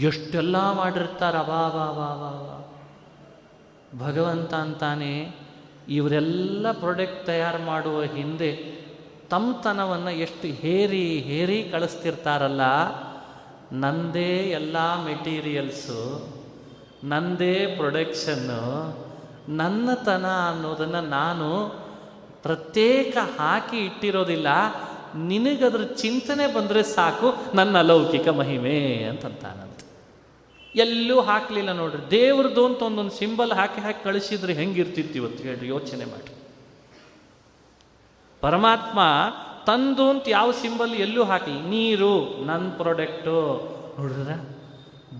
ಎಷ್ಟೆಲ್ಲ 0.00 0.56
ಮಾಡಿರ್ತಾರೆ 0.72 1.42
ಬಾ 1.48 1.62
ವಾ 1.76 1.86
ವಾ 1.98 2.10
ಬಾ 2.20 2.32
ಭಗವಂತ 3.98 4.52
ಅಂತಾನೆ 4.54 5.12
ಇವರೆಲ್ಲ 5.88 6.72
ಪ್ರಾಡಕ್ಟ್ 6.72 7.26
ತಯಾರು 7.26 7.60
ಮಾಡುವ 7.62 8.02
ಹಿಂದೆ 8.16 8.50
ತಮ್ಮತನವನ್ನು 9.30 10.10
ಎಷ್ಟು 10.10 10.48
ಹೇರಿ 10.62 11.04
ಹೇರಿ 11.28 11.58
ಕಳಿಸ್ತಿರ್ತಾರಲ್ಲ. 11.72 12.62
ನಂದೇ 13.72 14.30
ಎಲ್ಲ 14.58 14.76
ಮೆಟೀರಿಯಲ್ಸು 15.04 16.00
ನಂದೇ 17.04 17.54
ಪ್ರೊಡಕ್ಷನ್ನು 17.76 18.60
ನನ್ನತನ 19.56 20.26
ಅನ್ನೋದನ್ನು 20.50 21.02
ನಾನು 21.08 21.48
ಪ್ರತ್ಯೇಕ 22.48 23.16
ಹಾಕಿ 23.38 23.78
ಇಟ್ಟಿರೋದಿಲ್ಲ. 23.78 24.46
ನಿನಗದ್ರ 25.16 25.82
ಚಿಂತನೆ 25.82 26.54
ಬಂದರೆ 26.54 26.82
ಸಾಕು, 26.82 27.34
ನನ್ನ 27.54 27.78
ಅಲೌಕಿಕ 27.78 28.28
ಮಹಿಮೆ 28.28 29.04
ಅಂತಂತಾನಂತ. 29.04 29.80
ಎಲ್ಲೂ 30.74 31.20
ಹಾಕಲಿಲ್ಲ 31.20 31.72
ನೋಡ್ರಿ. 31.72 32.10
ದೇವ್ರದ್ದು 32.10 32.66
ಅಂತ 32.66 32.82
ಒಂದೊಂದು 32.82 33.10
ಸಿಂಬಲ್ 33.10 33.52
ಹಾಕಿ 33.52 33.80
ಹಾಕಿ 33.80 34.04
ಕಳಿಸಿದ್ರೆ 34.04 34.52
ಹೆಂಗಿರ್ತಿತ್ತು 34.52 35.14
ಇವತ್ತು 35.14 35.44
ಹೇಳ್ರಿ, 35.44 35.68
ಯೋಚನೆ 35.68 36.04
ಮಾಡಿ. 36.04 36.32
ಪರಮಾತ್ಮ 38.40 38.98
ತಂದು 39.66 40.10
ಅಂತ 40.10 40.28
ಯಾವ 40.28 40.50
ಸಿಂಬಲ್ 40.50 40.94
ಎಲ್ಲೂ 40.94 41.24
ಹಾಕಲಿ. 41.24 41.60
ನೀರು 41.60 42.44
ನನ್ನ 42.44 42.70
ಪ್ರಾಡಕ್ಟು 42.70 43.36
ನೋಡಿದ್ರ? 43.98 44.32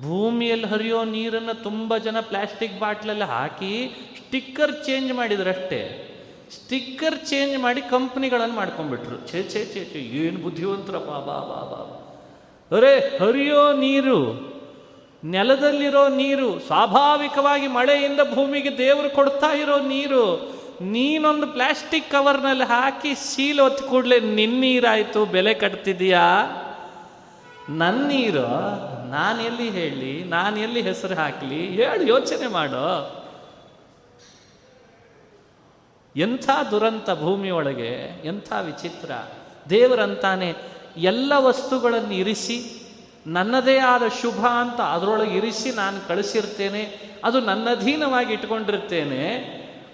ಭೂಮಿಯಲ್ಲಿ 0.00 0.66
ಹರಿಯೋ 0.66 1.04
ನೀರನ್ನು 1.04 1.62
ತುಂಬ 1.62 1.96
ಜನ 1.96 2.16
ಪ್ಲಾಸ್ಟಿಕ್ 2.20 2.80
ಬಾಟ್ಲಲ್ಲಿ 2.80 3.24
ಹಾಕಿ 3.24 3.72
ಸ್ಟಿಕ್ಕರ್ 4.16 4.84
ಚೇಂಜ್ 4.84 5.12
ಮಾಡಿದ್ರಷ್ಟೇ. 5.12 6.07
ಸ್ಟಿಕ್ಕರ್ 6.52 7.26
ಚೇಂಜ್ 7.26 7.58
ಮಾಡಿ 7.58 7.80
ಕಂಪ್ನಿಗಳನ್ನು 7.80 8.54
ಮಾಡ್ಕೊಂಡ್ಬಿಟ್ರು. 8.54 9.16
ಛೇ 9.32 9.42
ಛೇ 9.42 9.64
ಛೇ 9.74 9.84
ಛೇ, 9.84 9.98
ಏನು 9.98 10.38
ಬುದ್ಧಿವಂತರಪ್ಪ, 10.38 11.10
ಬಾ 11.10 11.38
ಬಾ 11.50 11.60
ಬಾ 11.70 11.80
ಅರೆ, 12.76 13.18
ಹರಿಯೋ 13.18 13.72
ನೀರು, 13.72 14.48
ನೆಲದಲ್ಲಿರೋ 15.24 16.08
ನೀರು, 16.08 16.60
ಸ್ವಾಭಾವಿಕವಾಗಿ 16.60 17.66
ಮಳೆಯಿಂದ 17.66 18.20
ಭೂಮಿಗೆ 18.34 18.78
ದೇವರು 18.78 19.10
ಕೊಡ್ತಾ 19.14 19.50
ಇರೋ 19.52 19.78
ನೀರು, 19.78 20.52
ನೀನೊಂದು 20.82 21.46
ಪ್ಲಾಸ್ಟಿಕ್ 21.46 22.10
ಕವರ್ನಲ್ಲಿ 22.10 22.64
ಹಾಕಿ 22.64 23.14
ಸೀಲ್ 23.14 23.60
ಹೊತ್ತು 23.60 23.84
ಕೂಡಲೇ 23.84 24.20
ನಿನ್ನ 24.20 24.60
ನೀರಾಯಿತು, 24.60 25.24
ಬೆಲೆ 25.24 25.54
ಕಟ್ತಿದೀಯಾ 25.54 26.26
ನನ್ನ 27.70 28.06
ನೀರು 28.06 28.48
ನಾನು 29.10 29.42
ಎಲ್ಲಿ 29.42 29.70
ಹೇಳಿ, 29.70 30.24
ನಾನು 30.24 30.56
ಎಲ್ಲಿ 30.58 30.82
ಹೆಸರು 30.82 31.14
ಹಾಕಲಿ? 31.14 31.66
ಹೇಳಿ, 31.66 32.08
ಯೋಚನೆ 32.08 32.46
ಮಾಡೋ. 32.46 33.17
ಎಂಥ 36.18 36.50
ದುರಂತ 36.70 37.10
ಭೂಮಿಯೊಳಗೆ 37.10 38.22
ಎಂಥ 38.24 38.52
ವಿಚಿತ್ರ. 38.64 39.10
ದೇವರಂತಾನೆ 39.70 40.54
ಎಲ್ಲ 40.96 41.32
ವಸ್ತುಗಳನ್ನು 41.36 42.14
ಇರಿಸಿ, 42.14 42.82
ನನ್ನದೇ 43.26 43.78
ಆದ 43.78 44.02
ಶುಭ 44.22 44.46
ಅಂತ 44.46 44.80
ಅದರೊಳಗೆ 44.80 45.36
ಇರಿಸಿ 45.36 45.70
ನಾನು 45.70 46.08
ಕಳಿಸಿರ್ತೇನೆ, 46.08 46.82
ಅದು 47.24 47.40
ನನ್ನ 47.40 47.68
ಅಧೀನವಾಗಿ 47.70 48.32
ಇಟ್ಕೊಂಡಿರ್ತೇನೆ, 48.32 49.24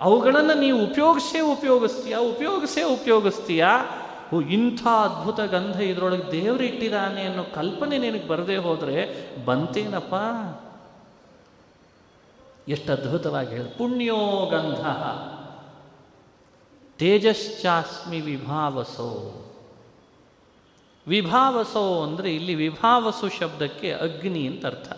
ಅವುಗಳನ್ನು 0.01 0.55
ನೀವು 0.55 0.85
ಉಪಯೋಗಿಸೇ 0.85 1.41
ಉಪಯೋಗಿಸ್ತೀಯಾ 1.41 2.19
ಉಪಯೋಗಿಸೇ 2.19 2.83
ಉಪಯೋಗಿಸ್ತೀಯಾ? 2.83 4.01
ಓ, 4.35 4.41
ಇಂಥ 4.41 4.87
ಅದ್ಭುತ 4.87 5.41
ಗಂಧ 5.41 5.81
ಇದರೊಳಗೆ 5.81 6.33
ದೇವರು 6.33 6.65
ಇಟ್ಟಿದ್ದಾನೆ 6.65 7.23
ಅನ್ನೋ 7.23 7.45
ಕಲ್ಪನೆ 7.55 7.99
ನಿನಗೆ 7.99 8.29
ಬರದೇ 8.29 8.57
ಹೋದರೆ 8.57 8.97
ಬಂತೇನಪ್ಪ? 9.45 10.15
ಎಷ್ಟು 12.69 12.93
ಅದ್ಭುತವಾಗಿ 12.93 13.49
ಹೇಳಿ, 13.49 13.79
ಪುಣ್ಯೋ 13.79 14.51
ಗಂಧ. 14.51 14.87
ತೇಜಶ್ಚಾಸ್ಮಿ 16.99 18.21
ವಿಭಾವಸೋ. 18.21 19.41
ವಿಭಾವಸೋ 21.09 22.03
ಅಂದರೆ 22.03 22.35
ಇಲ್ಲಿ 22.35 22.55
ವಿಭಾವಸು 22.55 23.29
ಶಬ್ದಕ್ಕೆ 23.29 23.93
ಅಗ್ನಿ 23.93 24.47
ಅಂತ 24.47 24.67
ಅರ್ಥ. 24.67 24.93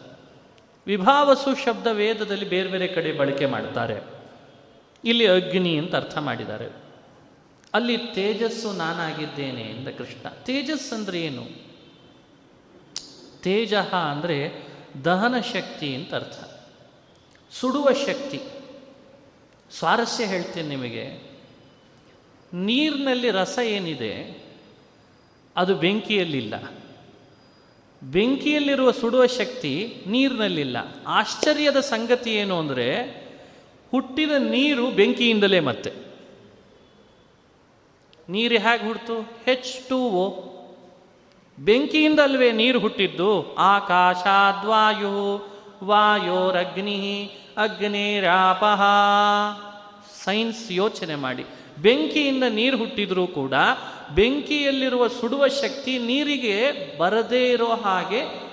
ವಿಭಾವಸು 0.86 1.64
ಶಬ್ದ 1.64 1.86
ವೇದದಲ್ಲಿ 1.86 2.48
ಬೇರೆ 2.48 2.68
ಬೇರೆ 2.68 2.88
ಕಡೆ 2.88 3.12
ಬಳಕೆ 3.12 3.46
ಮಾಡ್ತಾರೆ. 3.46 4.02
ಇಲ್ಲಿ 5.04 5.26
ಅಗ್ನಿ 5.26 5.78
ಅಂತ 5.78 5.94
ಅರ್ಥ 5.94 6.18
ಮಾಡಿದ್ದಾರೆ. 6.18 6.68
ಅಲ್ಲಿ 7.74 7.96
ತೇಜಸ್ಸು 7.96 8.72
ನಾನಾಗಿದ್ದೇನೆ 8.72 9.62
ಎಂದ 9.62 9.88
ಕೃಷ್ಣ. 9.88 10.28
ತೇಜಸ್ 10.28 10.92
ಅಂದರೆ 10.92 11.20
ಏನು? 11.20 11.44
ತೇಜ 13.42 13.74
ಅಂದರೆ 13.74 14.66
ದಹನ 15.04 15.40
ಶಕ್ತಿ 15.40 15.94
ಅಂತ 15.94 16.14
ಅರ್ಥ. 16.14 16.38
ಸುಡುವ 17.52 17.88
ಶಕ್ತಿ. 17.92 18.40
ಸ್ವಾರಸ್ಯ 19.70 20.24
ಹೇಳ್ತೇನೆ 20.24 20.68
ನಿಮಗೆ. 20.68 21.35
ನೀರಿನಲ್ಲಿ 22.52 23.30
ರಸ 23.30 23.58
ಏನಿದೆ, 23.58 24.46
ಅದು 25.56 25.74
ಬೆಂಕಿಯಲ್ಲಿಲ್ಲ. 25.74 26.54
ಬೆಂಕಿಯಲ್ಲಿರುವ 28.02 28.90
ಸುಡುವ 28.90 29.26
ಶಕ್ತಿ 29.26 30.02
ನೀರಿನಲ್ಲಿಲ್ಲ. 30.06 30.76
ಆಶ್ಚರ್ಯದ 31.06 31.80
ಸಂಗತಿ 31.80 32.34
ಏನು 32.34 32.58
ಅಂದರೆ, 32.58 33.04
ಹುಟ್ಟಿದ 33.90 34.30
ನೀರು 34.30 34.90
ಬೆಂಕಿಯಿಂದಲೇ 34.90 35.60
ಮತ್ತೆ. 35.60 35.90
ನೀರು 38.28 38.54
ಹೇಗೆ 38.54 38.86
ಹುಡ್ತು 38.86 39.20
ಹೆಚ್ 39.20 39.88
ಟು 39.88 39.98
ಓ 39.98 40.42
ಬೆಂಕಿಯಿಂದಲ್ವೇ 41.58 42.52
ನೀರು 42.52 42.78
ಹುಟ್ಟಿದ್ದು? 42.78 43.54
ಆಕಾಶಾದ್ವಾಯು 43.54 45.48
ವಾಯೋರಗ್ನಿ 45.84 47.30
ಅಗ್ನಿರಾಪಹ. 47.56 48.82
ಸೈನ್ಸ್ 50.24 50.72
ಯೋಚನೆ 50.72 51.14
ಮಾಡಿ. 51.14 51.44
ಬೆಂಕಿಯಿಂದ 51.82 52.42
ನೀರು 52.48 52.76
ಹುಟ್ಟಿದರೂ 52.76 53.26
ಕೂಡ 53.26 53.52
ಬೆಂಕಿಯಲ್ಲಿರುವ 54.14 55.08
ಸುಡುವ 55.08 55.48
ಶಕ್ತಿ 55.48 55.98
ನೀರಿಗೆ 55.98 56.62
ಬರದೇ 56.98 57.50
ಇರೋ 57.50 57.66
ಹಾಗೆ, 57.66 58.46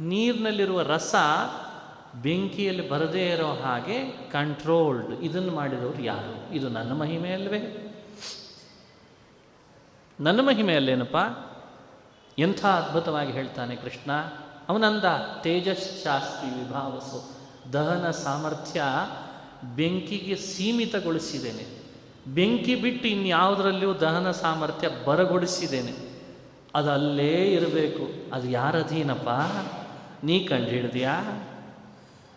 ನೀರಿನಲ್ಲಿರುವ 0.00 0.82
ರಸ 0.82 1.14
ಬೆಂಕಿಯಲ್ಲಿ 2.22 2.88
ಬರದೇ 2.88 3.30
ಇರೋ 3.30 3.46
ಹಾಗೆ 3.46 4.30
ಕಂಟ್ರೋಲ್ಡ್ 4.30 5.20
ಇದನ್ನು 5.22 5.52
ಮಾಡಿದವರು 5.52 6.02
ಯಾರು? 6.02 6.54
ಇದು 6.54 6.68
ನನ್ನ 6.68 6.92
ಮಹಿಮೆ 6.92 7.32
ಅಲ್ವೇ? 7.32 7.88
ನನ್ನ 10.20 10.40
ಮಹಿಮೆಯಲ್ಲೇನಪ್ಪ 10.40 11.16
ಎಂಥ 12.38 12.64
ಅದ್ಭುತವಾಗಿ 12.64 13.32
ಹೇಳ್ತಾನೆ 13.32 13.76
ಕೃಷ್ಣ. 13.76 14.12
ಅವನಂದ 14.68 15.04
ತೇಜಸ್ಶಾಸ್ತಿ 15.42 16.64
ವಿಭಾವಸು. 16.64 17.30
ದಹನ 17.72 18.10
ಸಾಮರ್ಥ್ಯ 18.10 18.82
ಬೆಂಕಿಗೆ 19.76 20.36
ಸೀಮಿತಗೊಳಿಸಿದ್ದೇನೆ. 20.36 21.81
ಬೆಂಕಿ 22.26 22.74
ಬಿಟ್ಟು 22.74 23.08
ಇನ್ಯಾವುದರಲ್ಲಿಯೂ 23.08 23.94
ದಹನ 23.94 24.30
ಸಾಮರ್ಥ್ಯ 24.30 24.88
ಬರಗೊಡಿಸಿದ್ದೇನೆ. 25.04 26.12
ಅದು 26.74 26.90
ಅಲ್ಲೇ 26.90 27.52
ಇರಬೇಕು. 27.52 28.34
ಅದು 28.34 28.48
ಯಾರ 28.48 28.82
ಅಧೀನಪ್ಪ? 28.82 29.28
ನೀ 30.24 30.46
ಕಂಡು 30.46 30.68
ಹಿಡ್ದಿಯಾ 30.68 31.20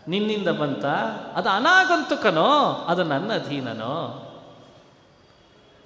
ನಿನ್ನಿಂದ 0.07 0.47
ಬಂತ? 0.47 0.86
ಅದು 1.33 1.49
ಅನಾಗಂತುಕನೋ? 1.49 2.86
ಅದು 2.88 3.03
ನನ್ನ 3.03 3.33
ಅಧೀನನೋ? 3.33 4.21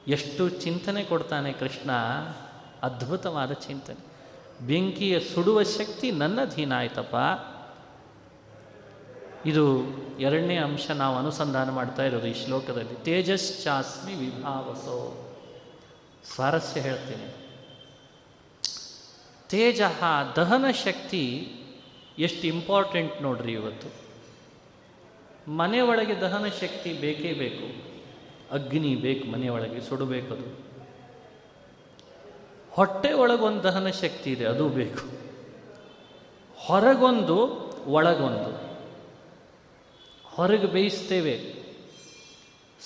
ಎಷ್ಟು 0.07 0.49
ಚಿಂತನೆ 0.49 1.03
ಕೊಡ್ತಾನೆ 1.03 1.53
ಕೃಷ್ಣ. 1.53 1.91
ಅದ್ಭುತವಾದ 2.83 3.51
ಚಿಂತನೆ. 3.51 4.09
ಬೆಂಕಿಯ 4.67 5.19
ಸುಡುವ 5.19 5.63
ಶಕ್ತಿ 5.63 6.11
ನನ್ನ 6.11 6.41
ಅಧೀನ 6.41 6.73
ಆಯ್ತಪ್ಪ. 6.77 7.15
ಇದು 9.45 9.83
ಎರಡನೇ 10.19 10.55
ಅಂಶ 10.55 10.91
ನಾವು 10.91 11.17
ಅನುಸಂಧಾನ 11.17 11.69
ಮಾಡ್ತಾ 11.69 12.03
ಇರೋದು 12.03 12.27
ಈ 12.27 12.45
ಶ್ಲೋಕದಲ್ಲಿ. 12.45 13.03
ತೇಜಶ್ಚಾಸ್ಮಿ 13.03 14.13
ವಿಭಾವಸೋ. 14.13 15.25
ಸ್ವಾರಸ್ಯ 16.35 16.81
ಹೇಳ್ತೀನಿ. 16.81 17.35
ತೇಜ 19.49 19.81
ದಹನ 20.35 20.65
ಶಕ್ತಿ 20.71 21.51
ಎಷ್ಟು 22.19 22.47
ಇಂಪಾರ್ಟೆಂಟ್ 22.47 23.21
ನೋಡ್ರಿ 23.21 23.51
ಇವತ್ತು. 23.51 24.09
ಮನೆ 25.51 25.81
ಒಳಗೆ 25.81 26.21
ದಹನ 26.21 26.47
ಶಕ್ತಿ 26.47 26.93
ಬೇಕೇ 26.93 27.33
ಬೇಕು. 27.33 27.89
ಅಗ್ನಿ 28.53 28.95
ಬೇಕು 28.95 29.27
ಮನೆಯೊಳಗೆ 29.27 29.81
ಸುಡಬೇಕದು 29.81 30.69
ಹೊಟ್ಟೆ 32.71 33.13
ಒಳಗೊಂದು 33.13 33.63
ದಹನ 33.63 33.89
ಶಕ್ತಿ 33.89 34.31
ಇದೆ, 34.31 34.45
ಅದು 34.45 34.69
ಬೇಕು. 34.69 35.19
ಹೊರಗೊಂದು, 36.57 37.37
ಒಳಗೊಂದು. 37.87 38.68
ಹೊರಗೆ 40.39 40.65
ಬೇಯಿಸ್ತೇವೆ. 40.65 41.53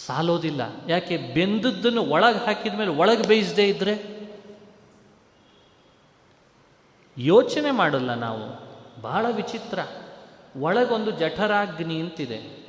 ಸಾಲೋದಿಲ್ಲ. 0.06 0.62
ಯಾಕೆ? 0.88 1.18
ಬೆಂದದ್ದನ್ನು 1.18 2.02
ಒಳಗೆ 2.02 2.46
ಹಾಕಿದ 2.46 2.74
ಮೇಲೆ 2.74 2.90
ಒಳಗೆ 2.90 3.28
ಬೇಯಿಸದೇ 3.28 3.68
ಇದ್ರೆ? 3.68 4.20
ಯೋಚನೆ 7.18 7.72
ಮಾಡಲ್ಲ 7.72 8.14
ನಾವು. 8.14 8.74
ಬಹಳ 9.02 9.26
ವಿಚಿತ್ರ. 9.32 9.80
ಒಳಗೊಂದು 10.60 11.12
ಜಠರಾಗ್ನಿ 11.12 12.00
ಅಂತಿದೆ. 12.00 12.66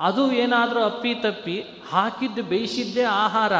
ಅದು 0.00 0.32
ಏನಾದರೂ 0.32 0.82
ಅಪ್ಪಿ 0.82 1.14
ತಪ್ಪಿ 1.14 1.64
ಹಾಕಿದ್ದು 1.90 2.42
ಬೇಯಿಸಿದ್ದೇ 2.42 3.02
ಆಹಾರ, 3.02 3.52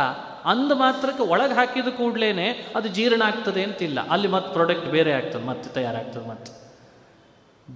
ಅಂದ 0.45 0.73
ಮಾತ್ರಕ್ಕೆ 0.73 1.23
ಒಳಗೆ 1.23 1.55
ಹಾಕಿದ 1.55 1.89
ಕೂಡಲೇ 1.89 2.67
ಅದು 2.77 2.89
ಜೀರ್ಣ 2.89 3.23
ಆಗ್ತದೆ 3.23 3.63
ಅಂತಿಲ್ಲ. 3.63 4.09
ಅಲ್ಲಿ 4.09 4.29
ಮತ್ತೆ 4.29 4.53
ಪ್ರಾಡಕ್ಟ್ 4.53 4.87
ಬೇರೆ 4.87 5.13
ಆಗ್ತದೆ, 5.13 5.45
ಮತ್ತೆ 5.45 5.71
ತಯಾರಾಗ್ತದೆ 5.71 6.29
ಮತ್ತೆ. 6.29 6.68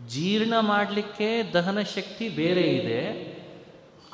ಜೀರ್ಣ 0.09 0.55
ಮಾಡಲಿಕ್ಕೆ 0.61 1.53
ದಹನ 1.53 1.83
ಶಕ್ತಿ 1.83 2.29
ಬೇರೆ 2.29 2.61
ಇದೆ. 2.61 3.33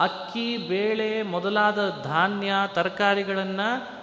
ಅಕ್ಕಿ, 0.00 0.56
ಬೇಳೆ 0.56 1.22
ಮೊದಲಾದ 1.22 2.00
ಧಾನ್ಯ, 2.04 2.52
ತರಕಾರಿಗಳನ್ನು 2.74 3.98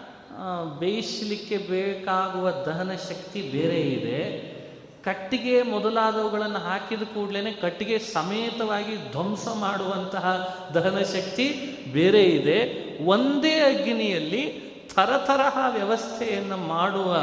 ಬೇಯಿಸಲಿಕ್ಕೆ 0.80 1.58
ಬೇಕಾಗುವ 1.58 2.52
ದಹನ 2.52 2.92
ಶಕ್ತಿ 2.96 3.42
ಬೇರೆ 3.42 3.82
ಇದೆ. 3.82 4.56
ಕಟ್ಟಿಗೆ 5.04 5.62
ಮೊದಲಾದವುಗಳನ್ನು 5.62 6.58
ಹಾಕಿದ 6.58 7.02
ಕೂಡಲೇ 7.02 7.52
ಕಟ್ಟಿಗೆ 7.52 8.00
ಸಮೇತವಾಗಿ 8.00 9.12
ಧ್ವಂಸ 9.12 9.48
ಮಾಡುವಂತಹ 9.48 10.58
ದಹನ 10.74 11.00
ಶಕ್ತಿ 11.00 11.54
ಬೇರೆ 11.94 12.24
ಇದೆ. 12.24 12.90
ಒಂದೇ 13.06 13.54
ಅಗ್ನಿಯಲ್ಲಿ 13.54 14.65
ಥರಥರಹ 14.96 15.58
ವ್ಯವಸ್ಥೆಯನ್ನು 15.70 16.58
ಮಾಡುವ 16.58 17.18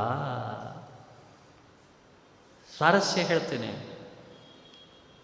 ಸ್ವಾರಸ್ಯ 2.77 3.21
ಹೇಳ್ತೇನೆ. 3.21 3.99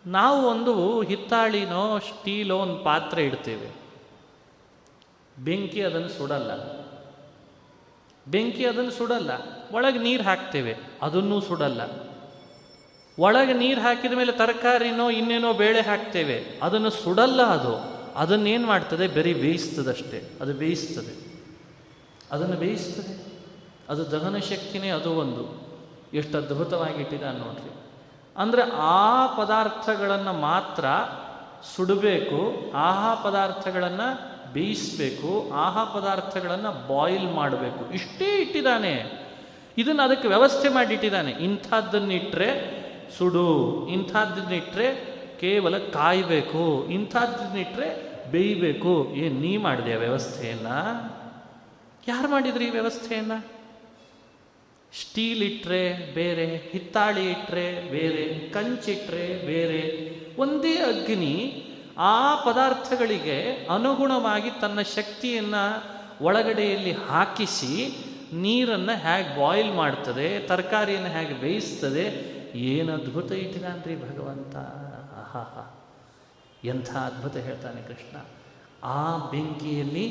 ನಾವು 0.05 0.47
ಒಂದು 0.47 1.01
ಹಿತ್ತಾಳಿನೋ 1.01 1.99
ಸ್ಟೀಲೋ 1.99 2.57
ಒಂದು 2.57 2.83
ಪಾತ್ರೆ 2.83 3.25
ಇಡ್ತೇವೆ. 3.25 3.71
ಬೆಂಕಿ 5.43 5.81
ಅದನ್ನು 5.81 6.09
ಸುಡಲ್ಲ. 6.09 6.51
ಬೆಂಕಿ 8.27 8.65
ಅದನ್ನು 8.65 8.91
ಸುಡಲ್ಲ. 8.91 9.31
ಒಳಗೆ 9.71 9.99
ನೀರು 9.99 10.23
ಹಾಕ್ತೇವೆ. 10.23 10.75
ಅದನ್ನೂ 11.01 11.41
ಸುಡಲ್ಲ. 11.41 11.81
ಒಳಗೆ 13.19 13.53
ನೀರು 13.53 13.81
ಹಾಕಿದ 13.81 14.13
ಮೇಲೆ 14.13 14.31
ತರಕಾರಿನೋ 14.31 15.09
ಇನ್ನೇನೋ 15.09 15.53
ಬೇಳೆ 15.53 15.81
ಹಾಕ್ತೇವೆ. 15.81 16.59
ಅದನ್ನು 16.63 16.89
ಸುಡಲ್ಲ 16.89 17.41
ಅದು. 17.41 17.94
ಅದನ್ನೇನು 18.15 18.67
ಮಾಡ್ತದೆ? 18.67 19.07
ಬರೀ 19.07 19.33
ಬೇಯಿಸ್ತದಷ್ಟೇ. 19.33 20.37
ಅದು 20.41 20.53
ಬೇಯಿಸ್ತದೆ. 20.53 21.25
ಅದನ್ನು 22.31 22.55
ಬೇಯಿಸ್ತದೆ. 22.55 23.25
ಅದು 23.89 24.11
ದಹನ 24.11 24.37
ಶಕ್ತಿನೇ 24.37 24.89
ಅದು 24.89 25.11
ಒಂದು. 25.11 25.65
ಎಷ್ಟು 26.13 26.37
ಅದ್ಭುತವಾಗಿ 26.37 27.01
ಇಟ್ಟಿದ್ದಾನೆ 27.01 27.39
ನೋಡ್ರಿ. 27.39 27.71
ಅಂದರೆ 28.37 28.61
ಆ 28.71 29.27
ಪದಾರ್ಥಗಳನ್ನು 29.27 30.33
ಮಾತ್ರ 30.33 30.85
ಸುಡಬೇಕು, 31.75 32.71
ಆಹಾ 32.75 33.15
ಪದಾರ್ಥಗಳನ್ನು 33.15 34.35
ಬೇಯಿಸಬೇಕು, 34.53 35.51
ಆಹಾ 35.53 35.83
ಪದಾರ್ಥಗಳನ್ನು 35.85 36.87
ಬಾಯಿಲ್ 36.87 37.33
ಮಾಡಬೇಕು. 37.33 37.93
ಇಷ್ಟೇ 37.93 38.37
ಇಟ್ಟಿದ್ದಾನೆ. 38.41 39.25
ಇದನ್ನು 39.77 40.03
ಅದಕ್ಕೆ 40.03 40.27
ವ್ಯವಸ್ಥೆ 40.27 40.69
ಮಾಡಿಟ್ಟಿದ್ದಾನೆ. 40.69 41.31
ಇಂಥದ್ದನ್ನಿಟ್ಟರೆ 41.31 42.75
ಸುಡು. 43.17 43.87
ಇಂಥದ್ದನ್ನಿಟ್ಟರೆ 43.87 45.14
ಕೇವಲ 45.39 45.77
ಕಾಯಬೇಕು 45.77 46.87
ಇಂಥದ್ದನ್ನಿಟ್ಟರೆ 46.89 48.15
ಬೇಯಬೇಕು. 48.31 49.13
ಏನು 49.15 49.39
ನೀ 49.39 49.57
ಮಾಡಿದೆ 49.57 49.95
ವ್ಯವಸ್ಥೆಯನ್ನು? 49.95 50.77
ಯಾರು 52.07 52.27
ಮಾಡಿದ್ರಿ 52.27 52.65
ಈ 52.65 52.69
ವ್ಯವಸ್ಥೆಯನ್ನು? 52.69 53.55
ಸ್ಟೀಲ್ 55.01 55.43
ಇಟ್ಟರೆ 55.43 56.13
ಬೇರೆ, 56.13 56.69
ಹಿತ್ತಾಳಿ 56.71 57.31
ಇಟ್ಟರೆ 57.31 57.91
ಬೇರೆ 57.91 58.49
ಕಂಚಿಟ್ರೆ 58.49 59.45
ಬೇರೆ. 59.45 60.15
ಒಂದೇ 60.37 60.75
ಅಗ್ನಿ 60.75 61.63
ಆ 61.97 62.35
ಪದಾರ್ಥಗಳಿಗೆ 62.35 63.67
ಅನುಗುಣವಾಗಿ 63.69 64.49
ತನ್ನ 64.61 64.81
ಶಕ್ತಿಯನ್ನು 64.81 65.83
ಒಳಗಡೆಯಲ್ಲಿ 66.23 66.91
ಹಾಕಿಸಿ 66.91 67.97
ನೀರನ್ನು 68.33 68.97
ಹೇಗೆ 68.97 69.41
ಬಾಯ್ಲ್ 69.41 69.73
ಮಾಡ್ತದೆ, 69.73 70.39
ತರಕಾರಿಯನ್ನು 70.39 71.09
ಹೇಗೆ 71.09 71.33
ಬೇಯಿಸ್ತದೆ. 71.33 72.35
ಏನು 72.55 72.93
ಅದ್ಭುತ 72.93 73.31
ಇಟ್ಟಿದ್ದಾನ್ರಿ 73.31 73.95
ಭಗವಂತ. 73.95 74.84
ಆಹಾ 75.35 75.83
ಎಂಥ 76.63 76.95
ಅದ್ಭುತ 76.95 77.35
ಹೇಳ್ತಾನೆ 77.35 77.81
ಕೃಷ್ಣ. 77.81 78.17
ಆ 78.83 79.17
ಬೆಂಕಿಯಲ್ಲಿ 79.17 80.05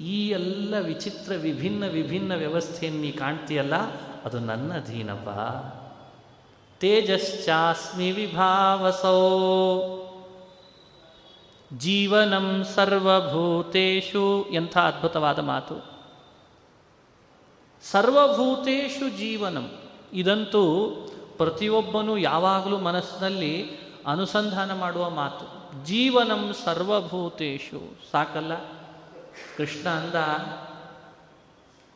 ಈ 0.00 0.28
ಎಲ್ಲ 0.28 0.78
ವಿಚಿತ್ರ, 0.78 1.32
ವಿಭಿನ್ನ 1.32 1.86
ವಿಭಿನ್ನ 1.86 2.34
ವ್ಯವಸ್ಥೆಯನ್ನು 2.34 3.00
ನೀ 3.00 3.10
ಕಾಣ್ತೀಯಲ್ಲ, 3.10 3.74
ಅದು 4.24 4.38
ನನ್ನ 4.38 4.72
ಅಧೀನಪ್ಪ 4.72 5.28
ತೇಜಶ್ಚಾಸ್ಮಿ 6.80 8.10
ವಿಭಾವಸೋ. 8.10 9.14
ಜೀವನಂ 11.76 12.64
ಸರ್ವಭೂತೇಶು 12.74 14.46
ಎಂಥ 14.52 14.78
ಅದ್ಭುತವಾದ 14.78 15.38
ಮಾತು. 15.38 15.98
ಸರ್ವಭೂತೇಶು 17.82 19.18
ಜೀವನಂ. 19.18 19.72
ಇದಂತೂ 20.12 20.90
ಪ್ರತಿಯೊಬ್ಬನೂ 21.36 22.16
ಯಾವಾಗಲೂ 22.16 22.78
ಮನಸ್ಸಿನಲ್ಲಿ 22.78 23.87
ಅನುಸಂಧಾನ 24.06 24.74
ಮಾಡುವ 24.74 25.10
ಮಾತು. 25.10 25.68
ಜೀವನಂ 25.84 26.52
ಸರ್ವಭೂತೇಶು. 26.64 28.10
ಸಾಕಲ್ಲ? 28.10 28.64
ಕೃಷ್ಣ 29.56 29.88
ಅಂದ, 29.88 30.14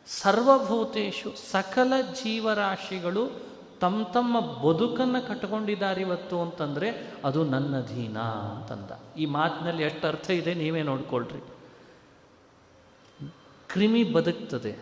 ಸರ್ವಭೂತೇಶು, 0.07 1.35
ಸಕಲ 1.51 1.93
ಜೀವರಾಶಿಗಳು 2.13 3.53
ತಮ್ಮ 3.81 4.03
ತಮ್ಮ 4.03 4.41
ಬದುಕನ್ನು 4.41 5.29
ಕಟ್ಕೊಂಡಿದ್ದಾರೆ 5.29 6.01
ಇವತ್ತು 6.01 6.41
ಅಂತಂದರೆ 6.41 7.15
ಅದು 7.25 7.45
ನನ್ನ 7.45 7.81
ಅಧೀನ 7.81 8.19
ಅಂತಂದ. 8.19 9.19
ಈ 9.19 9.27
ಮಾತಿನಲ್ಲಿ 9.27 9.83
ಎಷ್ಟು 9.83 10.09
ಅರ್ಥ 10.09 10.31
ಇದೆ 10.31 10.55
ನೀವೇ 10.55 10.83
ನೋಡ್ಕೊಳ್ರಿ. 10.83 11.41
ಕ್ರಿಮಿ 13.69 14.05
ಬದುಕ್ತದೆ. 14.05 14.79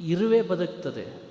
ಇರುವೆ 0.00 0.42
ಬದುಕ್ತದೆ. 0.42 1.25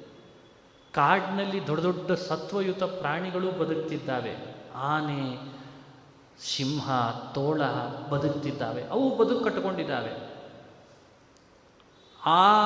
ಕಾಡಿನಲ್ಲಿ 0.96 1.68
ದೊಡ್ಡ 1.68 1.84
ದೊಡ್ಡ 1.84 2.12
ಸತ್ವಯುತ 2.12 2.84
ಪ್ರಾಣಿಗಳು 2.84 3.52
ಬದುಕ್ತಿದ್ದಾವೆ. 3.52 4.56
ಆನೆ, 4.76 5.52
ಸಿಂಹ, 6.40 6.92
ತೋಳ 7.34 7.62
ಬದುಕ್ತಿದ್ದಾವೆ. 8.12 8.84
ಅವು 8.84 9.18
ಬದುಕು 9.18 9.44
ಕಟ್ಟಿಕೊಂಡಿದ್ದಾವೆ. 9.44 10.36
ಆ 12.26 12.62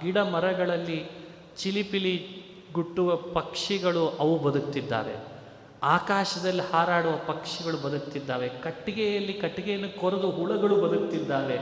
ಗಿಡ 0.00 0.18
ಮರಗಳಲ್ಲಿ 0.18 1.10
ಚಿಲಿಪಿಲಿ 1.56 2.42
ಗುಟ್ಟುವ 2.72 3.16
ಪಕ್ಷಿಗಳು 3.16 4.08
ಅವು 4.08 4.38
ಬದುಕ್ತಿದ್ದಾವೆ. 4.38 5.14
ಆಕಾಶದಲ್ಲಿ 5.82 6.62
ಹಾರಾಡುವ 6.62 7.12
ಪಕ್ಷಿಗಳು 7.26 7.76
ಬದುಕ್ತಿದ್ದಾವೆ. 7.76 8.48
ಕಟ್ಟಿಗೆಯಲ್ಲಿ 8.48 9.32
ಕಟ್ಟಿಗೆಯನ್ನು 9.32 10.00
ಕೊರೆದು 10.00 10.30
ಹುಳಗಳು 10.30 10.80
ಬದುಕ್ತಿದ್ದಾವೆ. 10.80 11.60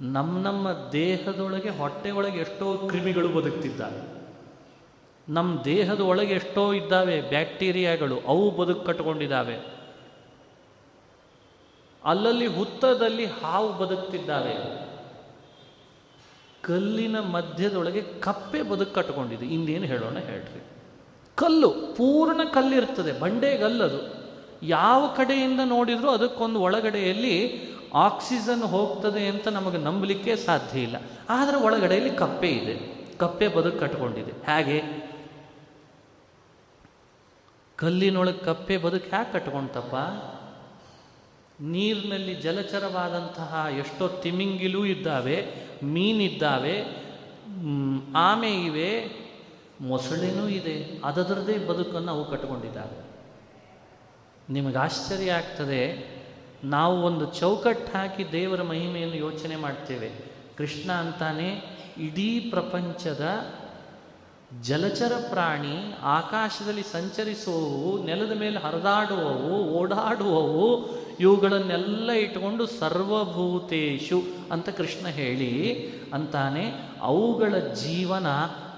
ನಮ್ಮ 0.00 0.38
ನಮ್ಮ 0.38 0.68
ದೇಹದೊಳಗೆ 0.92 1.78
ಹೊಟ್ಟೆಯೊಳಗೆ 1.78 2.38
ಎಷ್ಟೋ 2.38 2.74
ಕ್ರಿಮಿಗಳು 2.74 3.28
ಬದುಕ್ತಿದ್ದಾವೆ. 3.28 4.19
ನಮ್ಮ 5.30 5.62
ದೇಹದ 5.64 6.00
ಒಳಗೆ 6.00 6.34
ಎಷ್ಟೋ 6.34 6.72
ಇದ್ದಾವೆ 6.72 7.20
ಬ್ಯಾಕ್ಟೀರಿಯಾಗಳು, 7.20 8.20
ಅವು 8.26 8.50
ಬದುಕು 8.50 8.80
ಕಟ್ಕೊಂಡಿದ್ದಾವೆ 8.80 9.56
ಅಲ್ಲಲ್ಲಿ 12.04 12.46
ಹುತ್ತದಲ್ಲಿ 12.46 13.26
ಹಾವು 13.26 13.78
ಬದುಕ್ತಿದ್ದಾವೆ. 13.78 14.54
ಕಲ್ಲಿನ 16.62 17.20
ಮಧ್ಯದೊಳಗೆ 17.20 18.02
ಕಪ್ಪೆ 18.02 18.62
ಬದುಕು 18.62 18.94
ಕಟ್ಕೊಂಡಿದೆ 18.94 19.46
ಇನ್ನೇನು 19.46 19.84
ಹೇಳೋಣ 19.84 20.18
ಹೇಳ್ರಿ. 20.18 20.62
ಕಲ್ಲು, 21.34 21.70
ಪೂರ್ಣ 21.70 22.40
ಕಲ್ಲಿರ್ತದೆ 22.54 23.20
ಬಂಡೆಗಲ್ಲದು 23.20 24.20
ಯಾವ 24.62 25.06
ಕಡೆಯಿಂದ 25.16 25.60
ನೋಡಿದರೂ 25.64 26.08
ಅದಕ್ಕೊಂದು 26.10 26.60
ಒಳಗಡೆಯಲ್ಲಿ 26.60 27.62
ಆಕ್ಸಿಜನ್ 27.94 28.62
ಹೋಗ್ತದೆ 28.62 29.28
ಅಂತ 29.28 29.48
ನಮಗೆ 29.48 29.78
ನಂಬಲಿಕ್ಕೆ 29.78 30.36
ಸಾಧ್ಯ 30.36 30.80
ಇಲ್ಲ. 30.80 30.96
ಆದರೆ 31.30 31.56
ಒಳಗಡೆಯಲ್ಲಿ 31.56 32.10
ಕಪ್ಪೆ 32.10 32.48
ಇದೆ. 32.48 33.00
ಕಪ್ಪೆ 33.18 33.48
ಬದುಕು 33.48 33.78
ಕಟ್ಕೊಂಡಿದೆ 33.78 34.30
ಹೇಗೆ? 34.30 35.09
ಕಲ್ಲಿನೊಳಗೆ 37.80 38.38
ಕಪ್ಪೆ 38.38 38.76
ಬದುಕು 38.76 39.08
ಹ್ಯಾಕೆ 39.08 39.32
ಕಟ್ಕೊಂತಪ್ಪ? 39.32 39.94
ನೀರಿನಲ್ಲಿ 41.60 42.34
ಜಲಚರವಾದಂತಹ 42.34 43.66
ಎಷ್ಟೋ 43.78 44.08
ತಿಮಿಂಗಿಲೂ 44.08 44.84
ಇದ್ದಾವೆ, 44.84 45.36
ಮೀನಿದ್ದಾವೆ 45.82 46.76
ಆಮೆ 48.16 48.52
ಇವೆ, 48.64 48.90
ಮೊಸಳೆನೂ 49.80 50.48
ಇದೆ. 50.48 50.76
ಅದರದ್ದೇ 51.04 51.56
ಬದುಕನ್ನು 51.58 52.12
ಅವು 52.12 52.24
ಕಟ್ಕೊಂಡಿದ್ದಾವೆ. 52.30 52.98
ನಿಮಗೆ 54.52 54.78
ಆಶ್ಚರ್ಯ 54.78 55.32
ಆಗ್ತದೆ, 55.32 55.82
ನಾವು 56.64 57.02
ಒಂದು 57.02 57.26
ಚೌಕಟ್ಟು 57.34 57.98
ಹಾಕಿ 57.98 58.32
ದೇವರ 58.32 58.62
ಮಹಿಮೆಯನ್ನು 58.62 59.16
ಯೋಚನೆ 59.16 59.56
ಮಾಡ್ತೇವೆ. 59.56 60.10
ಕೃಷ್ಣ 60.58 60.92
ಅಂತಾನೆ, 60.92 61.48
ಇಡೀ 61.98 62.40
ಪ್ರಪಂಚದ 62.50 63.26
ಜಲಚರ 64.62 65.12
ಪ್ರಾಣಿ 65.30 65.94
ಆಕಾಶದಲ್ಲಿ 66.02 66.82
ಸಂಚರಿಸುವವು, 66.82 68.04
ನೆಲದ 68.04 68.32
ಮೇಲೆ 68.32 68.58
ಹರಿದಾಡುವವು, 68.58 69.64
ಓಡಾಡುವವು, 69.64 70.88
ಇವುಗಳನ್ನೆಲ್ಲ 71.16 72.10
ಇಟ್ಟುಕೊಂಡು 72.10 72.66
ಸರ್ವಭೂತೇಶು 72.66 74.22
ಅಂತ 74.52 74.68
ಕೃಷ್ಣ 74.68 75.06
ಹೇಳಿ 75.06 75.88
ಅಂತಾನೆ, 76.14 76.72
ಅವುಗಳ 77.00 77.58
ಜೀವನ 77.58 78.26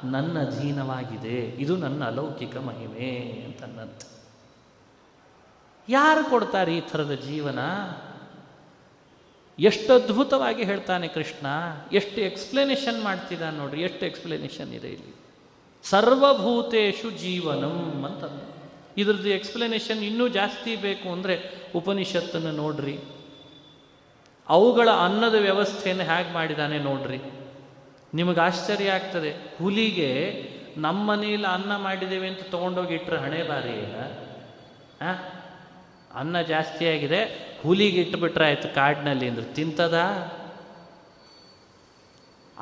ನನ್ನ 0.05 0.39
ಅಧೀನವಾಗಿದೆ. 0.39 1.39
ಇದು 1.41 1.77
ನನ್ನ 1.77 2.05
ಅಲೌಕಿಕ 2.05 2.57
ಮಹಿಮೆ 2.57 3.43
ಅಂತನ್ನಂತ 3.45 4.03
ಯಾರು 5.89 6.31
ಕೊಡ್ತಾರೆ 6.31 6.77
ಈ 6.77 6.81
ಥರದ 6.81 7.13
ಜೀವನ? 7.13 7.59
ಎಷ್ಟು 9.59 9.93
ಅದ್ಭುತವಾಗಿ 9.93 10.65
ಹೇಳ್ತಾನೆ 10.65 11.09
ಕೃಷ್ಣ, 11.09 11.47
ಎಷ್ಟು 11.93 12.21
ಎಕ್ಸ್ಪ್ಲನೇಷನ್ 12.21 13.03
ಮಾಡ್ತಿದ್ದಾನೆ 13.03 13.57
ನೋಡ್ರಿ, 13.57 13.83
ಎಷ್ಟು 13.83 14.07
ಎಕ್ಸ್ಪ್ಲನೇಷನ್ 14.07 14.69
ಇದೆ 14.69 14.89
ಇಲ್ಲಿ. 14.89 15.22
ಸರ್ವಭೂತೇಶು 15.85 17.11
ಜೀವನಂ 17.11 18.05
ಅಂತಂದ. 18.05 18.53
ಇದ್ರದ್ದು 18.99 19.29
ಎಕ್ಸ್ಪ್ಲನೇಷನ್ 19.29 20.05
ಇನ್ನೂ 20.05 20.29
ಜಾಸ್ತಿ 20.29 20.77
ಬೇಕು 20.77 21.09
ಅಂದರೆ 21.09 21.63
ಉಪನಿಷತ್ತನ್ನು 21.75 22.53
ನೋಡ್ರಿ. 22.53 22.99
ಅವುಗಳ 24.49 24.89
ಅನ್ನದ 24.91 25.35
ವ್ಯವಸ್ಥೆಯನ್ನು 25.35 26.05
ಹೇಗೆ 26.05 26.33
ಮಾಡಿದಾನೆ 26.33 26.79
ನೋಡ್ರಿ. 26.79 27.19
ನಿಮಗೆ 28.15 28.41
ಆಶ್ಚರ್ಯ 28.41 28.91
ಆಗ್ತದೆ. 28.91 29.31
ಹುಲಿಗೆ 29.59 30.43
ನಮ್ಮ 30.77 31.11
ಮನೆಯಲ್ಲಿ 31.11 31.47
ಅನ್ನ 31.47 31.77
ಮಾಡಿದ್ದೇವೆ 31.77 32.29
ಅಂತ 32.29 32.43
ತೊಗೊಂಡೋಗಿ 32.43 32.95
ಇಟ್ಟರೆ 32.95 33.19
ಹಣೆ 33.19 33.43
ಬಾರಿ 33.43 33.71
ಇಲ್ಲ 33.71 33.97
ಅನ್ನ 36.15 36.41
ಜಾಸ್ತಿ 36.41 36.89
ಆಗಿದೆ. 36.89 37.53
ಹುಲಿಗೆ 37.63 38.01
ಇಟ್ಟುಬಿಟ್ರೆ 38.01 38.47
ಆಯಿತು 38.47 38.75
ಕಾಡಿನಲ್ಲಿ 38.75 39.29
ಅಂದ್ರೆ 39.29 39.45
ತಿಂತದ? 39.45 39.95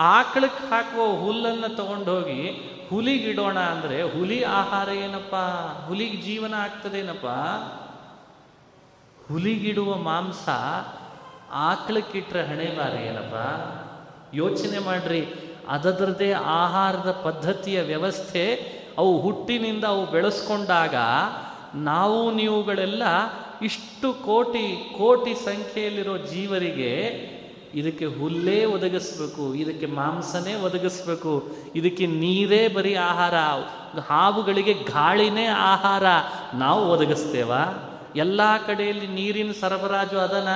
ಆಕಳಕ್ಕೆ 0.01 0.67
ಹಾಕುವ 0.67 1.25
ಹುಲ್ಲನ್ನು 1.25 1.77
ತಗೊಂಡು 1.77 2.11
ಹೋಗಿ 2.15 2.43
ಹುಲಿಗಿಡೋಣ 2.91 3.59
ಅಂದರೆ 3.59 4.03
ಹುಲಿ 4.03 4.45
ಆಹಾರ 4.45 4.89
ಏನಪ್ಪ? 4.89 5.35
ಹುಲಿಗೆ 5.89 6.23
ಜೀವನ 6.23 6.55
ಆಗ್ತದೇನಪ್ಪ? 6.55 7.27
ಹುಲಿಗಿಡುವ 9.29 9.95
ಮಾಂಸ 9.95 10.49
ಆಕಳಕ್ಕಿಟ್ರೆ 11.53 12.43
ಹಣೆ 12.43 12.77
ಬಾರಿ 12.77 13.03
ಏನಪ್ಪ? 13.07 13.37
ಯೋಚನೆ 14.35 14.79
ಮಾಡ್ರಿ, 14.79 15.23
ಅದರದ್ದೇ 15.69 16.33
ಆಹಾರದ 16.33 17.11
ಪದ್ಧತಿಯ 17.25 17.83
ವ್ಯವಸ್ಥೆ 17.83 18.45
ಅವು 18.99 19.19
ಹುಟ್ಟಿನಿಂದ 19.19 19.85
ಅವು 19.85 20.07
ಬೆಳೆಸ್ಕೊಂಡಾಗ 20.07 20.95
ನಾವು 21.75 22.31
ನೀವುಗಳೆಲ್ಲ 22.31 23.03
ಇಷ್ಟು 23.63 24.13
ಕೋಟಿ 24.13 24.95
ಕೋಟಿ 24.99 25.35
ಸಂಖ್ಯೆಯಲ್ಲಿರೋ 25.35 26.17
ಜೀವರಿಗೆ 26.19 26.93
ಇದಕ್ಕೆ 27.75 28.05
ಹುಲ್ಲೇ 28.05 28.65
ಒದಗಿಸ್ಬೇಕು, 28.65 29.55
ಇದಕ್ಕೆ 29.55 29.87
ಮಾಂಸನೇ 29.87 30.55
ಒದಗಿಸ್ಬೇಕು, 30.55 31.57
ಇದಕ್ಕೆ 31.75 32.07
ನೀರೇ 32.07 32.69
ಬರೀ 32.69 32.95
ಆಹಾರ 32.95 33.35
ಹಾವುಗಳಿಗೆ 34.01 34.73
ಗಾಳಿನೇ 34.73 35.47
ಆಹಾರ 35.47 36.03
ನಾವು 36.55 36.91
ಒದಗಿಸ್ತೇವ? 36.91 37.53
ಎಲ್ಲ 38.17 38.41
ಕಡೆಯಲ್ಲಿ 38.67 39.07
ನೀರಿನ 39.07 39.53
ಸರಬರಾಜು 39.61 40.19
ಅದನ? 40.19 40.49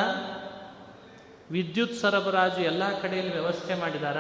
ವಿದ್ಯುತ್ 1.51 1.95
ಸರಬರಾಜು 1.95 2.63
ಎಲ್ಲ 2.63 2.83
ಕಡೆಯಲ್ಲಿ 3.03 3.33
ವ್ಯವಸ್ಥೆ 3.33 3.75
ಮಾಡಿದಾರ? 3.75 4.17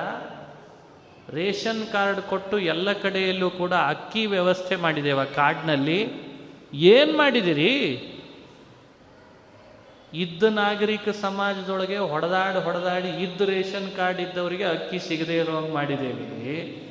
ರೇಷನ್ 1.35 1.87
ಕಾರ್ಡ್ 1.93 2.21
ಕೊಟ್ಟು 2.21 2.59
ಎಲ್ಲ 2.59 2.93
ಕಡೆಯಲ್ಲೂ 2.93 3.51
ಕೂಡ 3.51 3.73
ಅಕ್ಕಿ 3.73 4.27
ವ್ಯವಸ್ಥೆ 4.27 4.77
ಮಾಡಿದ್ದೇವ 4.77 5.25
ಕಾರ್ಡ್ನಲ್ಲಿ 5.25 6.13
ಏನು 6.75 7.17
ಮಾಡಿದಿರಿ? 7.17 8.11
ಇದ್ದ 10.15 10.43
ನಾಗರಿಕ 10.43 11.09
ಸಮಾಜದೊಳಗೆ 11.09 11.97
ಹೊಡೆದಾಡಿ 11.97 12.65
ಹೊಡೆದಾಡಿ 12.65 13.09
ಇದ್ದ 13.09 13.41
ರೇಷನ್ 13.41 13.97
ಕಾರ್ಡ್ 13.97 14.21
ಇದ್ದವರಿಗೆ 14.21 14.65
ಅಕ್ಕಿ 14.65 14.99
ಸಿಗದೇ 14.99 15.37
ಇರೋಂಗೆ 15.37 15.73
ಮಾಡಿದ್ದೇವೆ. 15.73 16.85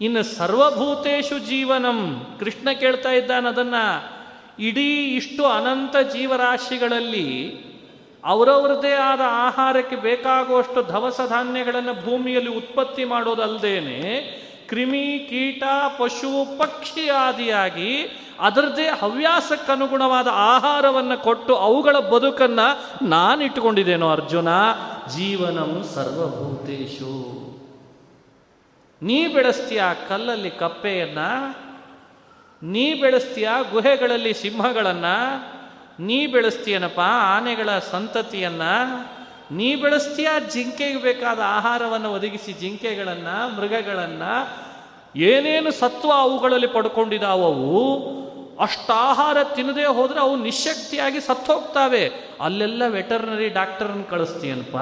ಇನ್ನು 0.00 0.22
ಸರ್ವಭೂತೇಶು 0.22 1.38
ಜೀವನಂ, 1.38 2.26
ಕೃಷ್ಣ 2.38 2.68
ಕೇಳ್ತಾ 2.80 3.10
ಇದ್ದಾನೆ 3.10 3.48
ಅದನ್ನ, 3.48 3.74
ಇಡೀ 4.58 5.16
ಇಷ್ಟು 5.16 5.46
ಅನಂತ 5.46 5.96
ಜೀವರಾಶಿಗಳಲ್ಲಿ 6.12 7.54
ಅವರವರದೇ 8.24 8.92
ಆದ 8.92 9.20
ಆಹಾರಕ್ಕೆ 9.26 9.96
ಬೇಕಾಗುವಷ್ಟು 9.96 10.82
ಧವಸ 10.82 11.20
ಧಾನ್ಯಗಳನ್ನು 11.28 12.04
ಭೂಮಿಯಲ್ಲಿ 12.04 12.50
ಉತ್ಪತ್ತಿ 12.50 13.04
ಮಾಡೋದಲ್ಲದೇನೆ 13.04 14.20
ಕ್ರಿಮಿ 14.68 15.26
ಕೀಟ, 15.30 15.62
ಪಶು, 15.98 16.58
ಪಕ್ಷಿ 16.58 17.08
ಆದಿಯಾಗಿ 17.08 18.18
ಅದರದೇ 18.42 18.88
ಹವ್ಯಾಸಕ್ಕನುಗುಣವಾದ 18.88 20.28
ಆಹಾರವನ್ನು 20.30 21.22
ಕೊಟ್ಟು 21.22 21.56
ಅವುಗಳ 21.56 21.98
ಬದುಕನ್ನು 21.98 23.06
ನಾನು 23.08 23.42
ಇಟ್ಟುಕೊಂಡಿದ್ದೇನೋ 23.44 24.10
ಅರ್ಜುನ 24.10 24.48
ಜೀವನಂ 25.16 25.84
ಸರ್ವಭೂತೇಶು. 25.94 27.42
ನೀ 29.02 29.26
ಬೆಳೆಸ್ತೀಯ 29.26 29.82
ಕಲ್ಲಲ್ಲಿ 30.08 30.50
ಕಪ್ಪೆಯನ್ನ? 30.50 31.18
ನೀ 32.62 32.94
ಬೆಳೆಸ್ತೀಯ 32.94 33.48
ಗುಹೆಗಳಲ್ಲಿ 33.70 34.34
ಸಿಂಹಗಳನ್ನ? 34.34 35.04
ನೀ 35.98 36.26
ಬೆಳೆಸ್ತೀಯನಪ್ಪ 36.26 37.00
ಆನೆಗಳ 37.04 37.68
ಸಂತತಿಯನ್ನ? 37.90 38.62
ನೀ 39.50 39.74
ಬೆಳೆಸ್ತೀಯ 39.74 40.28
ಜಿಂಕೆಗೆ 40.52 41.02
ಬೇಕಾದ 41.02 41.40
ಆಹಾರವನ್ನು 41.44 42.12
ಒದಗಿಸಿ 42.12 42.52
ಜಿಂಕೆಗಳನ್ನ, 42.52 43.26
ಮೃಗಗಳನ್ನ? 43.56 44.22
ಏನೇನು 45.16 45.70
ಸತ್ವ 45.70 46.12
ಅವುಗಳಲ್ಲಿ 46.12 46.66
ಪಡ್ಕೊಂಡಿದ್ದಾವವು 46.66 48.22
ಅಷ್ಟು 48.62 48.92
ಆಹಾರ 48.92 49.42
ತಿನ್ನದೇ 49.42 49.84
ಹೋದರೆ 49.84 50.20
ಅವು 50.20 50.36
ನಿಶಕ್ತಿಯಾಗಿ 50.36 51.20
ಸತ್ತೋಗ್ತಾವೆ. 51.20 52.04
ಅಲ್ಲೆಲ್ಲ 52.40 52.82
ವೆಟರ್ನರಿ 52.86 53.48
ಡಾಕ್ಟರನ್ನು 53.48 54.10
ಕಳಿಸ್ತೀಯನಪ್ಪ 54.10 54.76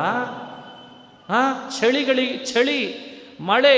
ಹಾಂ 1.32 1.80
ಚಳಿಗಳಿ, 1.80 2.26
ಚಳಿ, 2.52 2.80
ಮಳೆ, 3.40 3.76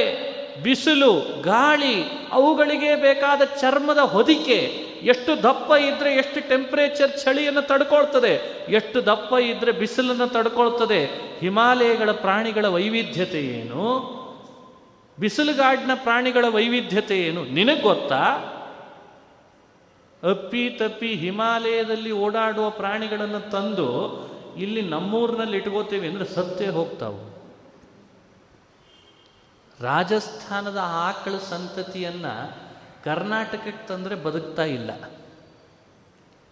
ಬಿಸಿಲು, 0.63 1.43
ಗಾಳಿ, 1.43 1.97
ಅವುಗಳಿಗೆ 2.33 2.95
ಬೇಕಾದ 2.95 3.43
ಚರ್ಮದ 3.61 3.99
ಹೊದಿಕೆ, 3.99 4.59
ಎಷ್ಟು 5.03 5.43
ದಪ್ಪ 5.43 5.73
ಇದ್ದರೆ 5.73 6.15
ಎಷ್ಟು 6.15 6.49
ಟೆಂಪರೇಚರ್ 6.49 7.13
ಚಳಿಯನ್ನು 7.25 7.63
ತಡ್ಕೊಳ್ತದೆ, 7.63 8.33
ಎಷ್ಟು 8.69 9.07
ದಪ್ಪ 9.07 9.33
ಇದ್ದರೆ 9.35 9.73
ಬಿಸಿಲನ್ನು 9.73 10.29
ತಡ್ಕೊಳ್ತದೆ, 10.29 11.01
ಹಿಮಾಲಯಗಳ 11.41 12.11
ಪ್ರಾಣಿಗಳ 12.13 12.67
ವೈವಿಧ್ಯತೆ 12.67 13.41
ಏನು? 13.61 13.85
ಬಿಸಿಲುಗಾಡಿನ 15.21 15.91
ಪ್ರಾಣಿಗಳ 15.95 16.45
ವೈವಿಧ್ಯತೆ 16.49 17.19
ಏನು? 17.21 17.45
ನಿನಗೆ 17.45 17.81
ಗೊತ್ತಾ? 17.81 18.23
ಅಪ್ಪಿ 20.31 20.71
ತಪ್ಪಿ 20.71 21.15
ಹಿಮಾಲಯದಲ್ಲಿ 21.15 22.11
ಓಡಾಡುವ 22.11 22.71
ಪ್ರಾಣಿಗಳನ್ನು 22.71 23.51
ತಂದು 23.51 23.89
ಇಲ್ಲಿ 24.57 24.83
ನಮ್ಮೂರಿನಲ್ಲಿ 24.83 25.57
ಇಟ್ಕೋತೀವಿ 25.57 26.09
ಅಂದ್ರೆ 26.09 26.25
ಸತ್ತೇ 26.25 26.69
ಹೋಗ್ತಾವು. 26.69 27.33
ರಾಜಸ್ಥಾನದ 29.81 30.79
ಆಕಳ 30.83 31.37
ಸಂತತಿಯನ್ನ 31.39 32.27
ಕರ್ನಾಟಕಕ್ಕೆ 33.05 33.87
ತಂದರೆ 33.87 34.15
ಬದುಕ್ತಾ 34.15 34.65
ಇಲ್ಲ. 34.65 34.91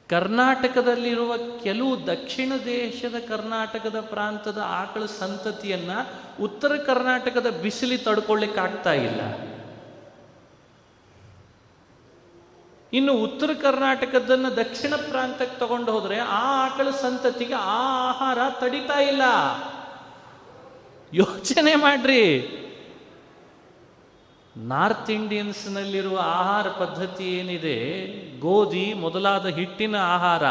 ಕರ್ನಾಟಕದಲ್ಲಿರುವ 0.09 1.37
ಕೆಲವು 1.37 2.07
ದಕ್ಷಿಣ 2.07 2.53
ದೇಶದ 2.65 3.15
ಕರ್ನಾಟಕದ 3.29 4.01
ಪ್ರಾಂತದ 4.01 4.59
ಆಕಳ 4.65 5.05
ಸಂತತಿಯನ್ನ 5.05 5.91
ಉತ್ತರ 6.41 6.77
ಕರ್ನಾಟಕದ 6.77 7.51
ಬಿಸಿಲಿ 7.63 7.99
ತಡ್ಕೊಳ್ಳಿಕ್ಕಾಗ್ತಾ 7.99 8.93
ಇಲ್ಲ. 8.93 9.21
ಇನ್ನು 12.93 13.13
ಉತ್ತರ 13.13 13.51
ಕರ್ನಾಟಕದನ್ನ 13.63 14.49
ದಕ್ಷಿಣ 14.49 14.95
ಪ್ರಾಂತಕ್ಕೆ 14.95 15.59
ತಗೊಂಡು 15.59 15.93
ಹೋದರೆ 15.93 16.19
ಆ 16.19 16.67
ಆಕಳ 16.67 16.91
ಸಂತತಿಗೆ 16.91 17.55
ಆ 17.55 18.11
ಆಹಾರ 18.11 18.39
ತಡಿತಾ 18.61 19.01
ಇಲ್ಲ. 19.01 19.23
ಯೋಚನೆ 21.13 21.75
ಮಾಡ್ರಿ. 21.75 22.57
ನಾರ್ತ್ 24.57 25.11
ಇಂಡಿಯನ್ಸ್ನಲ್ಲಿರುವ 25.11 26.19
ಆಹಾರ 26.23 26.69
ಪದ್ಧತಿ 26.69 27.39
ಏನಿದೆ? 27.39 27.81
ಗೋಧಿ 28.41 28.95
ಮೊದಲಾದ 28.95 29.47
ಹಿಟ್ಟಿನ 29.47 29.97
ಆಹಾರ 29.97 30.43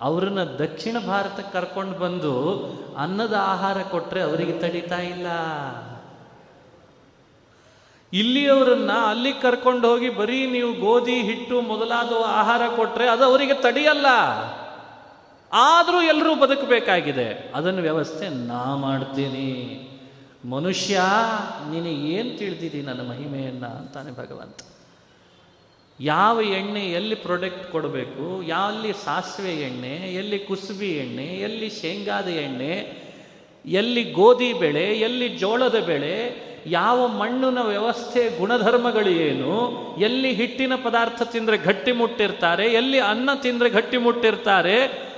ಅವ್ರನ್ನ 0.00 0.44
ದಕ್ಷಿಣ 0.44 0.96
ಭಾರತಕ್ಕೆ 1.06 1.52
ಕರ್ಕೊಂಡು 1.52 1.98
ಬಂದು 1.98 2.64
ಅನ್ನದ 2.98 3.34
ಆಹಾರ 3.40 3.82
ಕೊಟ್ಟರೆ 3.82 4.22
ಅವರಿಗೆ 4.22 4.52
ತಡಿತಾ 4.52 4.98
ಇಲ್ಲ. 4.98 5.26
ಇಲ್ಲಿಯವರನ್ನ 8.14 8.90
ಅಲ್ಲಿ 8.92 9.32
ಕರ್ಕೊಂಡು 9.32 9.88
ಹೋಗಿ 9.88 10.08
ಬರೀ 10.08 10.46
ನೀವು 10.46 10.72
ಗೋಧಿ, 10.72 11.22
ಹಿಟ್ಟು 11.22 11.60
ಮೊದಲಾದ 11.60 12.12
ಆಹಾರ 12.26 12.62
ಕೊಟ್ಟರೆ 12.76 13.08
ಅದು 13.08 13.24
ಅವರಿಗೆ 13.24 13.54
ತಡೆಯಲ್ಲ. 13.54 14.06
ಆದರೂ 15.52 16.02
ಎಲ್ಲರೂ 16.02 16.34
ಬದುಕಬೇಕಾಗಿದೆ. 16.34 17.52
ಅದನ್ನು 17.54 17.82
ವ್ಯವಸ್ಥೆ 17.82 18.28
ನಾ 18.28 18.76
ಮಾಡ್ತೀನಿ. 18.76 19.50
ಮನುಷ್ಯ, 20.50 21.00
ನೀನು 21.70 21.86
ಏನು 21.86 22.38
ತಿಳಿದಿರಿ 22.38 22.82
ನನ್ನ 22.82 23.10
ಮಹಿಮೆಯನ್ನು 23.10 23.66
ಅಂತಾನೆ 23.66 24.12
ಭಗವಂತ. 24.12 24.58
ಯಾವ 26.00 26.40
ಎಣ್ಣೆ 26.40 26.80
ಎಲ್ಲಿ 26.80 27.14
ಪ್ರೊಡಕ್ಟ್ 27.14 27.72
ಕೊಡಬೇಕು, 27.72 28.42
ಎಲ್ಲಿ 28.42 28.92
ಸಾಸಿವೆ 29.04 29.52
ಎಣ್ಣೆ, 29.52 29.96
ಎಲ್ಲಿ 29.96 30.38
ಕುಸುಬಿ 30.38 30.90
ಎಣ್ಣೆ, 30.92 31.24
ಎಲ್ಲಿ 31.24 31.68
ಶೇಂಗಾದ 31.68 32.28
ಎಣ್ಣೆ, 32.28 33.04
ಎಲ್ಲಿ 33.66 34.02
ಗೋಧಿ 34.04 34.52
ಬೆಳೆ, 34.52 34.84
ಎಲ್ಲಿ 34.84 35.28
ಜೋಳದ 35.28 35.78
ಬೆಳೆ 35.78 36.53
ಯಾವ 36.66 37.06
ಮಣ್ಣಿನ 37.06 37.58
ವ್ಯವಸ್ಥೆ 37.58 38.38
ಗುಣಧರ್ಮಗಳು 38.38 39.10
ಏನು 39.10 39.50
ಎಲ್ಲಿ 39.98 40.32
ಹಿಟ್ಟಿನ 40.32 40.72
ಪದಾರ್ಥ 40.84 41.22
ತಿಂದರೆ 41.22 41.56
ಗಟ್ಟಿ 41.56 41.92
ಮುಟ್ಟಿರ್ತಾರೆ, 41.92 42.66
ಎಲ್ಲಿ 42.66 42.98
ಅನ್ನ 42.98 43.30
ತಿಂದರೆ 43.42 43.70
ಗಟ್ಟಿ 43.70 43.96
ಮುಟ್ಟಿರ್ತಾರೆ, 43.96 45.08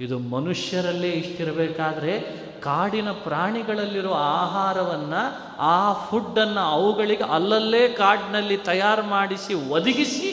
ಇದು 0.00 0.18
ಮನುಷ್ಯರಲ್ಲೇ 0.18 1.08
ಇಷ್ಟಿರಬೇಕಾದ್ರೆ 1.08 2.20
ಕಾಡಿನ 2.60 3.10
ಪ್ರಾಣಿಗಳಲ್ಲಿರೋ 3.10 4.12
ಆಹಾರವನ್ನು, 4.12 5.22
ಆ 5.58 5.92
ಫುಡ್ಡನ್ನು 5.92 6.60
ಅವುಗಳಿಗೆ 6.60 7.22
ಅಲ್ಲಲ್ಲೇ 7.22 7.88
ಕಾಡಿನಲ್ಲಿ 7.88 8.56
ತಯಾರು 8.56 9.02
ಮಾಡಿಸಿ 9.02 9.54
ಒದಗಿಸಿ, 9.54 10.30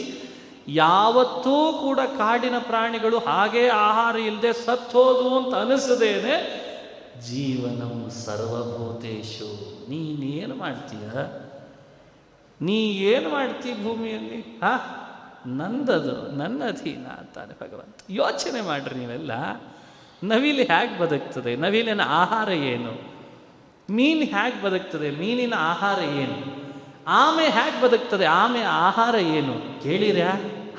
ಯಾವತ್ತೂ 0.67 1.73
ಕೂಡ 1.81 1.99
ಕಾಡಿನ 2.17 2.55
ಪ್ರಾಣಿಗಳು 2.59 3.19
ಹಾಗೇ 3.19 3.67
ಆಹಾರ 3.67 4.15
ಇಲ್ಲದೆ 4.15 4.53
ಸತ್ತೋದು 4.53 5.37
ಅಂತ 5.37 5.55
ಅನಿಸದೇನೆ 5.55 6.35
ಜೀವನಂ 7.27 8.09
ಸರ್ವಭೂತೇಶು. 8.09 9.74
ನೀನೇನು 9.89 10.55
ಮಾಡ್ತೀಯ? 10.55 11.09
ನೀ 12.61 12.91
ಏನು 12.91 13.29
ಮಾಡ್ತೀಯ 13.29 13.73
ಭೂಮಿಯಲ್ಲಿ? 13.73 14.41
ಹಾ? 14.41 15.01
ನಂದದು 15.47 16.31
ನನ್ನ 16.31 16.63
ಅಧೀನ 16.67 17.07
ಅಂತಾನೆ 17.07 17.53
ಭಗವಂತ. 17.53 17.95
ಯೋಚನೆ 18.09 18.61
ಮಾಡ್ರಿ 18.61 18.99
ನೀವೆಲ್ಲ. 18.99 19.31
ನವಿಲು 20.23 20.63
ಹೇಗೆ 20.63 20.99
ಬದುಕ್ತದೆ? 20.99 21.55
ನವಿಲಿನ 21.55 22.01
ಆಹಾರ 22.01 22.49
ಏನು? 22.49 23.15
ಮೀನು 23.93 24.19
ಹೇಗೆ 24.19 24.61
ಬದುಕ್ತದೆ? 24.61 25.11
ಮೀನಿನ 25.11 25.53
ಆಹಾರ 25.57 25.99
ಏನು? 25.99 26.65
ಆಮೆ 27.07 27.43
ಹೇಗೆ 27.43 27.81
ಬದುಕ್ತದೆ? 27.81 28.25
ಆಮೆ 28.25 28.61
ಆಹಾರ 28.61 29.15
ಏನು? 29.15 29.83
ಕೇಳಿರ್ಯಾ 29.83 30.31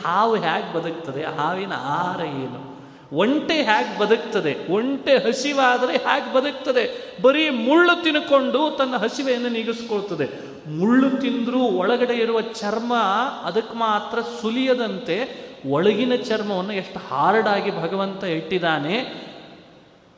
ಹಾವು 0.06 0.36
ಹೇಗೆ 0.36 0.72
ಬದುಕ್ತದೆ? 0.72 1.24
ಹಾವಿನ 1.24 1.72
ಆಹಾರ 1.72 2.20
ಏನು? 2.20 2.75
ಒಂಟೆ 3.12 3.54
ಹೇಗೆ 3.54 3.98
ಬದುಕ್ತದೆ? 3.98 4.72
ಒಂಟೆ 4.72 5.16
ಹಸಿವಾದರೆ 5.16 5.92
ಹೇಗೆ 5.92 6.34
ಬದುಕ್ತದೆ? 6.34 7.14
ಬರೀ 7.22 7.50
ಮುಳ್ಳು 7.50 8.02
ತಿನ್ಕೊಂಡು 8.02 8.76
ತನ್ನ 8.78 8.96
ಹಸಿವೆಯನ್ನು 8.96 9.48
ನೀಗಿಸ್ಕೊಳ್ತದೆ. 9.48 10.56
ಮುಳ್ಳು 10.70 11.10
ತಿಂದರೂ 11.10 11.58
ಒಳಗಡೆ 11.58 12.14
ಇರುವ 12.14 12.40
ಚರ್ಮ 12.40 12.94
ಅದಕ್ಕೆ 13.42 13.78
ಮಾತ್ರ 13.78 14.20
ಸುಲಿಯದಂತೆ 14.20 15.46
ಒಳಗಿನ 15.68 16.14
ಚರ್ಮವನ್ನು 16.14 16.72
ಎಷ್ಟು 16.72 16.98
ಹಾರ್ಡಾಗಿ 16.98 17.70
ಭಗವಂತ 17.70 18.24
ಇಟ್ಟಿದ್ದಾನೆ. 18.24 19.26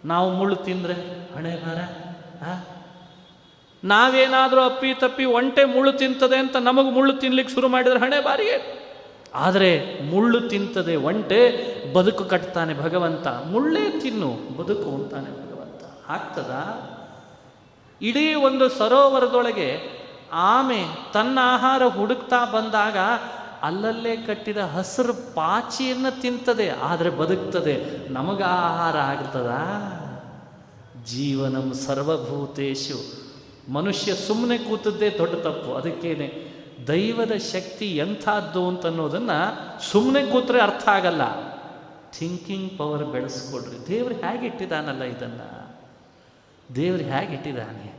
ನಾವು 0.05 0.31
ಮುಳ್ಳು 0.31 0.57
ತಿಂದರೆ, 0.57 0.95
ಹಣೆ 1.35 1.57
ಬಾರ 1.57 1.77
ನಾವೇನಾದರೂ 3.85 4.61
ಅಪ್ಪಿ 4.61 4.95
ತಪ್ಪಿ 4.95 5.25
ಒಂಟೆ 5.25 5.65
ಮುಳ್ಳು 5.65 5.93
ತಿಂತದೆ 5.93 6.37
ಅಂತ 6.37 6.57
ನಮಗೆ 6.57 6.91
ಮುಳ್ಳು 6.91 7.17
ತಿನ್ಲಿಕ್ಕೆ 7.17 7.55
ಶುರು 7.55 7.69
ಮಾಡಿದರೆ 7.69 7.99
ಹಣೆ 7.99 8.21
ಬಾರಿಗೆ 8.25 8.88
ಆದರೆ 9.35 10.01
ಮುಳ್ಳು 10.11 10.49
ತಿಂತದೆ 10.49 10.97
ಒಂಟೆ 10.97 11.69
ಬದುಕು 11.93 12.25
ಕಟ್ತಾನೆ 12.25 12.75
ಭಗವಂತ. 12.75 13.27
ಮುಳ್ಳೇ 13.27 14.01
ತಿನ್ನು, 14.01 14.57
ಬದುಕು 14.57 14.91
ಅಂತಾನೆ 14.95 15.31
ಭಗವಂತ. 15.31 16.11
ಆಗ್ತದ? 16.11 16.53
ಇಡೀ 18.03 18.35
ಒಂದು 18.35 18.69
ಸರೋವರದೊಳಗೆ 18.69 19.99
ಆಮೆ 20.33 20.85
ತನ್ನ 21.13 21.39
ಆಹಾರ 21.43 21.87
ಹುಡುಕ್ತಾ 21.87 22.45
ಬಂದಾಗ 22.45 22.97
ಅಲ್ಲಲ್ಲೇ 23.63 24.17
ಕಟ್ಟಿದ 24.17 24.57
ಹಸಿರು 24.57 25.35
ಪಾಚಿಯನ್ನು 25.35 26.21
ತಿಂತದೆ, 26.21 26.71
ಆದರೆ 26.71 27.11
ಬದುಕ್ತದೆ. 27.11 28.09
ನಮಗ 28.13 28.43
ಆಹಾರ 28.43 28.97
ಆಗ್ತದ? 28.97 29.51
ಜೀವನಂ 31.05 31.73
ಸರ್ವಭೂತೇಶು. 31.75 33.29
ಮನುಷ್ಯ 33.73 34.15
ಸುಮ್ಮನೆ 34.15 34.59
ಕೂತದ್ದೇ 34.59 35.11
ದೊಡ್ಡ 35.11 35.35
ತಪ್ಪು. 35.35 35.75
ಅದಕ್ಕೇನೆ 35.75 36.48
ದೈವದ 36.87 37.33
ಶಕ್ತಿ 37.33 37.97
ಎಂಥದ್ದು 37.97 38.69
ಅಂತ 38.69 38.87
ಅನ್ನೋದನ್ನು 38.87 39.81
ಸುಮ್ಮನೆ 39.91 40.27
ಕೂತ್ರೆ 40.27 40.61
ಅರ್ಥ 40.61 40.89
ಆಗಲ್ಲ. 40.89 41.49
ಥಿಂಕಿಂಗ್ 42.19 42.79
ಪವರ್ 42.79 43.05
ಬೆಳೆಸ್ಕೊಡ್ರಿ. 43.05 43.89
ದೇವ್ರು 43.89 44.15
ಹೇಗೆ 44.15 44.47
ಇಟ್ಟಿದ್ದಾನಲ್ಲ 44.47 45.03
ಇದನ್ನು? 45.03 45.77
ದೇವ್ರು 46.75 47.05
ಹೇಗೆ 47.05 47.33
ಇಟ್ಟಿದ್ದಾನೆ 47.33 47.99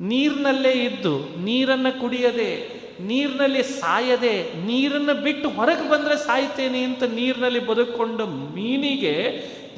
ನೀರಿನಲ್ಲೇ 0.00 0.72
ಇದ್ದು, 0.72 1.18
ನೀರನ್ನು 1.36 2.00
ಕುಡಿಯದೆ, 2.00 2.70
ನೀರಿನಲ್ಲಿ 3.00 3.62
ಸಾಯದೆ, 3.62 4.54
ನೀರನ್ನು 4.54 5.22
ಬಿಟ್ಟು 5.22 5.48
ಹೊರಗೆ 5.48 5.90
ಬಂದರೆ 5.90 6.16
ಸಾಯ್ತೇನೆ 6.16 6.82
ಅಂತ 6.82 7.02
ನೀರಿನಲ್ಲಿ 7.02 7.66
ಬದುಕೊಂಡ 7.66 8.20
ಮೀನಿಗೆ 8.20 9.12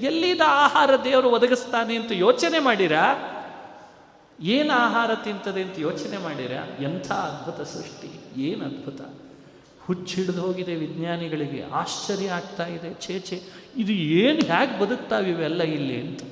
ಎಲ್ಲಿದ 0.00 0.40
ಆಹಾರ 0.46 0.90
ದೇವರು 1.04 1.30
ಒದಗಿಸ್ತಾನೆ 1.30 1.96
ಅಂತ 1.96 2.12
ಯೋಚನೆ 2.12 2.58
ಮಾಡಿರಾ? 2.58 3.34
ಏನು 4.40 4.72
ಆಹಾರ 4.72 5.14
ತಿಂತದೆ 5.14 5.62
ಅಂತ 5.62 5.78
ಯೋಚನೆ 5.78 6.18
ಮಾಡಿರ? 6.18 6.50
ಎಂಥ 6.82 7.12
ಅದ್ಭುತ 7.12 7.68
ಸೃಷ್ಟಿ. 7.68 8.17
ಏನು 8.40 8.64
ಅದ್ಭುತ. 8.64 9.00
ಹುಚ್ಚಿಡ್ದು 9.86 10.40
ಹೋಗಿದೆ 10.40 10.74
ವಿಜ್ಞಾನಿಗಳಿಗೆ, 10.74 11.62
ಆಶ್ಚರ್ಯ 11.62 12.30
ಆಗ್ತಾ 12.30 12.66
ಇದೆ, 12.66 13.20
ಛೇ 13.20 13.42
ಇದು 13.76 13.92
ಏನು 13.92 14.40
ಹೇಗೆ 14.40 14.80
ಬದುಕ್ತಾವೆ 14.80 15.30
ಇವೆಲ್ಲ 15.30 15.62
ಇಲ್ಲಿ 15.62 16.00
ಅಂತ. 16.00 16.22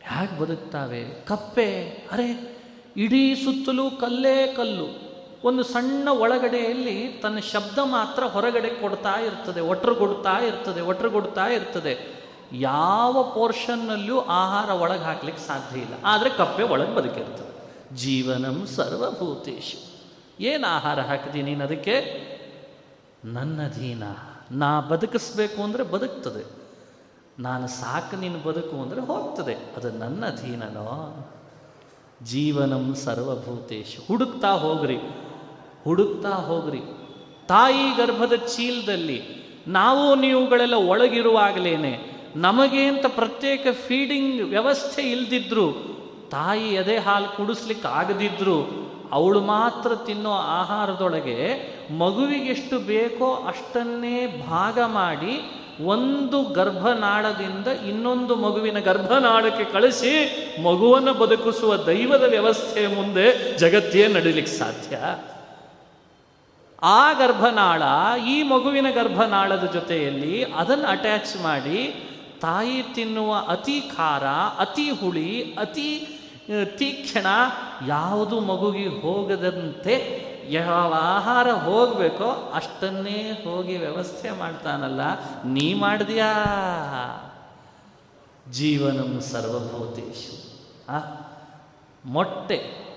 ಹೇಗೆ 0.00 0.40
ಬದುಕ್ತಾವೆ? 0.40 1.04
ಕಪ್ಪೆ, 1.04 1.82
ಅರೆ, 1.84 2.58
ಇಡೀ 2.96 3.34
ಸುತ್ತಲೂ 3.34 3.90
ಕಲ್ಲೇ 3.90 4.54
ಕಲ್ಲು. 4.56 5.10
ಒಂದು 5.44 5.62
ಸಣ್ಣ 5.62 6.08
ಒಳಗಡೆಯಲ್ಲಿ 6.08 7.08
ತನ್ನ 7.22 7.38
ಶಬ್ದ 7.38 7.78
ಮಾತ್ರ 7.78 8.24
ಹೊರಗಡೆ 8.24 8.68
ಕೊಡ್ತಾ 8.68 9.20
ಇರ್ತದೆ, 9.20 9.60
ಒಟ್ರುಗೊಡ್ತಾ 9.60 10.38
ಇರ್ತದೆ 10.38 10.80
ಒಟ್ರುಗೊಡ್ತಾ 10.80 11.46
ಇರ್ತದೆ. 11.46 12.20
ಯಾವ 12.52 13.32
ಪೋರ್ಷನ್ನಲ್ಲೂ 13.34 14.20
ಆಹಾರ 14.20 14.70
ಒಳಗೆ 14.70 15.02
ಹಾಕ್ಲಿಕ್ಕೆ 15.02 15.46
ಸಾಧ್ಯ 15.46 15.80
ಇಲ್ಲ. 15.80 15.94
ಆದರೆ 16.04 16.30
ಕಪ್ಪೆ 16.30 16.62
ಒಳಗೆ 16.62 16.94
ಬದುಕಿರ್ತದೆ. 16.94 17.50
ಜೀವನಂ 17.96 18.66
ಸರ್ವಭೂತೇಶು. 18.66 19.89
ಏನು 20.40 20.66
ಆಹಾರ 20.66 21.00
ಹಾಕಿದಿ 21.00 21.42
ನೀನು 21.42 21.64
ಅದಕ್ಕೆ? 21.64 21.96
ನನ್ನ 23.24 23.60
ದೀನ 23.80 24.02
ನಾ 24.50 24.80
ಬದುಕಿಸ್ಬೇಕು 24.80 25.62
ಅಂದರೆ 25.62 25.82
ಬದುಕ್ತದೆ. 25.82 26.44
ನಾನು 27.38 27.68
ಸಾಕು 27.68 28.16
ನೀನು 28.16 28.38
ಬದುಕು 28.38 28.82
ಅಂದರೆ 28.82 29.00
ಹೋಗ್ತದೆ. 29.00 29.54
ಅದು 29.54 29.90
ನನ್ನ 29.90 30.26
ಅಧೀನನೋ? 30.26 31.26
ಜೀವನಂ 32.22 32.94
ಸರ್ವಭೂತೇಶ್. 32.94 34.08
ಹುಡುಕ್ತಾ 34.08 34.52
ಹೋಗ್ರಿ. 34.52 34.98
ಹುಡುಕ್ತಾ 35.84 36.28
ಹೋಗ್ರಿ. 36.28 36.80
ತಾಯಿ 37.46 37.96
ಗರ್ಭದ 37.96 38.32
ಚೀಲದಲ್ಲಿ 38.32 39.22
ನಾವು 39.68 40.14
ನೀವುಗಳೆಲ್ಲ 40.14 40.74
ಒಳಗಿರುವಾಗಲೇನೆ 40.74 42.20
ನಮಗೆ 42.36 42.84
ಅಂತ 42.84 43.06
ಪ್ರತ್ಯೇಕ 43.06 43.66
ಫೀಡಿಂಗ್ 43.86 44.42
ವ್ಯವಸ್ಥೆ 44.42 45.02
ಇಲ್ದಿದ್ರು, 45.02 45.72
ತಾಯಿ 46.30 46.76
ಅದೇ 46.76 46.96
ಹಾಲು 46.96 47.36
ಕುಡಿಸ್ಲಿಕ್ಕೆ 47.36 47.88
ಆಗದಿದ್ರು 47.88 48.89
ಅವಳು 49.12 49.40
ಮಾತ್ರ 49.40 49.94
ತಿನ್ನೋ 49.94 50.32
ಆಹಾರದೊಳಗೆ 50.32 51.38
ಮಗುವಿಗೆಷ್ಟು 51.98 52.78
ಬೇಕೋ 52.78 53.34
ಅಷ್ಟನ್ನೇ 53.46 54.26
ಭಾಗ 54.48 54.78
ಮಾಡಿ 54.84 55.34
ಒಂದು 55.84 56.42
ಗರ್ಭನಾಳದಿಂದ 56.44 57.66
ಇನ್ನೊಂದು 57.66 58.36
ಮಗುವಿನ 58.36 58.78
ಗರ್ಭನಾಳಕ್ಕೆ 58.78 59.64
ಕಳಿಸಿ 59.64 60.12
ಮಗುವನ್ನು 60.62 61.14
ಬದುಕಿಸುವ 61.14 61.76
ದೈವದ 61.76 62.22
ವ್ಯವಸ್ಥೆ 62.22 62.86
ಮುಂದೆ 62.86 63.58
ಜಗತ್ತೇ 63.58 64.08
ನಡೀಲಿಕ್ಕೆ 64.08 64.52
ಸಾಧ್ಯ. 64.52 64.96
ಆ 66.82 67.12
ಗರ್ಭನಾಳ, 67.12 67.82
ಈ 68.28 68.42
ಮಗುವಿನ 68.42 68.86
ಗರ್ಭನಾಳದ 68.90 69.64
ಜೊತೆಯಲ್ಲಿ 69.64 70.44
ಅದನ್ನು 70.44 70.86
ಅಟ್ಯಾಚ್ 70.86 71.42
ಮಾಡಿ 71.42 72.06
ತಾಯಿ 72.40 72.82
ತಿನ್ನುವ 72.94 73.34
ಅತಿ 73.48 73.80
ಖಾರ, 73.80 74.24
ಅತಿ 74.58 74.90
ಹುಳಿ, 74.90 75.54
ಅತಿ 75.54 76.16
ತೀಕ್ಷ್ಣ, 76.64 77.26
ಯಾವುದು 77.86 78.40
ಮಗುವಿಗೆ 78.40 79.02
ಹೋಗದಂತೆ 79.02 80.26
ಯಾವ 80.48 80.94
ಆಹಾರ 80.96 81.52
ಹೋಗಬೇಕೋ 81.52 82.52
ಅಷ್ಟನ್ನೇ 82.54 83.40
ಹೋಗಿ 83.44 83.76
ವ್ಯವಸ್ಥೆ 83.76 84.30
ಮಾಡ್ತಾನಲ್ಲ, 84.30 85.00
ನೀ 85.44 85.74
ಮಾಡಿದ್ಯಾ? 85.74 86.32
ಜೀವನಂ 88.50 89.20
ಸರ್ವಭೂತೇಶು. 89.20 90.50
ಆ, 90.92 90.98
ಮೊಟ್ಟೆ, 92.04 92.90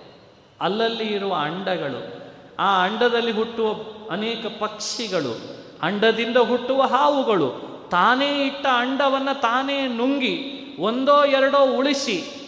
ಅಲ್ಲಲ್ಲಿ 0.61 1.03
ಇರುವ 1.03 1.33
ಅಂಡಗಳು, 1.33 2.31
ಆ 2.59 2.83
ಅಂಡದಲ್ಲಿ 2.83 3.31
ಹುಟ್ಟುವ 3.31 3.73
ಅನೇಕ 4.11 4.45
ಪಕ್ಷಿಗಳು, 4.59 5.57
ಅಂಡದಿಂದ 5.81 6.37
ಹುಟ್ಟುವ 6.37 6.81
ಹಾವುಗಳು, 6.81 7.73
ತಾನೇ 7.91 8.45
ಇಟ್ಟ 8.45 8.65
ಅಂಡವನ್ನು 8.71 9.41
ತಾನೇ 9.41 9.87
ನುಂಗಿ, 9.87 10.53
ಒಂದೋ 10.79 11.25
ಎರಡೋ 11.25 11.77
ಉಳಿಸಿ 11.77 12.42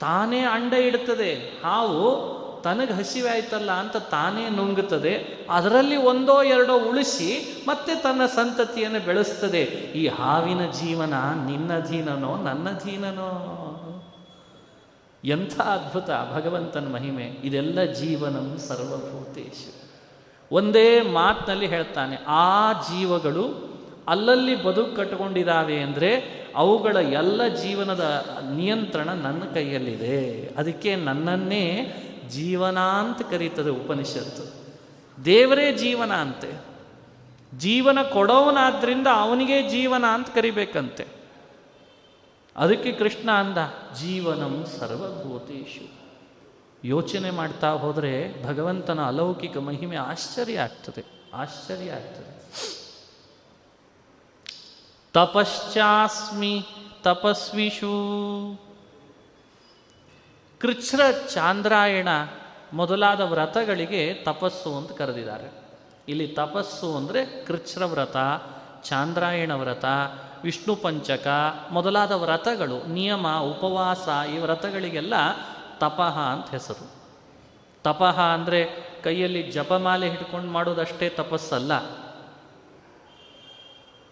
ತಾನೇ 0.00 0.40
ಅಂಡ 0.40 0.72
ಇಡ್ತದೆ. 0.72 1.34
ಹಾವು 1.64 2.36
ತನಗೆ 2.64 2.92
ಹಸಿವೆ 2.92 3.30
ಆಯ್ತಲ್ಲ 3.30 3.70
ಅಂತ 3.70 3.96
ತಾನೇ 3.96 4.48
ನುಂಗುತ್ತದೆ. 4.48 5.14
ಅದರಲ್ಲಿ 5.50 5.96
ಒಂದೋ 5.96 6.42
ಎರಡೋ 6.42 6.90
ಉಳಿಸಿ 6.90 7.64
ಮತ್ತೆ 7.68 7.94
ತನ್ನ 7.94 8.26
ಸಂತತಿಯನ್ನು 8.26 9.00
ಬೆಳೆಸ್ತದೆ. 9.00 9.62
ಈ 9.94 10.08
ಹಾವಿನ 10.08 10.70
ಜೀವನ 10.70 11.14
ನಿನ್ನ 11.14 11.46
ನಿನ್ನಧೀನನೋ 11.46 12.36
ನನ್ನಧೀನನೋ 12.42 13.30
ಎಂಥ 15.24 15.60
ಅದ್ಭುತ 15.60 16.10
ಭಗವಂತನ 16.34 16.88
ಮಹಿಮೆ. 16.92 17.24
ಇದೆಲ್ಲ 17.24 17.82
ಜೀವನಂ 17.82 18.58
ಸರ್ವಭೂತೇಶು. 18.68 19.70
ಒಂದೇ 20.54 21.00
ಮಾತಿನಲ್ಲಿ 21.00 21.66
ಹೇಳ್ತಾನೆ, 21.66 22.16
ಆ 22.26 22.72
ಜೀವಗಳು 22.72 23.75
ಅಲ್ಲಲ್ಲಿ 24.08 24.64
ಬದುಕು 24.64 24.96
ಕಟ್ಟಿಕೊಂಡಿದ್ದಾವೆ 24.96 25.80
ಅಂದರೆ 25.80 26.36
ಅವುಗಳ 26.56 26.96
ಎಲ್ಲ 26.96 27.48
ಜೀವನದ 27.48 28.24
ನಿಯಂತ್ರಣ 28.54 29.08
ನನ್ನ 29.08 29.42
ಕೈಯಲ್ಲಿದೆ. 29.54 30.46
ಅದಕ್ಕೆ 30.56 30.96
ನನ್ನನ್ನೇ 30.96 31.94
ಜೀವನ 32.28 32.78
ಅಂತ 32.78 33.30
ಕರೀತದೆ 33.30 33.70
ಉಪನಿಷತ್ತು. 33.70 34.66
ದೇವರೇ 35.24 35.72
ಜೀವನ 35.72 36.12
ಅಂತೆ. 36.12 36.76
ಜೀವನ 37.58 38.02
ಕೊಡೋವನಾದ್ರಿಂದ 38.02 39.06
ಅವನಿಗೆ 39.12 39.70
ಜೀವನ 39.70 40.04
ಅಂತ 40.06 40.28
ಕರಿಬೇಕಂತೆ. 40.34 41.06
ಅದಕ್ಕೆ 42.56 42.92
ಕೃಷ್ಣ 42.92 43.30
ಅಂದ, 43.30 43.58
ಜೀವನಂ 44.00 44.66
ಸರ್ವಭೂತೇಶು 44.78 45.96
ಯೋಚನೆ 46.84 47.30
ಮಾಡ್ತಾ 47.30 47.70
ಹೋದರೆ 47.70 48.44
ಭಗವಂತನ 48.46 49.00
ಅಲೌಕಿಕ 49.00 49.56
ಮಹಿಮೆ 49.56 49.96
ಆಶ್ಚರ್ಯ 49.96 50.60
ಆಗ್ತದೆ 50.60 51.04
ಆಶ್ಚರ್ಯ 51.34 51.90
ಆಗ್ತದೆ. 51.90 52.35
ತಪಶ್ಚಾಸ್ಮಿ 55.16 56.66
ತಪಸ್ವಿಷು. 57.02 57.92
ಕೃಚ್ಛ್ರ 60.58 61.00
ಚಾಂದ್ರಾಯಣ 61.34 62.08
ಮೊದಲಾದ 62.72 63.20
ವ್ರತಗಳಿಗೆ 63.20 64.14
ತಪಸ್ಸು 64.14 64.76
ಅಂತ 64.76 64.92
ಕರೆದಿದ್ದಾರೆ. 64.92 65.52
ಇಲ್ಲಿ 66.08 66.28
ತಪಸ್ಸು 66.28 66.96
ಅಂದರೆ 66.96 67.44
ಕೃಚ್ಛ್ರ 67.44 67.84
ವ್ರತ, 67.84 68.16
ಚಾಂದ್ರಾಯಣ 68.82 69.52
ವ್ರತ, 69.52 69.84
ವಿಷ್ಣು 70.42 70.76
ಪಂಚಕ 70.76 71.26
ಮೊದಲಾದ 71.70 72.12
ವ್ರತಗಳು, 72.12 72.86
ನಿಯಮ, 72.86 73.26
ಉಪವಾಸ 73.28 74.08
ಈ 74.34 74.38
ವ್ರತಗಳಿಗೆಲ್ಲ 74.38 75.14
ತಪಃ 75.78 76.18
ಅಂತ 76.18 76.50
ಹೆಸರು. 76.50 76.90
ತಪಃ 77.82 78.20
ಅಂದರೆ 78.20 78.66
ಕೈಯಲ್ಲಿ 79.04 79.42
ಜಪಮಾಲೆ 79.42 80.10
ಹಿಡ್ಕೊಂಡು 80.10 80.48
ಮಾಡೋದಷ್ಟೇ 80.48 81.08
ತಪಸ್ಸಲ್ಲ. 81.08 81.72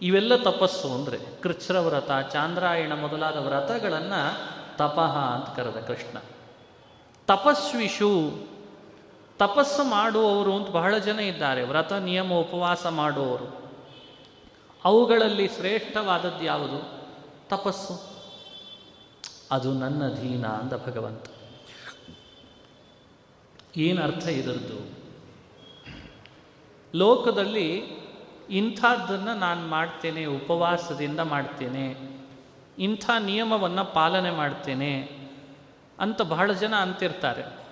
ಇವೆಲ್ಲ 0.05 0.35
ತಪಸ್ಸು 0.35 0.93
ಅಂದರೆ 0.93 1.41
ಕೃಚ್ರ 1.41 1.79
ವ್ರತ 1.79 2.11
ಚಾಂದ್ರಾಯಣ 2.31 2.93
ಮೊದಲಾದ 2.93 3.37
ವ್ರತಗಳನ್ನು 3.37 4.39
ತಪಃ 4.77 5.17
ಅಂತ 5.17 5.55
ಕರೆದ 5.55 5.85
ಕೃಷ್ಣ. 5.85 6.17
ತಪಸ್ವಿಷು, 7.27 8.31
ತಪಸ್ಸು 9.37 9.83
ಮಾಡುವವರು 9.83 10.55
ಅಂತ 10.55 10.69
ಬಹಳ 10.69 10.97
ಜನ 10.97 11.19
ಇದ್ದಾರೆ, 11.19 11.63
ವ್ರತ, 11.63 11.93
ನಿಯಮ, 11.93 12.33
ಉಪವಾಸ 12.33 12.85
ಮಾಡುವವರು. 12.85 13.71
ಅವುಗಳಲ್ಲಿ 14.83 15.47
ಶ್ರೇಷ್ಠವಾದದ್ದು 15.47 16.43
ಯಾವುದು? 16.43 17.07
ತಪಸ್ಸು. 17.49 18.15
ಅದು 19.51 19.73
ನನ್ನ 19.73 20.03
ಅಧೀನ 20.09 20.47
ಅಂದ 20.47 20.73
ಭಗವಂತ. 20.73 21.25
ಏನರ್ಥ 23.77 24.27
ಇದರದ್ದು? 24.27 24.89
ಲೋಕದಲ್ಲಿ 26.95 27.95
ಇಂಥದ್ದನ್ನು 28.49 29.39
ನಾನು 29.39 29.67
ಮಾಡ್ತೇನೆ, 29.67 30.25
ಉಪವಾಸದಿಂದ 30.25 31.19
ಮಾಡ್ತೇನೆ, 31.19 32.15
ಇಂಥ 32.79 33.09
ನಿಯಮವನ್ನು 33.19 33.93
ಪಾಲನೆ 33.93 34.31
ಮಾಡ್ತೇನೆ 34.31 35.19
ಅಂತ 35.99 36.21
ಬಹಳ 36.21 36.51
ಜನ 36.51 36.75
ಅಂತಿರ್ತಾರೆ. 36.75 37.65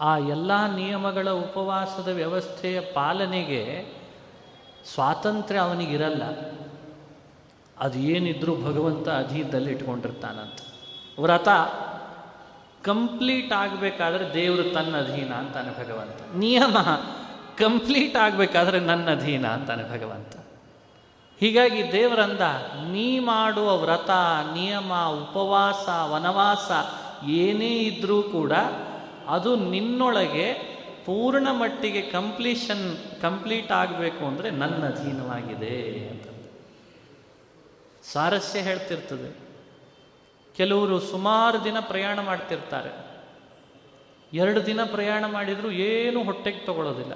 ಆ 0.00 0.18
ಎಲ್ಲ 0.18 0.74
ನಿಯಮಗಳ 0.76 1.30
ಉಪವಾಸದ 1.30 2.08
ವ್ಯವಸ್ಥೆಯ 2.08 2.80
ಪಾಲನೆಗೆ 2.80 3.92
ಸ್ವಾತಂತ್ರ್ಯ 4.94 5.60
ಅವನಿಗಿರಲ್ಲ. 5.60 6.22
ಅದು 7.78 7.98
ಏನಿದ್ರೂ 7.98 8.56
ಭಗವಂತ 8.56 9.08
ಅಧೀನದಲ್ಲಿ 9.08 9.72
ಇಟ್ಕೊಂಡಿರ್ತಾನಂತ. 9.72 10.58
ವ್ರತ 11.20 11.48
ಕಂಪ್ಲೀಟ್ 12.84 13.52
ಆಗಬೇಕಾದ್ರೆ 13.52 14.34
ದೇವರು 14.34 14.62
ತನ್ನ 14.62 14.96
ಅಧೀನ 14.96 15.32
ಅಂತಾನೆ 15.32 15.86
ಭಗವಂತ. 15.86 16.36
ನಿಯಮ 16.36 16.76
ಕಂಪ್ಲೀಟ್ 17.58 18.16
ಆಗಬೇಕಾದ್ರೆ 18.16 18.80
ನನ್ನ 18.80 19.10
ಅಧೀನ 19.10 19.46
ಅಂತಾನೆ 19.46 19.84
ಭಗವಂತ. 19.92 20.36
ಹೀಗಾಗಿ 21.40 21.92
ದೇವರಂದ, 21.92 22.40
ನೀ 22.90 23.18
ಮಾಡುವ 23.18 23.76
ವ್ರತ, 23.76 24.10
ನಿಯಮ, 24.52 24.92
ಉಪವಾಸ, 24.94 25.88
ವನವಾಸ, 26.12 26.70
ಏನೇ 27.28 27.78
ಇದ್ರೂ 27.78 28.22
ಕೂಡ 28.22 28.52
ಅದು 29.28 29.56
ನಿನ್ನೊಳಗೆ 29.56 30.52
ಪೂರ್ಣ 31.06 31.48
ಮಟ್ಟಿಗೆ 31.50 32.02
ಕಂಪ್ಲೀಷನ್ 32.02 32.96
ಕಂಪ್ಲೀಟ್ 33.22 33.72
ಆಗಬೇಕು 33.72 34.26
ಅಂದರೆ 34.26 34.50
ನನ್ನ 34.50 34.86
ಅಧೀನವಾಗಿದೆ 34.86 36.08
ಅಂತ. 36.08 36.24
ಸಾರಸ್ಯ 38.06 38.60
ಹೇಳ್ತಿರ್ತದೆ. 38.60 39.48
ಕೆಲವರು 40.56 41.00
ಸುಮಾರು 41.00 41.64
ದಿನ 41.64 41.76
ಪ್ರಯಾಣ 41.80 42.20
ಮಾಡ್ತಿರ್ತಾರೆ. 42.20 43.08
ಎರಡು 44.32 44.66
ದಿನ 44.66 44.84
ಪ್ರಯಾಣ 44.84 45.24
ಮಾಡಿದರೂ 45.26 45.70
ಏನೂ 45.70 46.24
ಹೊಟ್ಟೆಗೆ 46.24 46.66
ತಗೊಳ್ಳೋದಿಲ್ಲ 46.66 47.12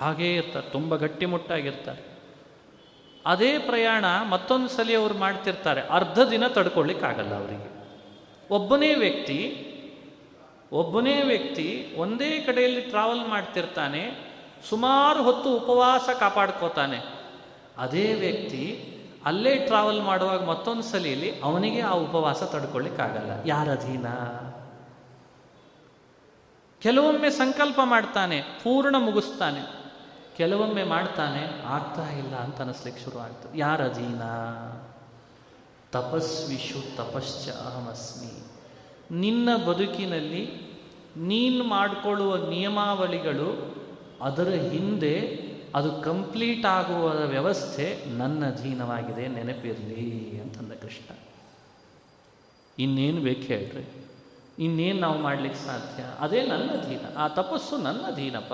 ಹಾಗೇ 0.00 0.34
ಇರ್ತಾರೆ, 0.34 0.70
ತುಂಬ 0.70 0.96
ಗಟ್ಟಿಮುಟ್ಟಾಗಿರ್ತಾರೆ. 0.96 2.02
ಅದೇ 3.26 3.58
ಪ್ರಯಾಣ 3.58 4.04
ಮತ್ತೊಂದು 4.30 4.68
ಸಲ 4.68 4.90
ಅವ್ರು 4.98 5.14
ಮಾಡ್ತಿರ್ತಾರೆ, 5.14 5.80
ಅರ್ಧ 5.80 6.18
ದಿನ 6.20 6.46
ತಡ್ಕೊಳ್ಳಿಕ್ಕಾಗಲ್ಲ 6.46 7.34
ಅವರಿಗೆ. 7.34 7.70
ಒಬ್ಬನೇ 8.50 8.94
ವ್ಯಕ್ತಿ 8.94 9.38
ಒಬ್ಬನೇ 10.72 11.22
ವ್ಯಕ್ತಿ 11.22 11.94
ಒಂದೇ 11.96 12.40
ಕಡೆಯಲ್ಲಿ 12.40 12.80
ಟ್ರಾವೆಲ್ 12.80 13.28
ಮಾಡ್ತಿರ್ತಾನೆ, 13.28 14.02
ಸುಮಾರು 14.68 15.22
ಹೊತ್ತು 15.22 15.56
ಉಪವಾಸ 15.56 16.08
ಕಾಪಾಡ್ಕೋತಾನೆ. 16.20 16.98
ಅದೇ 17.78 18.14
ವ್ಯಕ್ತಿ 18.14 18.92
ಅಲ್ಲೇ 19.26 19.56
ಟ್ರಾವೆಲ್ 19.56 20.02
ಮಾಡುವಾಗ 20.02 20.44
ಮತ್ತೊಂದು 20.44 20.82
ಸಲೀಲಿ 20.82 21.40
ಅವನಿಗೆ 21.40 21.80
ಆ 21.80 21.90
ಉಪವಾಸ 21.90 22.42
ತಡ್ಕೊಳ್ಳಿಕ್ಕಾಗಲ್ಲ 22.42 23.30
ಯಾರ 23.46 23.68
ಅಧೀನ? 23.72 24.06
ಕೆಲವೊಮ್ಮೆ 26.80 27.30
ಸಂಕಲ್ಪ 27.30 27.80
ಮಾಡ್ತಾನೆ, 27.84 28.42
ಪೂರ್ಣ 28.62 28.96
ಮುಗಿಸ್ತಾನೆ. 28.98 29.85
ಕೆಲವೊಮ್ಮೆ 30.36 30.84
ಮಾಡ್ತಾನೆ 30.84 31.62
ಆಗ್ತಾ 31.62 32.12
ಇಲ್ಲ 32.12 32.34
ಅಂತ 32.34 32.60
ಅನಿಸ್ಲಿಕ್ಕೆ 32.60 33.04
ಶುರು 33.04 33.18
ಆಗ್ತದೆ 33.18 33.58
ಯಾರ 33.58 33.88
ಅಧೀನ 33.88 34.22
ತಪಸ್ವಿಶು 35.92 36.96
ತಪಶ್ಚ 36.96 37.48
ಅಹಮಸ್ಮಿ. 37.48 38.44
ನಿನ್ನ 39.18 39.56
ಬದುಕಿನಲ್ಲಿ 39.56 40.66
ನೀನು 41.16 41.64
ಮಾಡಿಕೊಳ್ಳುವ 41.64 42.48
ನಿಯಮಾವಳಿಗಳು 42.48 43.76
ಅದರ 44.22 44.48
ಹಿಂದೆ 44.48 45.46
ಅದು 45.74 46.02
ಕಂಪ್ಲೀಟ್ 46.02 46.66
ಆಗುವ 46.66 47.08
ವ್ಯವಸ್ಥೆ 47.08 48.04
ನನ್ನ 48.06 48.46
ಅಧೀನವಾಗಿದೆ 48.46 49.28
ನೆನಪಿರಲಿ 49.28 50.40
ಅಂತಂದ 50.40 50.72
ಕೃಷ್ಣ. 50.72 51.16
ಇನ್ನೇನು 52.78 53.20
ಬೇಕು 53.20 53.42
ಹೇಳ್ರಿ. 53.42 54.06
ಇನ್ನೇನು 54.58 55.00
ನಾವು 55.00 55.18
ಮಾಡ್ಲಿಕ್ಕೆ 55.18 55.66
ಸಾಧ್ಯ? 55.66 56.02
ಅದೇ 56.20 56.46
ನನ್ನ 56.46 56.70
ಅಧೀನ 56.70 57.00
ಆ 57.18 57.28
ತಪಸ್ಸು 57.28 57.76
ನನ್ನ 57.76 58.00
ಅಧೀನಪ್ಪ 58.00 58.52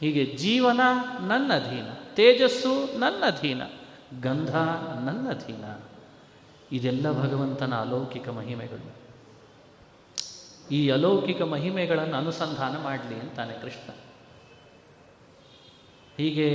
ಹೀಗೆ 0.00 0.24
ಜೀವನ 0.24 0.80
ನನ್ನ 1.26 1.52
ಅಧೀನ, 1.54 1.86
ತೇಜಸ್ಸು 2.14 2.98
ನನ್ನ 2.98 3.24
ಅಧೀನ, 3.26 3.62
ಗಂಧ 4.20 4.56
ನನ್ನ 5.04 5.28
ಅಧೀನ. 5.28 5.64
ಇದೆಲ್ಲ 6.72 7.12
ಭಗವಂತನ 7.12 7.74
ಅಲೌಕಿಕ 7.74 8.28
ಮಹಿಮೆಗಳು. 8.28 9.06
ಈ 10.70 10.88
ಅಲೌಕಿಕ 10.88 11.42
ಮಹಿಮೆಗಳನ್ನು 11.42 12.16
ಅನುಸಂಧಾನ 12.16 12.82
ಮಾಡಲಿ 12.82 13.20
ಅಂತಾನೆ 13.20 13.62
ಕೃಷ್ಣ. 13.62 13.90
ಹೀಗೆ 16.18 16.48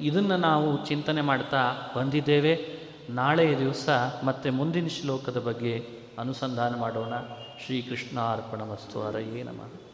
ಇದನ್ನು 0.00 0.36
ನಾವು 0.36 0.86
ಚಿಂತನೆ 0.86 1.20
ಮಾಡ್ತಾ 1.20 1.92
ಬಂದಿದ್ದೇವೆ. 1.96 2.80
ನಾಳೆಯ 3.10 3.58
ದಿವಸ 3.58 3.88
ಮತ್ತೆ 4.24 4.50
ಮುಂದಿನ 4.50 4.86
ಶ್ಲೋಕದ 4.86 5.40
ಬಗ್ಗೆ 5.40 5.86
ಅನುಸಂಧಾನ 6.18 6.76
ಮಾಡೋಣ. 6.76 7.12
ಶ್ರೀಕೃಷ್ಣ 7.66 8.20
ಅರ್ಪಣ 8.20 8.62
ವಸ್ತು 8.62 9.02
ಹರಯೇ 9.02 9.42
ನಮಃ. 9.42 9.89